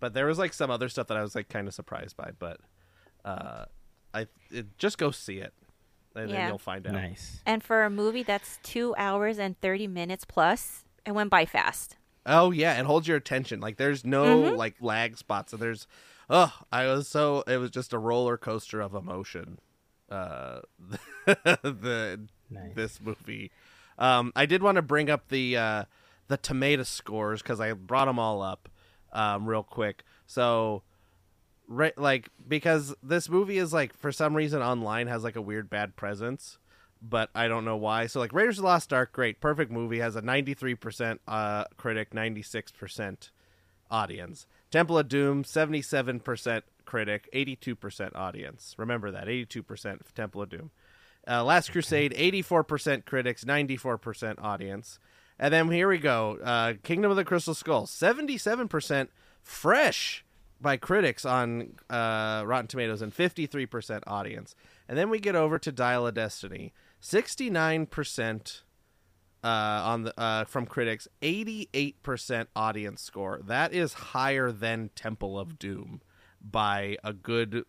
[0.00, 2.32] but there was like some other stuff that I was like kind of surprised by.
[2.36, 2.58] But
[3.24, 3.66] uh,
[4.12, 5.54] I it, just go see it,
[6.14, 6.48] and then Yeah.
[6.48, 6.92] you'll find out.
[6.94, 7.40] nice.
[7.46, 11.96] And for a movie that's two hours and 30 minutes plus, it went by fast.
[12.24, 13.60] Oh yeah, it holds your attention.
[13.60, 15.86] Like there's no like lag spots, and there's
[16.30, 19.58] oh, I was so it was just a roller coaster of emotion.
[20.08, 20.60] Uh,
[21.26, 22.20] the
[22.50, 22.74] Nice.
[22.74, 23.50] this movie.
[23.98, 25.84] Um, I did want to bring up the uh,
[26.28, 28.68] the tomato scores because I brought them all up
[29.12, 30.04] um, real quick.
[30.26, 30.82] So,
[31.72, 35.70] right, like because this movie is like for some reason online has like a weird
[35.70, 36.58] bad presence,
[37.00, 38.06] but I don't know why.
[38.06, 41.20] So like Raiders of the Lost Ark, great, perfect movie, has a ninety three percent
[41.26, 43.30] uh critic, ninety six percent
[43.90, 44.46] audience.
[44.70, 48.74] Temple of Doom, 77% critic, 82% audience.
[48.78, 50.70] Remember that, 82% Temple of Doom.
[51.28, 54.98] Uh, Last Crusade, 84% critics, 94% audience.
[55.38, 56.38] And then here we go.
[56.42, 59.08] Uh, Kingdom of the Crystal Skull, 77%
[59.42, 60.24] fresh
[60.62, 64.54] by critics on uh, Rotten Tomatoes and 53% audience.
[64.88, 66.72] And then we get over to Dial of Destiny,
[67.02, 68.62] 69%
[69.44, 73.40] uh, on the uh, from critics, 88% audience score.
[73.44, 76.00] That is higher than Temple of Doom
[76.40, 77.64] by a good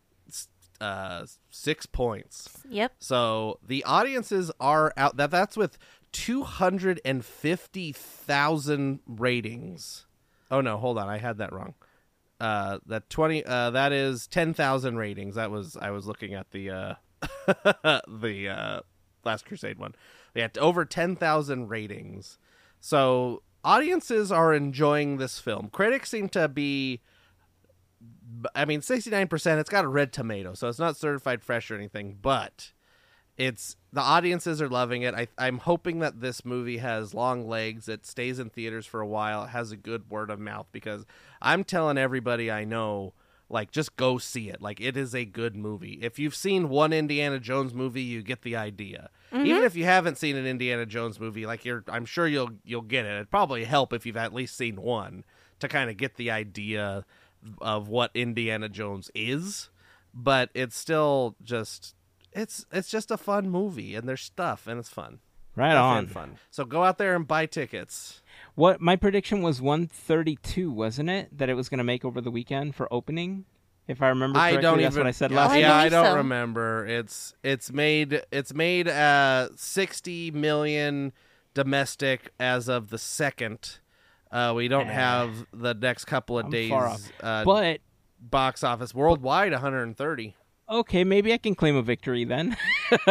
[0.80, 2.50] uh, six points.
[2.70, 2.94] Yep.
[3.00, 5.18] So the audiences are out.
[5.18, 5.78] That that's with
[6.12, 10.06] two hundred and fifty thousand ratings.
[10.52, 11.74] Oh no, hold on, I had that wrong.
[12.44, 13.46] Uh, that twenty.
[13.46, 15.36] Uh, that is ten thousand ratings.
[15.36, 16.94] That was I was looking at the uh,
[18.06, 18.82] the uh,
[19.24, 19.96] Last Crusade one.
[20.34, 22.38] They had over ten thousand ratings.
[22.82, 25.70] So audiences are enjoying this film.
[25.72, 27.00] Critics seem to be
[28.54, 29.62] I mean, sixty nine percent.
[29.62, 32.18] It's got a red tomato, so it's not certified fresh or anything.
[32.22, 32.74] But
[33.38, 35.14] it's the audiences are loving it.
[35.14, 37.88] I, I'm hoping that this movie has long legs.
[37.88, 39.46] It stays in theaters for a while.
[39.46, 41.06] It has a good word of mouth because
[41.42, 43.14] I'm telling everybody I know,
[43.50, 44.62] like, just go see it.
[44.62, 46.00] Like, it is a good movie.
[46.02, 49.10] If you've seen one Indiana Jones movie, you get the idea.
[49.32, 49.46] Mm-hmm.
[49.46, 52.82] Even if you haven't seen an Indiana Jones movie, like you're, I'm sure you'll you'll
[52.82, 53.14] get it.
[53.14, 55.24] It'd probably help if you've at least seen one
[55.60, 57.06] to kind of get the idea
[57.62, 59.70] of what Indiana Jones is,
[60.14, 61.96] but it's still just
[62.36, 65.20] it's it's just a fun movie and there's stuff and it's fun.
[65.56, 66.08] Right Stuff on.
[66.08, 66.38] fun.
[66.50, 68.22] So go out there and buy tickets.
[68.56, 71.38] What my prediction was 132, wasn't it?
[71.38, 73.46] That it was going to make over the weekend for opening.
[73.88, 75.92] If I remember I don't that's even what I said yeah, last Yeah, I believe
[75.92, 76.16] don't so.
[76.16, 76.86] remember.
[76.88, 81.12] It's it's made it's made uh 60 million
[81.54, 83.80] domestic as of the second.
[84.32, 84.94] Uh, we don't Yeah.
[84.94, 87.02] have the next couple of I'm days far off.
[87.22, 87.82] uh, But
[88.20, 90.36] box office worldwide 130.
[90.80, 92.58] Okay, maybe I can claim a victory then.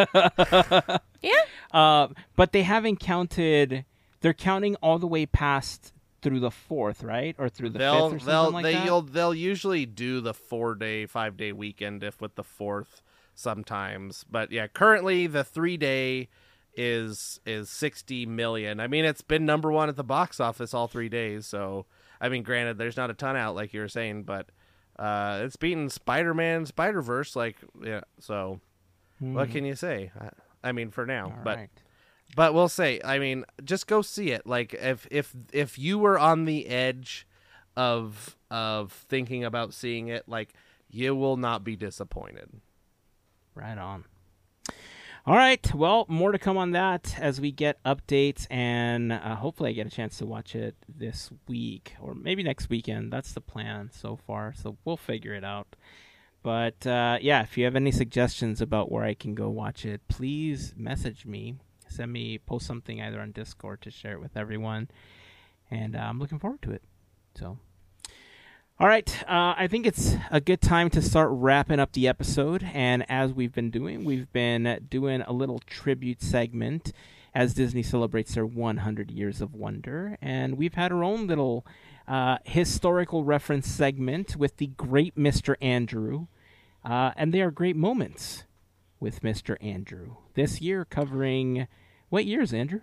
[1.23, 1.33] Yeah.
[1.73, 3.87] Uh, but they haven't counted.
[4.21, 8.25] They're counting all the way past through the fourth, right, or through the they'll fifth
[8.25, 8.91] or they'll something like they, that.
[8.91, 13.01] will they'll usually do the four day five day weekend if with the fourth
[13.35, 16.29] sometimes but yeah currently the three day
[16.77, 20.87] is is 60 million i mean it's been number one at the box office all
[20.89, 21.87] three days so
[22.21, 24.51] i mean granted there's not a ton out like you were saying but
[24.99, 28.61] uh it's beaten spider-man spider-verse like yeah so
[29.19, 30.29] what can you say I,
[30.69, 31.39] I mean for now Hmm.
[31.39, 31.71] All but right.
[32.35, 34.47] but we'll say, I mean, just go see it.
[34.47, 37.27] Like if if if you were on the edge
[37.77, 40.55] of of thinking about seeing it, like
[40.91, 42.49] you will not be disappointed.
[43.55, 44.05] Right on.
[45.25, 45.73] All right.
[45.73, 49.87] Well, more to come on that as we get updates, and uh, hopefully, I get
[49.87, 53.13] a chance to watch it this week or maybe next weekend.
[53.13, 54.53] That's the plan so far.
[54.53, 55.77] So we'll figure it out.
[56.43, 60.01] But uh, yeah, if you have any suggestions about where I can go watch it,
[60.09, 61.55] please message me.
[61.89, 64.89] Send me, post something either on Discord to share it with everyone.
[65.71, 66.83] And uh, I'm looking forward to it.
[67.39, 67.59] So.
[68.83, 72.69] All right, uh, I think it's a good time to start wrapping up the episode.
[72.75, 76.93] And as we've been doing, we've been doing a little tribute segment
[77.33, 80.19] as Disney celebrates their 100 years of wonder.
[80.21, 81.65] And we've had our own little
[82.09, 85.55] uh, historical reference segment with the great Mr.
[85.63, 86.27] Andrew.
[86.85, 88.47] Uh, and they are great moments
[88.99, 89.57] with Mr.
[89.61, 90.17] Andrew.
[90.35, 91.69] This year covering
[92.09, 92.81] what years, Andrew?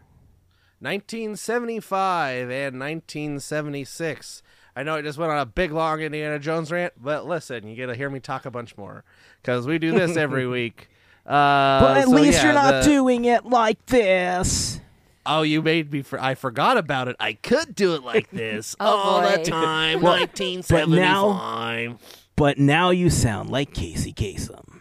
[0.79, 4.43] 1975 and 1976.
[4.79, 7.75] I know I just went on a big long Indiana Jones rant, but listen, you
[7.75, 9.03] get to hear me talk a bunch more
[9.41, 10.87] because we do this every week.
[11.25, 14.79] Uh, but at so least yeah, you're not the- doing it like this.
[15.25, 16.01] Oh, you made me.
[16.01, 17.17] For- I forgot about it.
[17.19, 19.35] I could do it like this Oh, all boy.
[19.35, 20.01] the time.
[20.01, 21.97] Well, 1975.
[22.37, 24.79] But now you sound like Casey Kasem.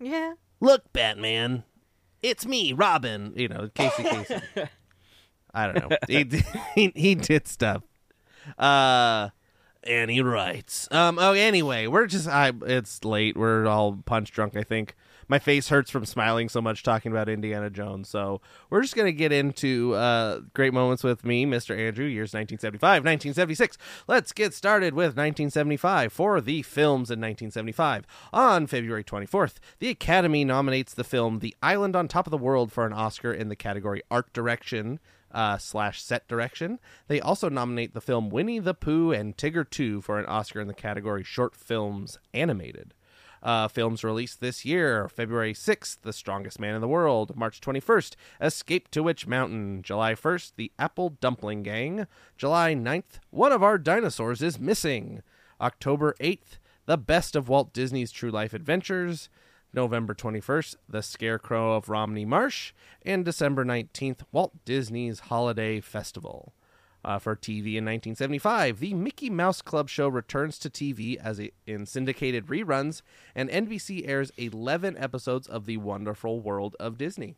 [0.00, 0.34] Yeah.
[0.60, 1.62] Look, Batman,
[2.22, 3.32] it's me, Robin.
[3.36, 4.34] You know, Casey Casey.
[5.54, 5.96] I don't know.
[6.08, 6.42] He,
[6.74, 7.82] he he did stuff.
[8.58, 9.30] Uh,
[9.82, 10.88] and he writes.
[10.90, 11.18] Um.
[11.18, 12.28] Oh, anyway, we're just.
[12.28, 12.52] I.
[12.62, 13.36] It's late.
[13.36, 14.56] We're all punch drunk.
[14.56, 14.94] I think
[15.28, 18.08] my face hurts from smiling so much talking about Indiana Jones.
[18.08, 18.40] So
[18.70, 21.76] we're just gonna get into uh great moments with me, Mr.
[21.76, 22.06] Andrew.
[22.06, 23.78] Years 1975, 1976.
[24.06, 28.06] Let's get started with 1975 for the films in 1975.
[28.32, 32.72] On February 24th, the Academy nominates the film The Island on Top of the World
[32.72, 35.00] for an Oscar in the category Art Direction
[35.34, 36.78] uh, slash set direction.
[37.08, 40.68] They also nominate the film Winnie the Pooh and Tigger Too for an Oscar in
[40.68, 42.94] the category short films animated.
[43.42, 47.36] Uh, films released this year February 6th, The Strongest Man in the World.
[47.36, 49.82] March 21st, Escape to Witch Mountain.
[49.82, 52.06] July 1st, The Apple Dumpling Gang.
[52.38, 55.22] July 9th, One of Our Dinosaurs is Missing.
[55.60, 59.28] October 8th, The Best of Walt Disney's True Life Adventures.
[59.74, 62.72] November 21st, The Scarecrow of Romney Marsh.
[63.02, 66.54] And December 19th, Walt Disney's Holiday Festival.
[67.04, 71.50] Uh, for TV in 1975, the Mickey Mouse Club show returns to TV as a,
[71.66, 73.02] in syndicated reruns,
[73.34, 77.36] and NBC airs 11 episodes of The Wonderful World of Disney.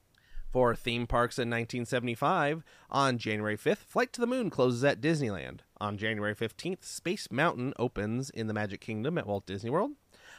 [0.53, 5.61] For theme parks in 1975, on January 5th, Flight to the Moon closes at Disneyland.
[5.79, 9.93] On January 15th, Space Mountain opens in the Magic Kingdom at Walt Disney World.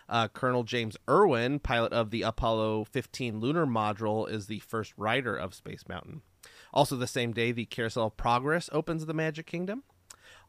[0.10, 5.36] Uh, Colonel James Irwin, pilot of the Apollo 15 lunar module, is the first rider
[5.36, 6.22] of Space Mountain.
[6.74, 9.84] Also, the same day, the Carousel of Progress opens the Magic Kingdom.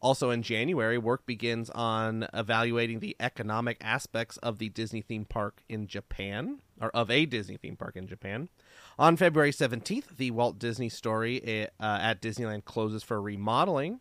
[0.00, 5.62] Also, in January, work begins on evaluating the economic aspects of the Disney theme park
[5.68, 8.48] in Japan, or of a Disney theme park in Japan.
[8.98, 14.00] On February 17th, the Walt Disney Story uh, at Disneyland closes for remodeling.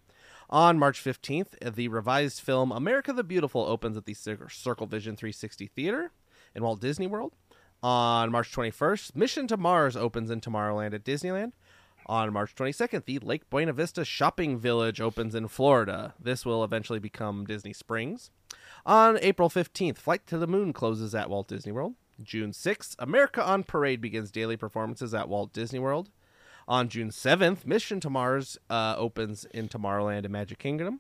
[0.50, 5.68] On March 15th, the revised film America the Beautiful opens at the Circle Vision 360
[5.68, 6.12] Theater
[6.56, 7.34] in Walt Disney World.
[7.84, 11.52] On March 21st, Mission to Mars opens in Tomorrowland at Disneyland.
[12.06, 16.14] On March 22nd, the Lake Buena Vista Shopping Village opens in Florida.
[16.18, 18.32] This will eventually become Disney Springs.
[18.86, 21.96] On April 15th, Flight to the Moon closes at Walt Disney World.
[22.24, 26.10] June 6th, America on Parade begins daily performances at Walt Disney World.
[26.68, 31.00] On June 7th, Mission to Mars uh, opens in Tomorrowland and Magic Kingdom.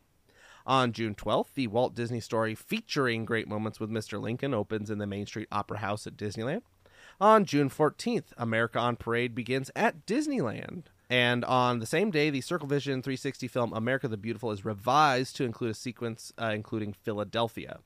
[0.65, 4.21] On June 12th, the Walt Disney Story featuring Great Moments with Mr.
[4.21, 6.61] Lincoln opens in the Main Street Opera House at Disneyland.
[7.19, 10.83] On June 14th, America on Parade begins at Disneyland.
[11.09, 15.35] And on the same day, the Circle Vision 360 film America the Beautiful is revised
[15.37, 17.79] to include a sequence uh, including Philadelphia.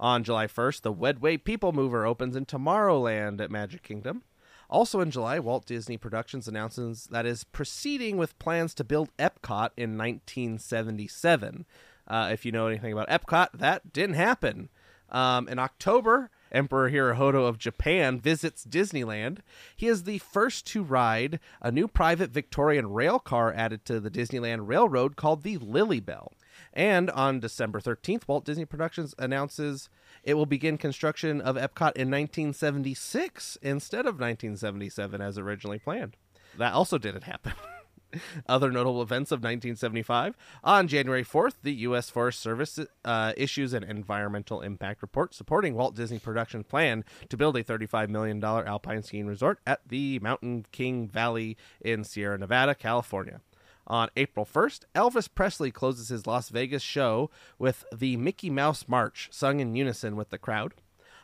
[0.00, 4.22] On July 1st, the Wedway People Mover opens in Tomorrowland at Magic Kingdom.
[4.70, 9.70] Also in July, Walt Disney Productions announces that is proceeding with plans to build Epcot
[9.76, 11.64] in 1977.
[12.06, 14.68] Uh, if you know anything about Epcot, that didn't happen.
[15.10, 19.38] Um, in October, Emperor Hirohito of Japan visits Disneyland.
[19.76, 24.10] He is the first to ride a new private Victorian rail car added to the
[24.10, 26.32] Disneyland Railroad called the Lilly Belle.
[26.74, 29.88] And on December 13th, Walt Disney Productions announces
[30.24, 36.16] it will begin construction of Epcot in 1976 instead of 1977 as originally planned.
[36.58, 37.52] That also didn't happen.
[38.48, 40.36] Other notable events of 1975.
[40.62, 42.10] On January 4th, the U.S.
[42.10, 47.56] Forest Service uh, issues an environmental impact report supporting Walt Disney Productions' plan to build
[47.56, 53.40] a $35 million alpine skiing resort at the Mineral King Valley in Sierra Nevada, California.
[53.86, 59.28] On April 1st, Elvis Presley closes his Las Vegas show with the Mickey Mouse March,
[59.30, 60.74] sung in unison with the crowd.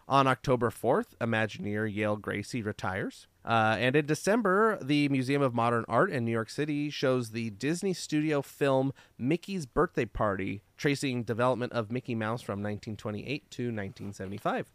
[0.07, 3.29] On October 4th, Imagineer Yale Gracey retires.
[3.45, 7.51] Uh, and in December, the Museum of Modern Art in New York City shows the
[7.51, 14.71] Disney studio film Mickey's Birthday Party, tracing development of Mickey Mouse from 1928 to 1975.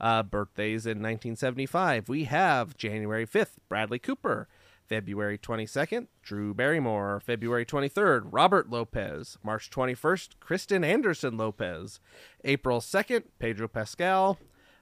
[0.00, 4.48] Uh, birthdays in 1975, we have January 5th, Bradley Cooper.
[4.90, 7.22] February 22nd, Drew Barrymore.
[7.24, 9.38] February 23rd, Robert Lopez.
[9.44, 12.00] March 21st, Kristen Anderson Lopez.
[12.44, 14.36] April 2nd, Pedro Pascal.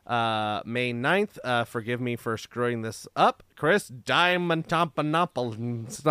[0.07, 6.03] Uh, May 9th, uh, forgive me for screwing this up, Chris Diamantopoulos.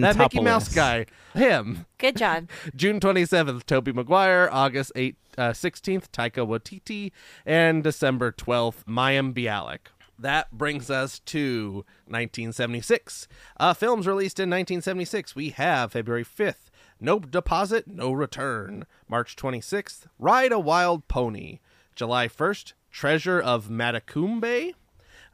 [0.00, 1.04] That Mickey Mouse guy.
[1.34, 1.84] Him.
[1.98, 2.48] Good job.
[2.74, 4.48] June 27th, Tobey Maguire.
[4.50, 7.12] August 8th, uh, 16th, Taika Waititi.
[7.44, 9.88] And December 12th, Mayim Bialik.
[10.18, 13.28] That brings us to 1976.
[13.58, 15.36] Uh, films released in 1976.
[15.36, 16.70] We have February 5th,
[17.00, 18.84] No Deposit, No Return.
[19.08, 21.60] March 26th, Ride a Wild Pony.
[21.94, 24.74] July 1st, Treasure of Matacumbe.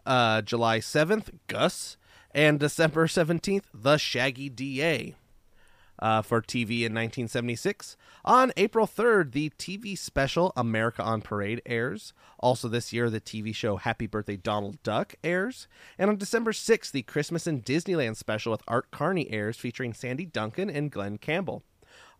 [0.04, 1.96] Uh, July 7th, Gus.
[2.32, 5.14] And December 17th, The Shaggy DA
[6.04, 7.96] uh, for TV in 1976.
[8.26, 12.12] On April 3rd, the TV special America on Parade airs.
[12.38, 15.66] Also, this year, the TV show Happy Birthday Donald Duck airs.
[15.98, 20.26] And on December 6th, the Christmas in Disneyland special with Art Carney airs, featuring Sandy
[20.26, 21.62] Duncan and Glen Campbell.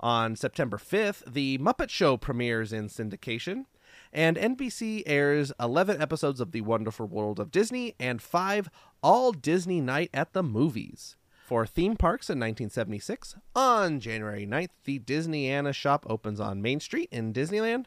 [0.01, 3.67] On September 5th, The Muppet Show premieres in syndication.
[4.15, 8.71] And NBC airs 11 episodes of The Wonderful World of Disney and 5
[9.03, 11.17] All Disney Night at the Movies.
[11.45, 17.11] For theme parks in 1976, on January 9th, the Disneyana shop opens on Main Street
[17.13, 17.85] in Disneyland.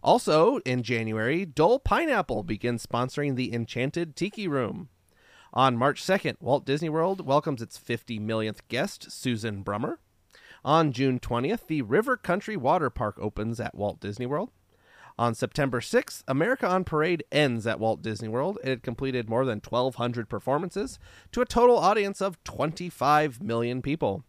[0.00, 4.90] Also, in January, Dole Pineapple begins sponsoring the Enchanted Tiki Room.
[5.52, 9.96] On March 2nd, Walt Disney World welcomes its 50 millionth guest, Susan Brummer.
[10.64, 14.52] On June 20th, the River Country Water Park opens at Walt Disney World.
[15.18, 18.58] On September 6th, America on Parade ends at Walt Disney World.
[18.62, 20.98] It had completed more than 1,200 performances
[21.32, 24.24] to a total audience of 25 million people.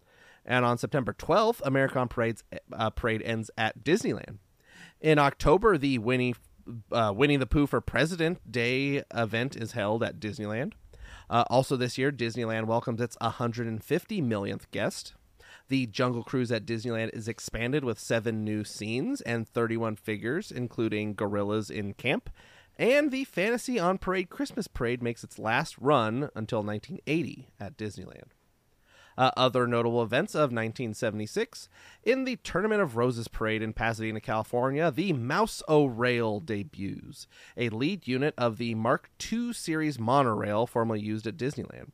[0.45, 2.43] And on September 12th, America on Parade's,
[2.73, 4.37] uh, Parade ends at Disneyland.
[4.99, 6.35] In October, the Winnie,
[6.91, 10.73] uh, Winnie the Pooh for President Day event is held at Disneyland.
[11.29, 15.13] Uh, also, this year, Disneyland welcomes its 150 millionth guest.
[15.71, 21.13] The Jungle Cruise at Disneyland is expanded with seven new scenes and 31 figures, including
[21.13, 22.29] gorillas in camp.
[22.77, 28.31] And the Fantasy on Parade Christmas Parade makes its last run until 1980 at Disneyland.
[29.17, 31.69] Uh, other notable events of 1976
[32.03, 37.69] in the Tournament of Roses parade in Pasadena, California, the Mouse O Rail debuts, a
[37.69, 41.91] lead unit of the Mark II series monorail formerly used at Disneyland.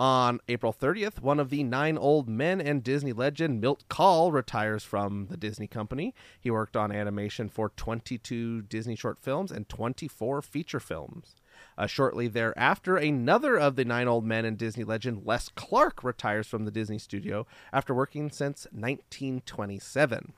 [0.00, 4.82] On April 30th, one of the nine old men and Disney legend Milt Kahl retires
[4.82, 6.14] from the Disney company.
[6.40, 11.34] He worked on animation for 22 Disney short films and 24 feature films.
[11.76, 16.46] Uh, shortly thereafter, another of the nine old men and Disney legend, Les Clark, retires
[16.46, 20.32] from the Disney studio after working since 1927.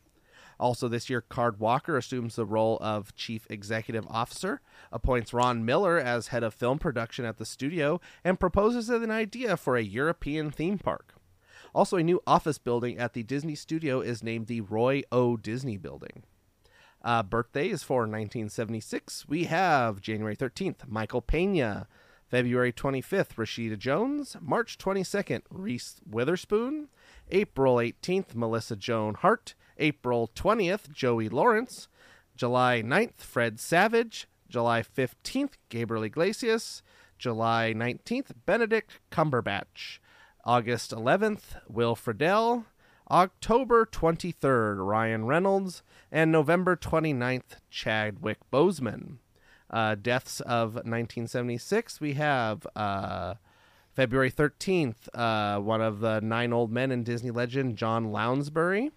[0.62, 4.60] Also, this year, Card Walker assumes the role of Chief Executive Officer,
[4.93, 9.56] appoints Ron Miller as head of film production at the studio, and proposes an idea
[9.56, 11.14] for a European theme park.
[11.74, 15.36] Also, a new office building at the Disney studio is named the Roy O.
[15.36, 16.22] Disney Building.
[17.02, 21.89] Uh, birthdays for 1976, we have January 13th, Michael Pena.
[22.28, 24.36] February 25th, Rashida Jones.
[24.40, 26.89] March 22nd, Reese Witherspoon.
[27.32, 29.55] April 18th, Melissa Joan Hart.
[29.78, 31.89] April 20th, Joey Lawrence.
[32.36, 34.28] July 9th, Fred Savage.
[34.49, 36.82] July 15th, Gabriel Iglesias.
[37.19, 39.99] July 19th, Benedict Cumberbatch.
[40.44, 42.65] August 11th, Will Friedle.
[43.11, 45.82] October 23rd, Ryan Reynolds.
[46.11, 49.19] And November 29th, Chadwick Boseman.
[49.70, 53.35] Uh, deaths of 1976, we have uh,
[53.94, 58.90] February 13th, uh, one of the nine old men in Disney legend, John Lounsbery.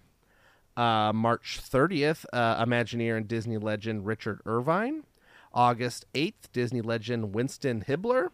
[0.76, 5.04] Uh, March 30th, uh, Imagineer and Disney legend Richard Irvine.
[5.52, 8.28] August 8th, Disney legend Winston Hibler.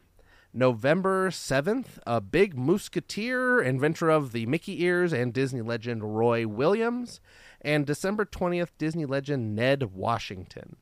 [0.54, 7.20] November 7th, a big Mooseketeer, inventor of the Mickey ears, and Disney legend Roy Williams.
[7.62, 10.76] And December 20th, Disney legend Ned Washington.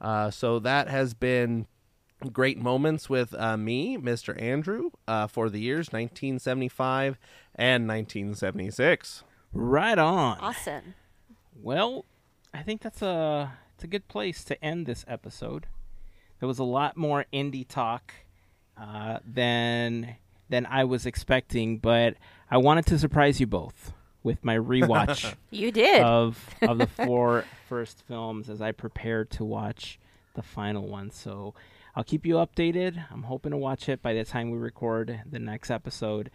[0.00, 1.66] Uh, so that has been
[2.32, 4.40] great moments with uh, me, Mr.
[4.40, 7.18] Andrew, uh, for the years 1975
[7.54, 9.24] and 1976.
[9.52, 10.38] Right on.
[10.40, 10.94] Awesome.
[11.62, 12.04] Well,
[12.52, 15.66] I think that's a it's a good place to end this episode.
[16.40, 18.12] There was a lot more Indy talk
[18.76, 20.16] uh, than
[20.48, 22.16] than I was expecting, but
[22.50, 23.92] I wanted to surprise you both
[24.24, 26.02] with my rewatch You did.
[26.02, 30.00] of of the four first films as I prepare to watch
[30.34, 31.10] the final one.
[31.10, 31.54] So
[31.94, 33.04] I'll keep you updated.
[33.10, 36.30] I'm hoping to watch it by the time we record the next episode.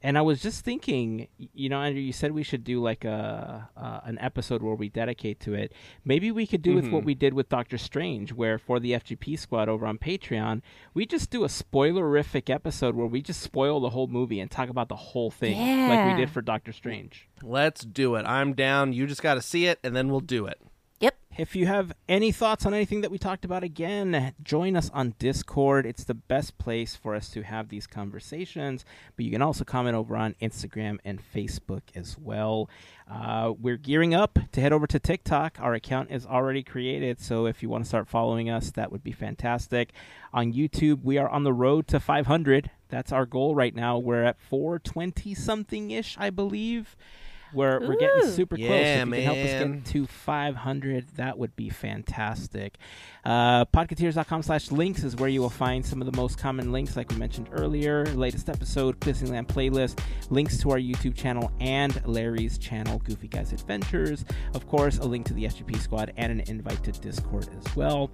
[0.00, 3.68] And I was just thinking, you know, Andrew, you said we should do like a
[3.76, 5.72] uh, an episode where we dedicate to it.
[6.04, 9.36] Maybe we could do with what we did with Doctor Strange, where for the FGP
[9.38, 10.62] squad over on Patreon,
[10.94, 14.68] we just do a spoilerific episode where we just spoil the whole movie and talk
[14.68, 15.56] about the whole thing,
[15.88, 17.28] like we did for Doctor Strange.
[17.42, 18.24] Let's do it.
[18.24, 18.92] I'm down.
[18.92, 20.60] You just got to see it, and then we'll do it.
[21.38, 25.14] If you have any thoughts on anything that we talked about again, join us on
[25.20, 25.86] Discord.
[25.86, 28.84] It's the best place for us to have these conversations.
[29.14, 32.68] But you can also comment over on Instagram and Facebook as well.
[33.08, 35.58] Uh, we're gearing up to head over to TikTok.
[35.60, 39.04] Our account is already created, so if you want to start following us, that would
[39.04, 39.92] be fantastic.
[40.32, 42.68] On YouTube, we are on the road to 500.
[42.88, 43.96] That's our goal right now.
[43.96, 46.96] We're at 420 something ish, I believe.
[47.52, 48.68] We're, we're getting super close.
[48.68, 52.76] Yeah, if you can help us get to 500 that would be fantastic.
[53.24, 56.96] Uh, podketeers.com slash links is where you will find some of the most common links
[56.96, 60.00] like we mentioned earlier latest episode disneyland playlist
[60.30, 64.24] links to our youtube channel and larry's channel goofy guys adventures.
[64.54, 68.10] Of course a link to the FGP squad and an invite to discord as well.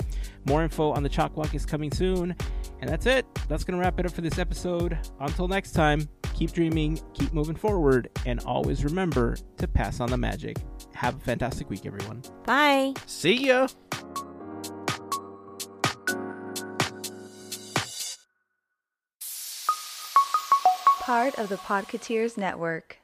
[0.46, 2.34] More info on the chalk walk is coming soon.
[2.80, 3.26] And that's it.
[3.48, 4.98] That's gonna wrap it up for this episode.
[5.20, 8.84] Until next time keep dreaming keep moving forward and always
[9.24, 10.58] remember to pass on the magic
[10.94, 12.94] have a fantastic week everyone Bye.
[13.06, 13.68] See ya.
[21.00, 22.98] Part of the Podketeers Network.